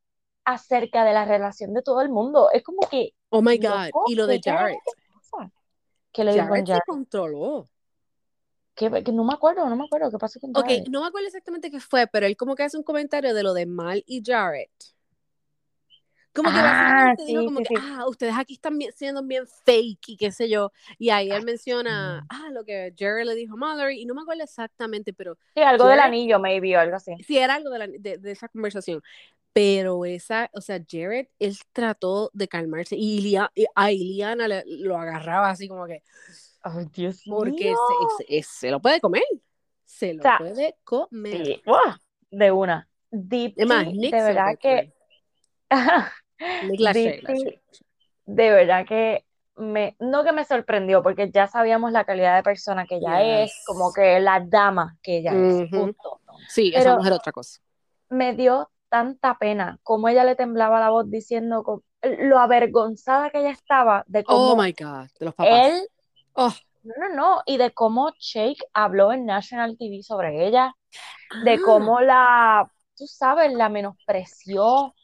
acerca 0.44 1.04
de 1.04 1.12
la 1.12 1.24
relación 1.24 1.74
de 1.74 1.82
todo 1.82 2.00
el 2.02 2.08
mundo, 2.08 2.50
es 2.52 2.62
como 2.62 2.80
que... 2.88 3.14
Oh 3.30 3.42
my 3.42 3.58
God, 3.58 3.90
y 4.06 4.14
lo 4.14 4.26
de 4.26 4.40
Jared. 4.42 4.76
¿Qué 6.12 6.24
le 6.24 6.32
dijo 6.32 6.46
Jared 6.46 6.66
se 6.66 6.80
controló 6.86 7.66
que, 8.76 8.90
no 9.12 9.24
me 9.24 9.32
acuerdo, 9.32 9.68
no 9.68 9.74
me 9.74 9.84
acuerdo 9.84 10.10
qué 10.10 10.18
pasó 10.18 10.38
con 10.38 10.52
Jared. 10.52 10.82
Ok, 10.82 10.88
no 10.90 11.00
me 11.00 11.06
acuerdo 11.06 11.26
exactamente 11.26 11.70
qué 11.70 11.80
fue, 11.80 12.06
pero 12.06 12.26
él 12.26 12.36
como 12.36 12.54
que 12.54 12.62
hace 12.62 12.76
un 12.76 12.82
comentario 12.82 13.34
de 13.34 13.42
lo 13.42 13.54
de 13.54 13.64
Mal 13.64 14.04
y 14.06 14.22
Jared. 14.24 14.68
Como 16.36 16.50
que 16.50 16.58
ah, 16.58 16.62
básicamente 16.62 17.24
dijo 17.24 17.44
como 17.46 17.60
que, 17.60 17.74
ah, 17.80 18.06
ustedes 18.06 18.34
aquí 18.36 18.54
están 18.54 18.78
siendo 18.94 19.22
bien 19.22 19.46
fake 19.64 20.08
y 20.10 20.16
qué 20.18 20.30
sé 20.30 20.50
yo. 20.50 20.70
Y 20.98 21.08
ahí 21.08 21.30
él 21.30 21.44
menciona, 21.46 22.26
ah, 22.28 22.50
lo 22.52 22.62
que 22.62 22.92
Jared 22.96 23.24
le 23.24 23.34
dijo 23.34 23.54
a 23.54 23.56
Mallory, 23.56 24.02
y 24.02 24.04
no 24.04 24.14
me 24.14 24.20
acuerdo 24.20 24.44
exactamente, 24.44 25.14
pero... 25.14 25.38
Sí, 25.54 25.62
algo 25.62 25.86
del 25.88 25.98
anillo, 25.98 26.38
maybe, 26.38 26.76
o 26.76 26.80
algo 26.80 26.96
así. 26.96 27.16
Sí, 27.26 27.38
era 27.38 27.54
algo 27.54 27.70
de, 27.70 27.78
la, 27.78 27.86
de, 27.86 28.18
de, 28.18 28.30
esa 28.30 28.48
conversación. 28.48 29.02
Pero 29.54 30.04
esa, 30.04 30.50
o 30.52 30.60
sea, 30.60 30.78
Jared, 30.86 31.28
él 31.38 31.56
trató 31.72 32.30
de 32.34 32.46
calmarse 32.46 32.94
y, 32.98 33.34
a 33.36 33.90
Iliana 33.90 34.46
lo 34.66 34.98
agarraba 34.98 35.48
así 35.48 35.66
como 35.66 35.86
que, 35.86 36.02
Dios 36.92 37.22
Porque 37.26 37.72
Se, 38.28 38.42
se, 38.42 38.70
lo 38.70 38.80
puede 38.80 39.00
comer. 39.00 39.22
Se 39.84 40.12
lo 40.12 40.22
puede 40.38 40.76
comer. 40.84 41.62
De 42.30 42.52
una. 42.52 42.86
Deep 43.10 43.54
de 43.54 44.10
verdad 44.10 44.58
que. 44.60 44.92
de 48.26 48.50
verdad 48.50 48.86
que 48.86 49.24
me, 49.56 49.96
no 49.98 50.24
que 50.24 50.32
me 50.32 50.44
sorprendió, 50.44 51.02
porque 51.02 51.30
ya 51.30 51.46
sabíamos 51.46 51.92
la 51.92 52.04
calidad 52.04 52.36
de 52.36 52.42
persona 52.42 52.86
que 52.86 52.96
ella 52.96 53.42
es, 53.42 53.62
como 53.66 53.92
que 53.92 54.20
la 54.20 54.40
dama 54.40 54.96
que 55.02 55.18
ella 55.18 55.32
es, 55.32 55.70
Sí, 56.48 56.72
esa 56.74 56.96
mujer 56.96 57.14
otra 57.14 57.32
cosa. 57.32 57.60
Me 58.10 58.34
dio 58.34 58.70
tanta 58.88 59.36
pena 59.38 59.78
como 59.82 60.08
ella 60.08 60.24
le 60.24 60.36
temblaba 60.36 60.78
la 60.78 60.90
voz 60.90 61.10
diciendo 61.10 61.82
lo 62.02 62.38
avergonzada 62.38 63.30
que 63.30 63.40
ella 63.40 63.50
estaba 63.50 64.04
de 64.06 64.22
cómo 64.22 64.52
oh 64.52 64.56
my 64.56 64.72
God, 64.72 65.08
de 65.18 65.26
los 65.26 65.34
papás. 65.34 65.72
él 65.72 65.88
Oh. 66.36 66.54
No, 66.82 67.08
no, 67.08 67.14
no. 67.14 67.42
Y 67.46 67.56
de 67.56 67.72
cómo 67.72 68.12
Shake 68.18 68.62
habló 68.72 69.12
en 69.12 69.26
National 69.26 69.76
TV 69.76 70.02
sobre 70.02 70.46
ella, 70.46 70.74
de 71.44 71.54
ah. 71.54 71.60
cómo 71.64 72.00
la, 72.00 72.70
tú 72.96 73.06
sabes, 73.06 73.52
la 73.52 73.68
menospreció. 73.68 74.94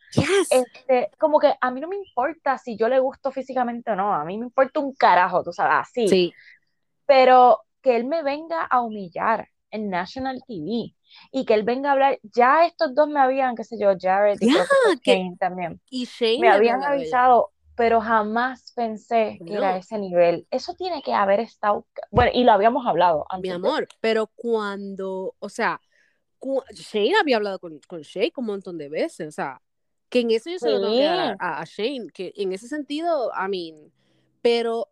Este, 0.51 1.11
como 1.19 1.39
que 1.39 1.55
a 1.61 1.71
mí 1.71 1.81
no 1.81 1.89
me 1.89 1.97
importa 1.97 2.59
si 2.59 2.77
yo 2.77 2.89
le 2.89 2.99
gusto 2.99 3.31
físicamente 3.31 3.91
o 3.91 3.97
no, 3.97 4.13
a 4.13 4.25
mí 4.25 4.39
me 4.39 4.47
importa 4.47 4.81
un 4.81 4.95
carajo, 4.95 5.43
tú 5.43 5.53
sabes, 5.53 5.89
así. 5.89 6.09
Sí. 6.09 6.35
Pero 7.07 7.63
que 7.81 7.97
él 7.97 8.05
me 8.05 8.23
venga 8.23 8.63
a 8.65 8.81
humillar 8.81 9.49
en 9.71 9.91
National 9.91 10.43
TV 10.47 10.95
y 11.31 11.45
que 11.45 11.55
él 11.55 11.65
venga 11.65 11.91
a 11.91 11.93
hablar, 11.93 12.19
ya 12.23 12.65
estos 12.67 12.95
dos 12.95 13.09
me 13.09 13.21
habían, 13.21 13.55
qué 13.57 13.65
sé 13.65 13.77
yo, 13.79 13.93
Jared 13.99 14.39
y 14.41 14.51
Shane 15.05 15.37
también. 15.39 15.81
Y 15.91 16.05
Shane 16.05 16.41
me 16.41 16.49
habían 16.49 16.83
avisado, 16.83 17.51
pero 17.75 18.01
jamás 18.01 18.73
pensé 18.75 19.39
que 19.45 19.55
era 19.55 19.77
ese 19.77 19.99
nivel. 19.99 20.47
Eso 20.51 20.75
tiene 20.75 21.03
que 21.03 21.13
haber 21.13 21.41
estado, 21.41 21.87
bueno, 22.11 22.31
y 22.35 22.45
lo 22.45 22.53
habíamos 22.53 22.87
hablado 22.87 23.27
antes. 23.29 23.51
Mi 23.51 23.55
amor, 23.55 23.89
pero 24.01 24.29
cuando, 24.29 25.35
o 25.39 25.49
sea, 25.49 25.81
Shane 26.73 27.15
había 27.21 27.37
hablado 27.37 27.59
con, 27.59 27.81
con 27.87 28.03
Shane 28.03 28.33
un 28.37 28.47
montón 28.47 28.79
de 28.79 28.89
veces, 28.89 29.29
o 29.29 29.33
sea, 29.33 29.61
que 30.13 30.21
en 30.21 30.31
eso 30.31 30.51
yo 30.51 30.59
se 30.59 30.69
lo 30.69 30.95
dar 30.95 31.37
a, 31.41 31.65
Shane, 31.65 32.09
que 32.13 32.35
en 32.37 32.53
ese 32.53 32.69
sentido, 32.69 33.31
I 33.31 33.49
mean, 33.49 33.91
pero 34.43 34.91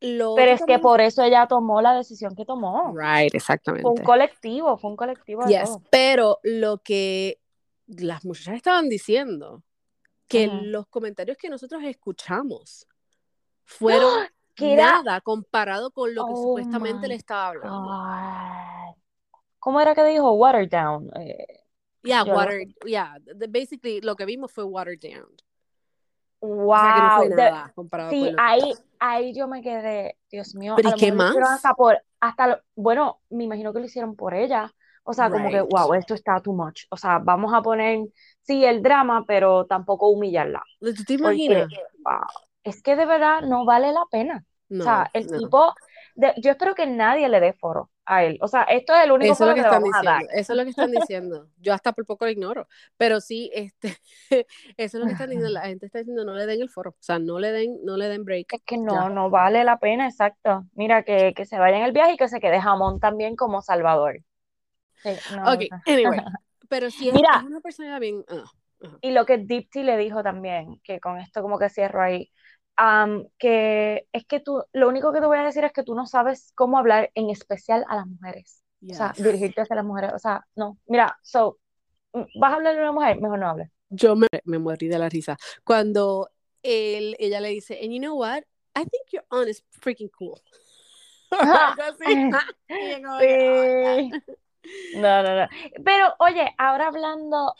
lo 0.00 0.36
pero 0.36 0.52
es 0.52 0.62
que 0.64 0.78
por 0.78 1.00
eso 1.00 1.24
ella 1.24 1.48
tomó 1.48 1.82
la 1.82 1.94
decisión 1.94 2.36
que 2.36 2.44
tomó. 2.44 2.94
Right, 2.96 3.34
exactamente. 3.34 3.82
Fue 3.82 3.90
un 3.90 4.04
colectivo, 4.04 4.76
fue 4.76 4.90
un 4.90 4.96
colectivo. 4.96 5.44
De 5.44 5.54
yes, 5.58 5.78
pero 5.90 6.38
lo 6.44 6.78
que 6.78 7.40
las 7.88 8.24
muchachas 8.24 8.54
estaban 8.54 8.88
diciendo 8.88 9.64
que 10.28 10.46
los 10.46 10.86
comentarios 10.86 11.36
que 11.36 11.50
nosotros 11.50 11.82
escuchamos 11.82 12.86
fueron 13.64 14.28
nada 14.60 15.20
comparado 15.22 15.90
con 15.90 16.14
lo 16.14 16.24
que 16.24 16.32
oh 16.34 16.42
supuestamente 16.42 17.08
le 17.08 17.16
estaba 17.16 17.48
hablando. 17.48 18.96
¿Cómo 19.58 19.80
era 19.80 19.96
que 19.96 20.04
dijo? 20.04 20.30
Watered 20.32 20.70
down. 20.70 21.10
Eh, 21.16 21.61
yeah, 22.02 22.24
watered, 22.24 22.74
yeah, 22.84 23.16
basically 23.48 24.00
lo 24.00 24.16
que 24.16 24.26
vimos 24.26 24.52
fue 24.52 24.64
watered 24.64 25.00
down. 25.00 25.28
Wow. 26.40 27.30
sí, 28.10 28.34
ahí, 28.36 28.74
ahí 28.98 29.32
yo 29.32 29.46
me 29.46 29.62
quedé, 29.62 30.16
Dios 30.28 30.56
mío. 30.56 30.74
¿Pero 30.76 30.90
y 30.90 30.94
qué 30.94 31.12
más? 31.12 31.36
Hasta 31.36 31.72
por, 31.74 31.96
hasta, 32.18 32.60
bueno, 32.74 33.20
me 33.30 33.44
imagino 33.44 33.72
que 33.72 33.78
lo 33.78 33.86
hicieron 33.86 34.16
por 34.16 34.34
ella. 34.34 34.72
O 35.04 35.12
sea, 35.12 35.30
como 35.30 35.50
que, 35.50 35.60
wow, 35.60 35.94
esto 35.94 36.14
está 36.14 36.40
too 36.40 36.52
much. 36.52 36.84
O 36.90 36.96
sea, 36.96 37.18
vamos 37.18 37.52
a 37.54 37.62
poner 37.62 38.00
sí, 38.42 38.64
el 38.64 38.82
drama, 38.82 39.24
pero 39.26 39.66
tampoco 39.66 40.08
humillarla. 40.08 40.62
¿Tú 40.80 41.04
te 41.04 41.14
imaginas? 41.14 41.68
es 42.64 42.82
que 42.82 42.94
de 42.94 43.06
verdad 43.06 43.42
no 43.42 43.64
vale 43.64 43.92
la 43.92 44.04
pena. 44.10 44.44
o 44.70 44.82
sea, 44.82 45.10
el 45.12 45.26
tipo, 45.26 45.74
yo 46.16 46.50
espero 46.50 46.74
que 46.74 46.86
nadie 46.86 47.28
le 47.28 47.40
dé 47.40 47.52
foro 47.52 47.90
a 48.04 48.24
él. 48.24 48.38
O 48.40 48.48
sea, 48.48 48.62
esto 48.64 48.94
es 48.94 49.04
el 49.04 49.12
único 49.12 49.32
Eso 49.32 49.44
foro 49.44 49.54
que, 49.54 49.60
que 49.60 49.66
están 49.66 49.82
diciendo. 49.82 50.26
Eso 50.32 50.52
es 50.52 50.56
lo 50.56 50.64
que 50.64 50.70
están 50.70 50.90
diciendo. 50.90 51.48
Yo 51.58 51.72
hasta 51.74 51.92
por 51.92 52.06
poco 52.06 52.24
lo 52.24 52.30
ignoro. 52.30 52.68
Pero 52.96 53.20
sí, 53.20 53.50
este, 53.54 53.96
eso 54.76 54.98
es 54.98 55.00
lo 55.00 55.06
que 55.06 55.12
están 55.12 55.30
diciendo. 55.30 55.50
La 55.50 55.62
gente 55.62 55.86
está 55.86 55.98
diciendo 55.98 56.24
no 56.24 56.34
le 56.34 56.46
den 56.46 56.60
el 56.60 56.70
foro. 56.70 56.90
O 56.90 56.96
sea, 57.02 57.18
no 57.18 57.38
le 57.38 57.52
den, 57.52 57.78
no 57.84 57.96
le 57.96 58.08
den 58.08 58.24
break. 58.24 58.52
Es 58.52 58.62
que 58.64 58.78
no, 58.78 59.08
no 59.10 59.30
vale 59.30 59.64
la 59.64 59.78
pena, 59.78 60.06
exacto. 60.06 60.64
Mira, 60.74 61.02
que, 61.02 61.32
que 61.34 61.44
se 61.44 61.58
vaya 61.58 61.76
en 61.78 61.84
el 61.84 61.92
viaje 61.92 62.14
y 62.14 62.16
que 62.16 62.28
se 62.28 62.40
quede 62.40 62.60
jamón 62.60 63.00
también 63.00 63.36
como 63.36 63.62
Salvador. 63.62 64.20
Sí, 65.02 65.10
ok, 65.10 65.62
anyway. 65.86 66.20
Pero 66.68 66.90
si 66.90 67.08
es, 67.08 67.14
Mira, 67.14 67.44
una 67.46 67.60
persona 67.60 67.98
bien. 67.98 68.24
Ah, 68.28 68.44
y 69.00 69.10
lo 69.12 69.26
que 69.26 69.38
Dipti 69.38 69.82
le 69.82 69.96
dijo 69.96 70.22
también, 70.22 70.80
que 70.82 71.00
con 71.00 71.18
esto 71.18 71.42
como 71.42 71.58
que 71.58 71.68
cierro 71.68 72.02
ahí, 72.02 72.30
que 73.38 74.06
es 74.12 74.26
que 74.26 74.40
tú, 74.40 74.64
lo 74.72 74.88
único 74.88 75.12
que 75.12 75.20
te 75.20 75.26
voy 75.26 75.38
a 75.38 75.44
decir 75.44 75.64
es 75.64 75.72
que 75.72 75.82
tú 75.82 75.94
no 75.94 76.06
sabes 76.06 76.52
cómo 76.54 76.78
hablar 76.78 77.10
en 77.14 77.30
especial 77.30 77.84
a 77.88 77.96
las 77.96 78.06
mujeres. 78.06 78.62
O 78.90 78.94
sea, 78.94 79.12
dirigirte 79.16 79.60
hacia 79.60 79.76
las 79.76 79.84
mujeres. 79.84 80.12
O 80.14 80.18
sea, 80.18 80.44
no. 80.56 80.78
Mira, 80.86 81.16
so, 81.22 81.58
vas 82.12 82.52
a 82.52 82.56
hablar 82.56 82.74
de 82.74 82.80
una 82.80 82.92
mujer, 82.92 83.20
mejor 83.20 83.38
no 83.38 83.48
hables. 83.48 83.70
Yo 83.90 84.16
me, 84.16 84.26
me 84.44 84.58
morí 84.58 84.88
de 84.88 84.98
la 84.98 85.08
risa. 85.08 85.36
Cuando 85.64 86.30
él, 86.62 87.16
ella 87.18 87.40
le 87.40 87.50
dice, 87.50 87.78
and 87.82 87.92
you 87.92 88.00
know 88.00 88.16
what? 88.16 88.42
I 88.74 88.84
think 88.84 89.12
your 89.12 89.24
aunt 89.30 89.48
is 89.48 89.62
freaking 89.70 90.10
cool. 90.18 90.40
Así. 91.30 92.30
sí. 94.10 94.10
No, 94.94 95.22
no, 95.22 95.36
no. 95.36 95.48
Pero 95.84 96.14
oye, 96.18 96.54
ahora 96.58 96.88
hablando, 96.88 97.54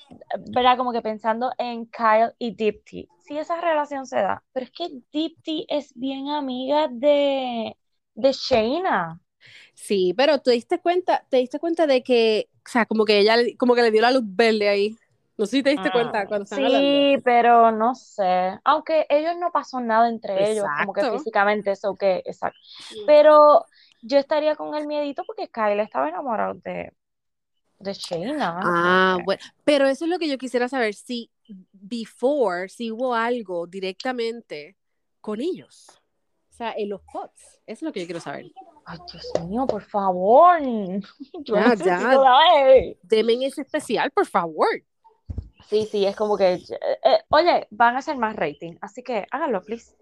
¿verdad? 0.51 0.77
Como 0.77 0.93
que 0.93 1.03
pensando 1.03 1.53
en 1.59 1.87
Kyle 1.87 2.33
y 2.39 2.55
Dipti, 2.55 3.09
sí 3.19 3.39
esa 3.39 3.61
relación 3.61 4.07
se 4.07 4.17
da, 4.17 4.43
pero 4.53 4.65
es 4.67 4.73
que 4.73 4.89
Dipti 5.13 5.67
es 5.69 5.93
bien 5.95 6.29
amiga 6.29 6.89
de, 6.89 7.77
de 8.15 8.33
Shayna. 8.33 9.21
Sí, 9.75 10.15
pero 10.17 10.39
te 10.41 10.53
diste 10.53 10.81
cuenta, 10.81 11.25
te 11.29 11.39
diste 11.39 11.59
cuenta 11.59 11.87
de 11.87 12.03
que, 12.03 12.49
o 12.65 12.69
sea, 12.69 12.87
como 12.87 13.05
que 13.05 13.19
ella, 13.19 13.37
como 13.59 13.75
que 13.75 13.83
le 13.83 13.91
dio 13.91 14.03
la 14.03 14.11
luz 14.11 14.23
verde 14.25 14.69
ahí. 14.69 14.97
No 15.39 15.47
sé 15.47 15.57
si 15.57 15.63
te 15.63 15.71
diste 15.71 15.91
cuenta 15.91 16.21
ah, 16.21 16.27
cuando 16.29 16.45
están 16.45 16.61
Sí, 16.63 17.17
pero 17.25 17.73
no 17.73 17.95
sé. 17.95 18.59
Aunque 18.65 19.07
ellos 19.09 19.37
no 19.39 19.51
pasó 19.51 19.81
nada 19.81 20.09
entre 20.09 20.53
ellos, 20.53 20.67
como 20.77 20.93
que 20.93 21.05
físicamente, 21.05 21.73
eso 21.73 21.97
que, 21.97 22.23
exacto. 22.25 22.59
Pero 23.07 23.65
yo 24.03 24.19
estaría 24.19 24.57
con 24.57 24.75
el 24.75 24.87
miedito 24.87 25.25
porque 25.25 25.49
Kyle 25.49 25.81
estaba 25.81 26.09
enamorado 26.09 26.55
de, 26.55 26.93
de 27.79 27.93
Shayna. 27.93 28.61
Ah, 28.63 29.19
bueno. 29.25 29.43
Pero 29.65 29.87
eso 29.87 30.05
es 30.05 30.11
lo 30.11 30.19
que 30.19 30.29
yo 30.29 30.37
quisiera 30.39 30.69
saber. 30.69 30.95
Si 30.95 31.31
before, 31.73 32.69
si 32.69 32.91
hubo 32.91 33.15
algo 33.15 33.67
directamente 33.67 34.77
con 35.21 35.41
ellos. 35.41 35.89
O 36.51 36.55
sea, 36.55 36.75
en 36.77 36.91
los 36.91 37.01
pots. 37.11 37.61
Eso 37.67 37.79
es 37.79 37.83
lo 37.83 37.93
que 37.93 38.01
yo 38.01 38.07
quiero 38.07 38.21
saber. 38.21 38.47
Ay, 38.85 38.99
Dios 39.11 39.49
mío, 39.49 39.67
por 39.67 39.83
favor. 39.83 40.61
Yo 41.45 41.55
ya, 41.55 41.75
ya. 41.75 42.21
Deme 43.03 43.47
ese 43.47 43.63
especial, 43.63 44.11
por 44.11 44.27
favor. 44.27 44.67
Sí, 45.69 45.89
sí, 45.91 46.05
es 46.05 46.17
como 46.17 46.37
que, 46.37 46.55
eh, 46.55 47.25
oye, 47.29 47.67
van 47.71 47.95
a 47.95 48.01
hacer 48.01 48.19
más 48.19 48.37
rating, 48.37 48.77
así 48.81 49.03
que 49.03 49.27
háganlo, 49.31 49.63
please. 49.63 49.95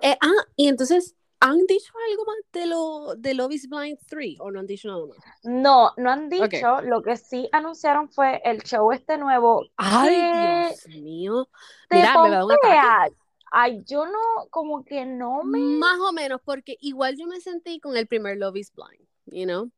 Eh, 0.00 0.16
ah, 0.20 0.44
y 0.54 0.68
entonces, 0.68 1.16
¿han 1.40 1.66
dicho 1.66 1.92
algo 2.10 2.24
más 2.24 2.36
de 2.52 2.66
lo 2.66 3.14
de 3.16 3.34
Love 3.34 3.52
is 3.52 3.68
Blind 3.68 3.98
3 4.06 4.36
o 4.40 4.50
no 4.50 4.60
han 4.60 4.66
dicho 4.66 4.88
nada 4.88 5.06
más? 5.06 5.18
No, 5.44 5.92
no 5.96 6.10
han 6.10 6.28
dicho. 6.28 6.80
Lo 6.82 7.02
que 7.02 7.16
sí 7.16 7.48
anunciaron 7.52 8.08
fue 8.10 8.40
el 8.44 8.62
show 8.62 8.90
este 8.92 9.18
nuevo. 9.18 9.66
Ay, 9.76 10.70
Dios 10.70 10.88
mío. 10.88 11.48
Mira, 11.90 12.22
me 12.22 12.30
va 12.30 12.38
a 12.38 12.44
un 12.44 12.52
ataque. 12.52 13.16
Ay, 13.50 13.82
yo 13.86 14.06
no, 14.06 14.48
como 14.50 14.84
que 14.84 15.06
no 15.06 15.42
me. 15.42 15.58
Más 15.58 15.98
o 16.00 16.12
menos, 16.12 16.40
porque 16.44 16.76
igual 16.80 17.16
yo 17.16 17.26
me 17.26 17.40
sentí 17.40 17.80
con 17.80 17.96
el 17.96 18.06
primer 18.06 18.36
Love 18.36 18.56
is 18.56 18.72
Blind, 18.72 19.08
you 19.26 19.46
know. 19.46 19.70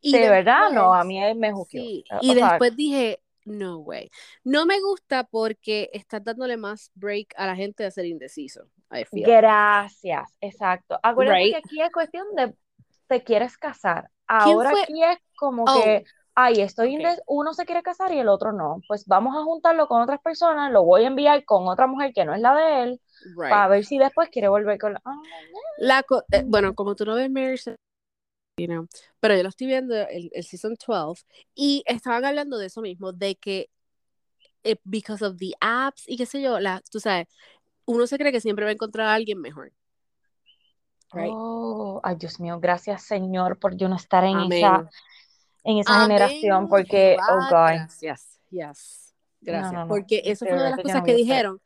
Y 0.00 0.12
de 0.12 0.28
verdad, 0.28 0.70
no, 0.70 0.94
a 0.94 1.04
mí 1.04 1.18
me 1.34 1.52
juzgó. 1.52 1.66
Sí, 1.70 2.04
y 2.20 2.34
después 2.34 2.76
dije, 2.76 3.20
no 3.44 3.78
way. 3.78 4.10
No 4.44 4.66
me 4.66 4.80
gusta 4.80 5.24
porque 5.24 5.90
estás 5.92 6.22
dándole 6.22 6.56
más 6.56 6.90
break 6.94 7.34
a 7.36 7.46
la 7.46 7.56
gente 7.56 7.82
de 7.82 7.90
ser 7.90 8.04
indeciso. 8.04 8.68
Gracias, 9.12 10.32
exacto. 10.40 10.98
Acuérdate 11.02 11.50
que 11.50 11.56
aquí 11.56 11.80
es 11.80 11.90
cuestión 11.90 12.26
de 12.34 12.54
te 13.06 13.22
quieres 13.22 13.56
casar. 13.56 14.10
Ahora 14.26 14.70
aquí 14.70 15.02
es 15.02 15.18
como 15.36 15.64
oh, 15.64 15.82
que, 15.82 16.04
ay, 16.34 16.60
estoy 16.60 16.98
uno 17.26 17.54
se 17.54 17.64
quiere 17.64 17.82
casar 17.82 18.12
y 18.12 18.18
el 18.18 18.28
otro 18.28 18.52
no. 18.52 18.80
Pues 18.86 19.06
vamos 19.06 19.34
a 19.36 19.42
juntarlo 19.42 19.88
con 19.88 20.02
otras 20.02 20.20
personas, 20.20 20.70
lo 20.70 20.84
voy 20.84 21.04
a 21.04 21.08
enviar 21.08 21.44
con 21.44 21.66
otra 21.68 21.86
mujer 21.86 22.12
que 22.12 22.24
no 22.24 22.34
es 22.34 22.40
la 22.40 22.54
de 22.54 22.82
él, 22.82 23.00
para 23.36 23.68
ver 23.68 23.84
si 23.84 23.98
después 23.98 24.28
quiere 24.28 24.48
volver 24.48 24.78
con 24.78 24.94
la... 24.94 25.00
Eh, 26.32 26.42
bueno, 26.46 26.74
como 26.74 26.94
tú 26.94 27.04
no 27.04 27.14
ves 27.14 27.30
Marriage 27.30 27.74
pero 29.20 29.36
yo 29.36 29.42
lo 29.42 29.48
estoy 29.48 29.66
viendo 29.66 29.94
el, 29.94 30.30
el, 30.32 30.44
season 30.44 30.76
12 30.84 31.24
y 31.54 31.84
estaban 31.86 32.24
hablando 32.24 32.58
de 32.58 32.66
eso 32.66 32.80
mismo, 32.80 33.12
de 33.12 33.36
que 33.36 33.70
eh, 34.64 34.76
because 34.84 35.24
of 35.24 35.36
the 35.36 35.52
apps 35.60 36.04
y 36.08 36.16
qué 36.16 36.26
sé 36.26 36.42
yo, 36.42 36.58
la, 36.58 36.82
tú 36.90 36.98
sabes, 37.00 37.28
uno 37.88 38.06
se 38.06 38.18
cree 38.18 38.32
que 38.32 38.40
siempre 38.40 38.64
va 38.64 38.70
a 38.70 38.74
encontrar 38.74 39.08
a 39.08 39.14
alguien 39.14 39.40
mejor. 39.40 39.72
Oh, 41.12 42.00
ay 42.04 42.16
Dios 42.16 42.38
mío, 42.38 42.60
gracias 42.60 43.02
Señor 43.02 43.58
por 43.58 43.76
yo 43.76 43.88
no 43.88 43.96
estar 43.96 44.24
en 44.24 44.52
esa 44.52 44.90
en 45.64 45.78
esa 45.78 46.02
generación 46.02 46.68
porque 46.68 47.16
oh 47.18 47.36
God. 47.50 47.72
Gracias, 47.72 48.38
yes. 48.50 49.14
Gracias, 49.40 49.86
porque 49.88 50.22
eso 50.24 50.44
fue 50.44 50.54
una 50.54 50.64
de 50.64 50.70
las 50.70 50.80
cosas 50.80 51.02
que 51.02 51.14
dijeron. 51.14 51.60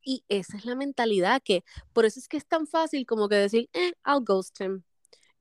Y 0.00 0.24
esa 0.28 0.56
es 0.56 0.64
la 0.64 0.74
mentalidad 0.74 1.42
que, 1.44 1.64
por 1.92 2.06
eso 2.06 2.18
es 2.18 2.28
que 2.28 2.36
es 2.36 2.46
tan 2.46 2.66
fácil 2.66 3.04
como 3.04 3.28
que 3.28 3.34
decir, 3.34 3.68
eh, 3.74 3.92
I'll 4.06 4.24
ghost 4.24 4.58
him 4.60 4.84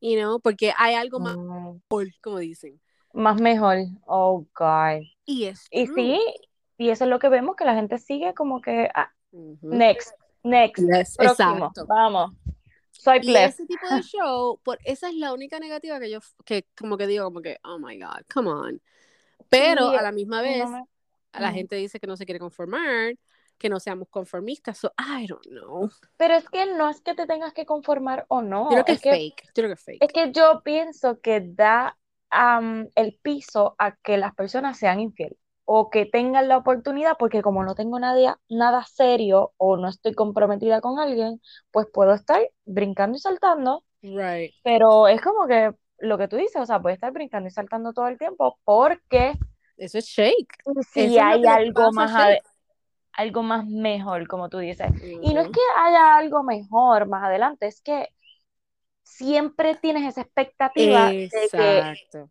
you 0.02 0.18
know, 0.18 0.40
porque 0.40 0.74
hay 0.78 0.96
algo 0.96 1.20
más 1.20 1.38
mm. 1.38 1.82
mejor, 1.90 2.08
como 2.22 2.40
dicen. 2.40 2.80
Más 3.14 3.40
mejor, 3.40 3.78
oh 4.06 4.46
God. 4.56 5.04
Y 5.26 5.46
es 5.46 5.68
Y 5.72 5.88
sí, 5.88 6.20
y 6.78 6.90
eso 6.90 7.06
es 7.06 7.10
lo 7.10 7.20
que 7.20 7.30
vemos, 7.30 7.56
que 7.56 7.66
la 7.66 7.76
gente 7.76 7.98
sigue 7.98 8.34
como 8.34 8.62
que, 8.62 8.90
ah, 8.94 9.12
next, 9.32 10.14
next, 10.44 11.18
próximo, 11.18 11.72
vamos. 11.88 12.36
Soy 12.92 13.20
y 13.22 13.36
ese 13.36 13.66
tipo 13.66 13.88
de 13.94 14.02
show, 14.04 14.60
por, 14.64 14.80
esa 14.84 15.10
es 15.10 15.16
la 15.16 15.34
única 15.34 15.60
negativa 15.60 16.00
que 16.00 16.10
yo, 16.10 16.20
que 16.46 16.66
como 16.78 16.98
que 16.98 17.08
digo, 17.08 17.26
como 17.26 17.42
que, 17.42 17.58
oh 17.64 17.78
my 17.78 18.00
God, 18.00 18.22
come 18.34 18.50
on. 18.50 18.82
Pero 19.50 19.90
a 19.90 20.02
la 20.02 20.12
misma 20.12 20.42
vez, 20.42 20.66
a 21.32 21.42
la 21.42 21.52
gente 21.52 21.76
dice 21.76 22.00
que 22.00 22.08
no 22.08 22.18
se 22.18 22.26
quiere 22.26 22.40
conformar, 22.40 23.14
que 23.58 23.70
no 23.70 23.80
seamos 23.80 24.08
conformistas. 24.10 24.78
So, 24.78 24.92
I 24.98 25.28
don't 25.28 25.46
know. 25.48 25.90
Pero 26.18 26.36
es 26.36 26.50
que 26.50 26.66
no 26.66 26.90
es 26.90 27.02
que 27.02 27.14
te 27.14 27.26
tengas 27.26 27.54
que 27.54 27.66
conformar 27.66 28.26
o 28.30 28.42
no. 28.42 28.70
Yo 28.72 28.84
creo 28.84 28.86
que 28.86 28.94
es, 28.94 29.02
fake. 29.02 29.44
Yo 29.46 29.54
creo 29.54 29.68
que 29.70 29.74
es 29.74 29.84
fake. 29.84 30.04
Es 30.04 30.12
que 30.12 30.32
yo 30.32 30.62
pienso 30.64 31.20
que 31.22 31.42
da 31.42 31.98
el 32.96 33.20
piso 33.22 33.76
a 33.78 33.96
que 33.96 34.18
las 34.18 34.36
personas 34.36 34.78
sean 34.78 35.00
infieles 35.00 35.38
o 35.70 35.90
que 35.90 36.06
tengan 36.06 36.48
la 36.48 36.56
oportunidad, 36.56 37.18
porque 37.20 37.42
como 37.42 37.62
no 37.66 37.76
tengo 37.76 38.00
nada, 38.00 38.40
nada 38.48 38.84
serio 38.84 39.52
o 39.58 39.76
no 39.76 39.90
estoy 39.90 40.14
comprometida 40.14 40.80
con 40.80 40.98
alguien, 40.98 41.42
pues 41.72 41.88
puedo 41.94 42.14
estar 42.14 42.40
brincando 42.64 43.18
y 43.18 43.20
saltando. 43.20 43.84
Right. 44.02 44.54
Pero 44.64 45.10
es 45.10 45.22
como 45.22 45.46
que 45.46 45.74
lo 45.98 46.18
que 46.18 46.30
tú 46.30 46.38
dices, 46.38 46.62
o 46.62 46.66
sea, 46.66 46.82
puede 46.82 46.96
estar 46.96 47.12
brincando 47.12 47.50
y 47.50 47.52
saltando 47.52 47.92
todo 47.92 48.08
el 48.08 48.18
tiempo 48.18 48.58
porque... 48.64 49.34
Eso 49.76 49.98
es 49.98 50.06
shake. 50.06 50.56
Si 50.94 51.20
hay 51.20 51.46
algo 51.46 51.92
más 51.92 52.40
algo 53.12 53.44
más 53.44 53.66
mejor, 53.66 54.26
como 54.28 54.48
tú 54.48 54.60
dices. 54.60 54.88
Y 55.04 55.34
no 55.34 55.42
es 55.42 55.50
que 55.50 55.60
haya 55.76 56.16
algo 56.16 56.44
mejor 56.44 57.10
más 57.10 57.26
adelante, 57.26 57.68
es 57.68 57.82
que 57.82 58.08
siempre 59.04 59.76
tienes 59.76 60.08
esa 60.08 60.22
expectativa 60.22 61.10
de 61.10 61.30
que, 61.52 62.26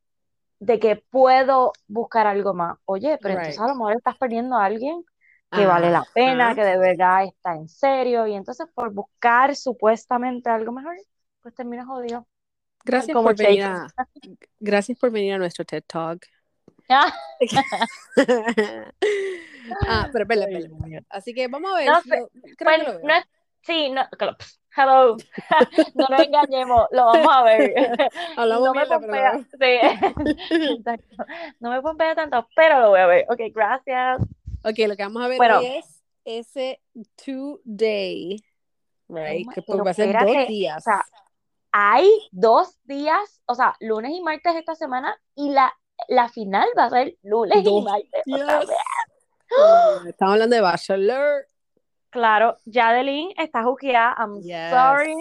de 0.59 0.79
que 0.79 0.97
puedo 0.97 1.73
buscar 1.87 2.27
algo 2.27 2.55
más. 2.55 2.79
Oye, 2.85 3.19
pero 3.21 3.35
entonces 3.35 3.61
a 3.61 3.69
lo 3.69 3.75
mejor 3.75 3.97
estás 3.97 4.17
perdiendo 4.17 4.57
a 4.57 4.65
alguien 4.65 5.05
que 5.51 5.65
vale 5.65 5.91
la 5.91 6.05
pena, 6.13 6.55
que 6.55 6.65
de 6.65 6.77
verdad 6.77 7.25
está 7.25 7.55
en 7.55 7.69
serio, 7.69 8.27
y 8.27 8.35
entonces 8.35 8.67
por 8.75 8.93
buscar 8.93 9.57
supuestamente 9.57 10.51
algo 10.51 10.73
mejor, 10.73 10.97
pues 11.41 11.55
terminas 11.55 11.87
jodido. 11.87 12.27
Gracias 12.85 13.15
por, 13.15 13.37
venir 13.37 13.65
a, 13.65 13.87
gracias 14.61 14.99
por 14.99 15.11
venir 15.11 15.35
a 15.35 15.39
nuestro 15.39 15.65
TED 15.65 15.83
Talk. 15.87 16.27
Ah, 19.89 20.09
pero 20.13 20.23
espera, 20.23 20.45
espera. 20.45 21.03
Así 21.11 21.35
que 21.35 21.49
vamos 21.49 21.73
a 21.73 21.77
ver. 21.77 21.87
No, 21.87 22.01
creo 22.03 22.31
pues, 22.43 22.57
que 22.57 22.65
lo 22.85 23.01
no, 23.01 23.15
sí, 23.63 23.91
no, 23.91 24.03
hello. 24.77 25.17
no 25.95 26.07
nos 26.09 26.21
engañemos, 26.21 26.87
lo 26.91 27.07
vamos 27.07 27.29
a 27.33 27.43
ver. 27.43 27.75
Hablamos 28.37 28.67
no 28.67 28.75
me 28.75 28.87
pompea, 28.87 29.39
sí. 29.39 29.81
No 31.61 31.71
me 31.71 31.83
pompea 31.83 32.15
tanto, 32.15 32.47
pero 32.55 32.81
lo 32.81 32.91
voy 32.91 33.01
a 33.01 33.07
ver. 33.07 33.27
Ok, 33.29 33.41
gracias. 33.55 34.21
Ok, 34.63 34.79
lo 34.87 34.97
que 34.97 35.03
vamos 35.03 35.23
a 35.23 35.29
ver 35.29 35.41
hoy 35.41 35.67
es 35.67 36.03
ese 36.25 36.81
two 37.25 37.61
day, 37.65 38.45
right? 39.09 39.49
que 39.53 39.63
va 39.73 39.91
a 39.91 39.95
ser 39.95 40.13
dos 40.13 40.49
días. 40.49 40.79
O 40.79 40.81
sea, 40.81 41.05
hay 41.73 42.09
dos 42.33 42.79
días, 42.85 43.43
o 43.47 43.55
sea, 43.55 43.75
lunes 43.81 44.13
y 44.13 44.21
martes 44.23 44.55
esta 44.57 44.75
semana 44.75 45.19
y 45.35 45.51
la, 45.51 45.73
la 46.09 46.29
final 46.29 46.69
va 46.77 46.85
a 46.85 46.91
ser 46.91 47.17
lunes 47.23 47.65
y 47.65 47.83
martes. 47.83 48.23
Estamos 50.07 50.33
hablando 50.33 50.57
de 50.57 50.63
Bachelor. 50.63 51.47
Claro, 52.17 52.57
Jadeline 52.65 53.35
está 53.37 53.63
juqueada. 53.63 54.17
I'm 54.17 54.41
sorry. 54.41 55.15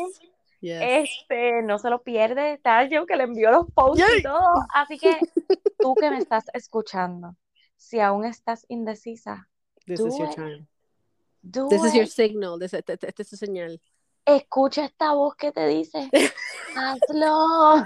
Este, 0.61 1.61
no 1.61 1.77
se 1.77 1.89
lo 1.89 2.01
pierde. 2.01 2.53
Está 2.53 2.85
yo 2.85 3.05
que 3.05 3.17
le 3.17 3.25
envió 3.25 3.51
los 3.51 3.69
posts 3.69 4.01
y 4.17 4.23
todo. 4.23 4.39
Así 4.73 4.97
que 4.97 5.19
tú 5.77 5.93
que 5.95 6.09
me 6.09 6.19
estás 6.19 6.45
escuchando, 6.53 7.35
si 7.75 7.99
aún 7.99 8.23
estás 8.23 8.65
indecisa, 8.69 9.49
This 9.85 9.99
is 9.99 10.17
your 10.17 10.33
time. 10.33 10.67
This 11.43 11.83
is 11.83 11.93
your 11.93 12.07
signal. 12.07 12.61
Este, 12.61 12.77
este, 12.77 13.09
este 13.09 13.23
es 13.23 13.29
tu 13.29 13.35
señal. 13.35 13.81
Escucha 14.23 14.85
esta 14.85 15.11
voz 15.11 15.35
que 15.35 15.51
te 15.51 15.67
dice, 15.67 16.09
hazlo, 16.77 17.85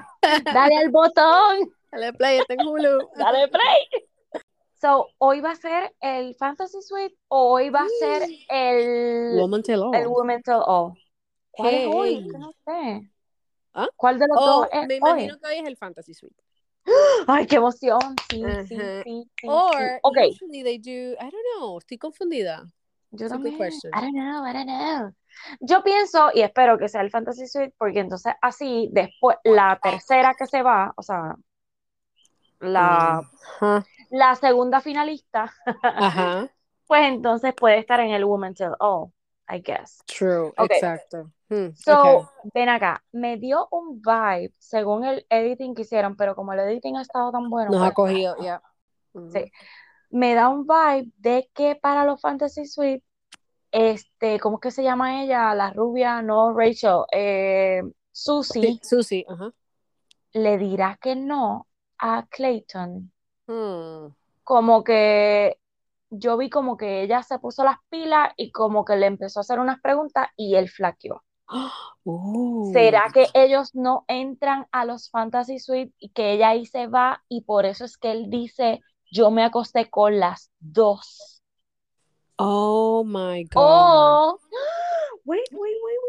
dale 0.53 0.77
al 0.77 0.89
botón. 0.91 1.73
Dale 1.91 2.13
play, 2.13 2.37
está 2.37 2.53
en 2.53 2.61
Hulu. 2.61 3.09
Dale 3.17 3.47
play. 3.47 4.08
So, 4.81 5.07
hoy 5.17 5.41
va 5.41 5.51
a 5.51 5.55
ser 5.55 5.93
el 5.99 6.35
Fantasy 6.35 6.81
Suite 6.81 7.13
o 7.27 7.51
hoy 7.51 7.69
va 7.69 7.81
a 7.81 7.89
ser 7.99 8.29
el 8.49 9.37
Woman 9.37 9.61
Tell 9.61 9.81
All. 9.81 9.95
El 9.95 10.07
Woman 10.07 10.41
Tell 10.41 10.61
All. 10.65 10.93
¿Cuál 11.51 11.73
es 11.73 11.87
hoy? 11.87 12.27
No 12.29 12.53
sé. 12.65 13.11
¿Ah? 13.73 13.89
¿Cuál 13.97 14.19
de 14.19 14.27
los 14.27 14.37
oh, 14.39 14.45
dos 14.45 14.67
es 14.71 14.87
Me 14.87 14.95
imagino 14.95 15.37
que 15.37 15.47
hoy 15.47 15.57
es 15.57 15.67
el 15.67 15.75
Fantasy 15.75 16.13
Suite. 16.13 16.41
Ay, 17.27 17.45
qué 17.45 17.57
emoción. 17.57 17.99
Sí, 18.29 18.41
sí, 18.67 18.77
sí, 19.03 19.29
sí, 19.35 19.47
Or 19.49 19.99
okay. 20.03 20.29
usually 20.29 20.63
they 20.63 20.77
do, 20.77 21.13
I 21.19 21.29
don't 21.29 21.45
know, 21.57 21.77
estoy 21.77 21.97
confundida. 21.97 22.63
Yo 23.11 23.25
It's 23.25 23.33
a 23.33 23.37
good 23.37 23.51
también. 23.51 23.57
question. 23.57 23.91
I 23.93 23.99
don't 23.99 24.13
know, 24.13 24.45
I 24.45 24.53
don't 24.53 24.65
know. 24.65 25.13
Yo 25.59 25.83
pienso 25.83 26.29
y 26.33 26.41
espero 26.41 26.77
que 26.77 26.87
sea 26.87 27.01
el 27.01 27.11
Fantasy 27.11 27.47
Suite 27.47 27.73
porque 27.77 27.99
entonces 27.99 28.33
así 28.41 28.87
después 28.93 29.35
la 29.43 29.77
tercera 29.83 30.35
que 30.37 30.47
se 30.47 30.61
va, 30.63 30.93
o 30.95 31.03
sea, 31.03 31.35
la. 32.59 33.21
La 34.09 34.35
segunda 34.35 34.81
finalista, 34.81 35.53
Ajá. 35.83 36.49
pues 36.87 37.03
entonces 37.05 37.53
puede 37.53 37.77
estar 37.77 37.99
en 37.99 38.11
el 38.11 38.25
Woman 38.25 38.53
Tell 38.53 38.73
All, 38.79 39.11
I 39.49 39.61
guess. 39.61 39.99
True, 40.05 40.51
exacto. 40.57 41.31
Hmm, 41.49 41.69
So, 41.75 41.99
okay. 41.99 42.27
ven 42.53 42.69
acá, 42.69 43.03
me 43.11 43.37
dio 43.37 43.67
un 43.71 44.01
vibe 44.01 44.53
según 44.59 45.03
el 45.05 45.25
editing 45.29 45.73
que 45.73 45.81
hicieron, 45.81 46.15
pero 46.15 46.35
como 46.35 46.53
el 46.53 46.59
editing 46.59 46.97
ha 46.97 47.01
estado 47.01 47.31
tan 47.31 47.49
bueno, 47.49 47.71
Nos 47.71 47.81
ha 47.81 47.91
pues, 47.91 48.11
cogido, 48.13 48.35
ya. 48.41 48.61
Ujú. 49.13 49.31
Sí. 49.31 49.51
me 50.11 50.35
da 50.35 50.49
un 50.49 50.67
vibe 50.67 51.11
de 51.17 51.49
que 51.53 51.75
para 51.75 52.05
los 52.05 52.21
Fantasy 52.21 52.65
Suite, 52.65 53.03
este, 53.71 54.39
¿cómo 54.39 54.57
es 54.57 54.61
que 54.61 54.71
se 54.71 54.83
llama 54.83 55.23
ella? 55.23 55.53
La 55.55 55.71
rubia, 55.71 56.21
no 56.21 56.53
Rachel, 56.53 57.01
eh, 57.11 57.81
Susie, 58.11 58.61
Sí, 58.61 58.79
Susi, 58.83 59.25
ajá. 59.27 59.51
le 60.33 60.57
dirá 60.57 60.97
que 61.01 61.15
no 61.15 61.67
a 61.97 62.25
Clayton. 62.29 63.11
Hmm. 63.49 64.13
Como 64.43 64.83
que 64.83 65.57
yo 66.11 66.37
vi 66.37 66.51
como 66.51 66.77
que 66.77 67.01
ella 67.01 67.23
se 67.23 67.39
puso 67.39 67.63
las 67.63 67.77
pilas 67.89 68.31
y 68.37 68.51
como 68.51 68.85
que 68.85 68.95
le 68.95 69.07
empezó 69.07 69.39
a 69.39 69.41
hacer 69.41 69.59
unas 69.59 69.81
preguntas 69.81 70.27
y 70.37 70.53
él 70.53 70.69
flaqueó. 70.69 71.23
Uh. 72.03 72.71
¿Será 72.73 73.09
que 73.11 73.25
ellos 73.33 73.73
no 73.73 74.05
entran 74.07 74.67
a 74.71 74.85
los 74.85 75.09
Fantasy 75.09 75.57
Suite 75.57 75.95
y 75.97 76.09
que 76.09 76.33
ella 76.33 76.49
ahí 76.49 76.67
se 76.67 76.85
va 76.85 77.23
y 77.27 77.41
por 77.41 77.65
eso 77.65 77.85
es 77.85 77.97
que 77.97 78.11
él 78.11 78.29
dice, 78.29 78.81
yo 79.11 79.31
me 79.31 79.43
acosté 79.43 79.89
con 79.89 80.19
las 80.19 80.51
dos? 80.59 81.41
Oh 82.37 83.03
my 83.03 83.45
God. 83.45 83.55
O, 83.55 84.39
wait, 85.25 85.41
wait, 85.51 85.57
wait, 85.57 85.57
wait, 85.57 85.79
wait, 85.81 85.81
wait, 85.81 85.99
wait. 86.03 86.08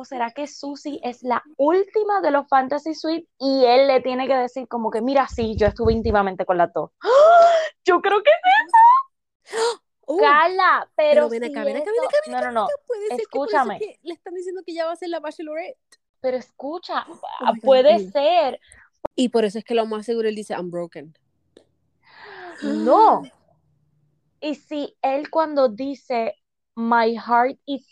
¿O 0.00 0.04
será 0.06 0.30
que 0.30 0.46
Susie 0.46 0.98
es 1.02 1.22
la 1.22 1.42
última 1.58 2.22
de 2.22 2.30
los 2.30 2.48
Fantasy 2.48 2.94
Suite 2.94 3.28
y 3.38 3.66
él 3.66 3.86
le 3.86 4.00
tiene 4.00 4.26
que 4.26 4.34
decir 4.34 4.66
como 4.66 4.90
que, 4.90 5.02
mira, 5.02 5.28
sí, 5.28 5.56
yo 5.58 5.66
estuve 5.66 5.92
íntimamente 5.92 6.46
con 6.46 6.56
las 6.56 6.72
dos? 6.72 6.92
Yo 7.84 8.00
creo 8.00 8.22
que 8.22 8.30
Uh, 10.06 10.18
Carla, 10.18 10.90
pero 10.96 11.28
pero 11.28 11.28
ven 11.28 11.42
si 11.44 11.50
acá, 11.50 11.64
ven 11.64 11.76
acá, 11.76 11.84
ven 11.90 11.94
eso- 11.98 12.08
acá, 12.08 12.16
ven 12.24 12.32
no, 12.32 12.40
no, 12.40 12.50
no, 12.62 12.66
puede 12.86 13.08
ser 13.08 13.18
que 13.18 13.24
por 13.30 13.48
eso 13.48 13.56
escúchame. 13.58 13.74
es 13.74 13.80
que 13.80 13.98
le 14.02 14.14
están 14.14 14.32
diciendo 14.34 14.62
que 14.64 14.72
ya 14.72 14.86
va 14.86 14.92
a 14.92 14.96
ser 14.96 15.10
la 15.10 15.20
Bachelorette. 15.20 15.76
pero 16.22 16.38
escucha, 16.38 17.04
Oh 17.06 17.20
God, 17.50 17.60
puede 17.62 17.98
ser, 18.10 18.58
Y 19.14 19.28
por 19.28 19.44
eso 19.44 19.58
es 19.58 19.64
que 19.64 19.74
lo 19.74 19.84
más 19.84 20.06
seguro 20.06 20.30
él 20.30 20.34
dice, 20.34 20.54
I'm 20.54 20.70
broken. 20.70 21.14
no. 22.62 23.22
Y 24.40 24.54
si 24.54 24.96
él 25.02 25.28
cuando 25.28 25.68
dice, 25.68 26.34
my 26.74 27.14
heart 27.14 27.58
is, 27.66 27.86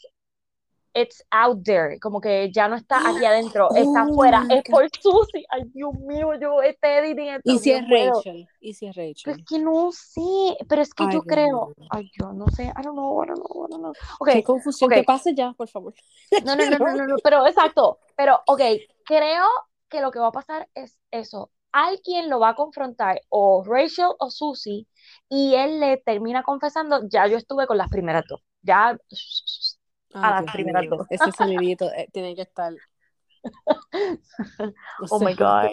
it's 1.00 1.22
out 1.30 1.62
there, 1.64 1.98
como 2.00 2.20
que 2.20 2.50
ya 2.52 2.68
no 2.68 2.76
está 2.76 2.98
aquí 3.08 3.24
adentro, 3.24 3.68
está 3.74 4.02
Oh 4.02 4.10
afuera, 4.12 4.40
my 4.44 4.54
es 4.56 4.64
por 4.64 4.88
Susie, 5.00 5.44
ay 5.50 5.62
Dios 5.74 5.94
mío, 6.00 6.34
yo 6.40 6.62
este 6.62 6.98
editing 6.98 7.28
esto, 7.28 7.52
¿Y 7.52 7.58
si 7.58 7.70
es 7.72 7.82
puedo. 7.88 8.14
Rachel? 8.16 8.48
¿Y 8.60 8.74
si 8.74 8.86
es 8.86 8.96
Pero 8.96 9.08
Rachel? 9.08 9.30
es 9.38 9.44
que 9.46 9.58
no 9.58 9.90
sé, 9.92 10.56
pero 10.68 10.82
es 10.82 10.94
que 10.94 11.04
Ay, 11.04 11.10
yo 11.12 11.22
Dios 11.22 11.24
creo, 11.26 11.74
ay, 11.90 12.10
yo 12.20 12.32
no 12.32 12.46
sé, 12.48 12.64
I 12.64 12.82
don't 12.82 12.94
know, 12.96 13.22
I 13.22 13.26
don't 13.28 13.38
know, 13.38 13.66
I 13.66 13.70
don't 13.70 13.82
know. 13.82 13.92
Ok, 14.20 14.28
Qué 14.32 14.42
confusión. 14.42 14.90
Que 14.90 15.02
pase 15.04 15.34
ya, 15.34 15.52
por 15.52 15.68
favor. 15.68 15.94
no, 16.44 16.56
no, 16.56 16.64
no, 16.70 16.78
no, 16.78 16.94
no, 16.96 17.06
no, 17.06 17.16
pero 17.22 17.46
exacto, 17.46 17.98
pero 18.16 18.40
ok, 18.46 18.60
creo 19.04 19.46
que 19.88 20.00
lo 20.00 20.10
que 20.10 20.18
va 20.18 20.28
a 20.28 20.32
pasar 20.32 20.68
es 20.74 20.98
eso. 21.10 21.50
Alguien 21.72 22.30
lo 22.30 22.40
va 22.40 22.50
a 22.50 22.54
confrontar, 22.54 23.20
o 23.28 23.62
Rachel 23.62 24.08
o 24.18 24.30
Susie, 24.30 24.86
y 25.28 25.54
él 25.54 25.80
le 25.80 25.98
termina 25.98 26.42
confesando, 26.42 27.02
ya 27.08 27.26
yo 27.26 27.36
estuve 27.36 27.66
con 27.66 27.76
las 27.76 27.88
primeras 27.90 28.24
dos, 28.28 28.40
ya, 28.62 28.96
a 30.22 30.28
Ay, 30.28 30.32
las 30.34 30.42
Dios 30.42 30.52
primeras 30.52 30.84
dos. 30.88 31.06
Ese 31.10 31.32
sonidito 31.32 31.90
eh, 31.92 32.08
tiene 32.12 32.34
que 32.34 32.42
estar. 32.42 32.72
o 32.72 32.80
Oh 35.10 35.20
my 35.20 35.34
God, 35.34 35.70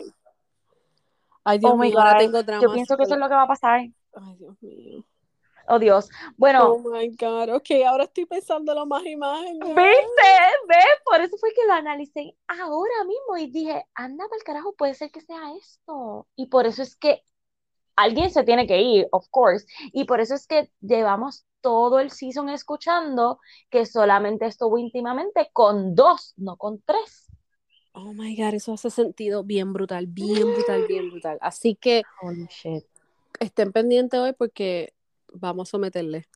Ay, 1.44 1.60
Dios 1.60 1.72
oh 1.74 1.78
my 1.78 1.88
mío, 1.90 2.00
ahora 2.00 2.14
God, 2.14 2.20
tengo 2.20 2.38
yo 2.40 2.44
dramas. 2.44 2.74
pienso 2.74 2.98
que 2.98 3.04
eso 3.04 3.14
es 3.14 3.20
lo 3.20 3.28
que 3.28 3.36
va 3.36 3.44
a 3.44 3.48
pasar. 3.48 3.80
Ay, 3.82 4.36
Dios 4.38 4.56
mío. 4.62 5.06
Oh 5.68 5.80
Dios, 5.80 6.10
bueno. 6.38 6.74
Oh 6.74 6.80
my 6.80 7.10
God. 7.16 7.50
Ok, 7.56 7.72
ahora 7.88 8.04
estoy 8.04 8.26
pensando 8.28 8.74
la 8.76 8.86
más 8.86 9.04
imagen. 9.06 9.60
¿Viste? 9.60 9.76
¿Ves? 10.68 10.86
Por 11.04 11.22
eso 11.22 11.38
fue 11.38 11.52
que 11.56 11.66
lo 11.66 11.74
analicé 11.74 12.36
ahora 12.48 13.04
mismo 13.08 13.38
y 13.38 13.48
dije, 13.50 13.84
anda 13.96 14.26
para 14.28 14.38
el 14.38 14.44
carajo, 14.44 14.74
puede 14.74 14.94
ser 14.94 15.10
que 15.12 15.22
sea 15.22 15.54
esto. 15.56 16.28
Y 16.36 16.48
por 16.48 16.68
eso 16.68 16.84
es 16.84 16.96
que 16.96 17.24
alguien 17.96 18.30
se 18.32 18.44
tiene 18.44 18.68
que 18.68 18.82
ir, 18.82 19.08
of 19.12 19.28
course. 19.30 19.66
Y 19.94 20.06
por 20.06 20.20
eso 20.20 20.36
es 20.36 20.48
que 20.48 20.70
llevamos 20.82 21.46
todo 21.62 22.00
el 22.00 22.12
season 22.12 22.50
escuchando 22.50 23.40
que 23.70 23.86
solamente 23.86 24.46
estuvo 24.46 24.78
íntimamente 24.78 25.50
con 25.52 25.96
dos, 25.96 26.34
no 26.38 26.58
con 26.58 26.82
tres. 26.82 27.28
Oh 27.94 28.14
my 28.14 28.36
God, 28.36 28.54
eso 28.54 28.74
hace 28.74 28.90
sentido 28.90 29.44
bien 29.44 29.72
brutal, 29.74 30.06
bien 30.08 30.54
brutal, 30.54 30.86
bien 30.88 31.10
brutal. 31.10 31.38
Así 31.42 31.76
que 31.76 32.04
Holy 32.22 32.46
shit. 32.50 32.84
estén 33.40 33.72
pendientes 33.72 34.20
hoy 34.20 34.34
porque 34.34 34.94
vamos 35.34 35.70
a 35.70 35.72
someterle. 35.72 36.28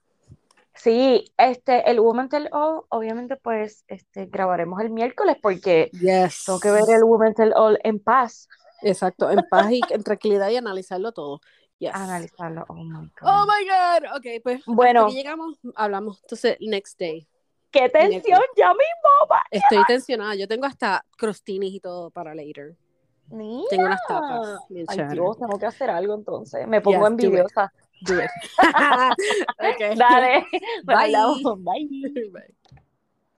Sí, 0.73 1.25
este, 1.37 1.91
el 1.91 1.99
Woman 1.99 2.29
Tell 2.29 2.47
All, 2.53 2.83
obviamente, 2.87 3.35
pues, 3.35 3.83
este, 3.87 4.27
grabaremos 4.27 4.79
el 4.79 4.89
miércoles 4.89 5.35
porque 5.41 5.89
Yes. 5.91 6.45
tengo 6.45 6.59
que 6.61 6.71
ver 6.71 6.83
el 6.87 7.03
Woman 7.03 7.33
Tell 7.33 7.51
All 7.53 7.77
en 7.83 7.99
paz. 7.99 8.47
Exacto, 8.81 9.29
en 9.31 9.39
paz 9.49 9.71
y 9.71 9.81
en 9.89 10.03
tranquilidad 10.03 10.49
y 10.49 10.57
analizarlo 10.57 11.11
todo. 11.11 11.41
Yes. 11.79 11.93
Analizarlo. 11.93 12.65
Oh 12.67 12.75
my 12.75 13.07
God. 13.19 13.23
Oh 13.23 13.45
my 13.45 13.67
God. 13.67 14.17
Ok, 14.17 14.41
pues 14.43 14.61
Bueno. 14.65 15.01
hasta 15.01 15.11
que 15.11 15.17
llegamos, 15.17 15.57
hablamos. 15.75 16.19
Entonces, 16.23 16.57
next 16.59 16.99
day. 16.99 17.27
¡Qué 17.71 17.87
tensión! 17.87 18.41
Ya 18.57 18.69
mismo. 18.69 19.35
Estoy 19.51 19.83
tensionada. 19.85 20.35
Yo 20.35 20.47
tengo 20.47 20.65
hasta 20.65 21.05
crostinis 21.17 21.73
y 21.73 21.79
todo 21.79 22.09
para 22.09 22.33
later. 22.33 22.75
Mira. 23.27 23.67
Tengo 23.69 23.85
unas 23.85 24.01
tapas. 24.07 24.59
bien 24.69 24.85
Ay, 24.89 24.97
chévere. 24.97 25.13
Dios, 25.13 25.37
tengo 25.37 25.59
que 25.59 25.65
hacer 25.67 25.89
algo 25.89 26.15
entonces. 26.15 26.67
Me 26.67 26.81
pongo 26.81 26.97
Yes, 26.97 27.01
do 27.01 27.07
it. 27.07 27.25
envidiosa. 27.25 27.73
Do 28.01 28.19
it. 28.19 28.31
Ok. 29.59 29.97
Dale. 29.97 30.47
Bye. 30.83 31.13
Bye. 31.57 31.93
Bye. 32.33 32.55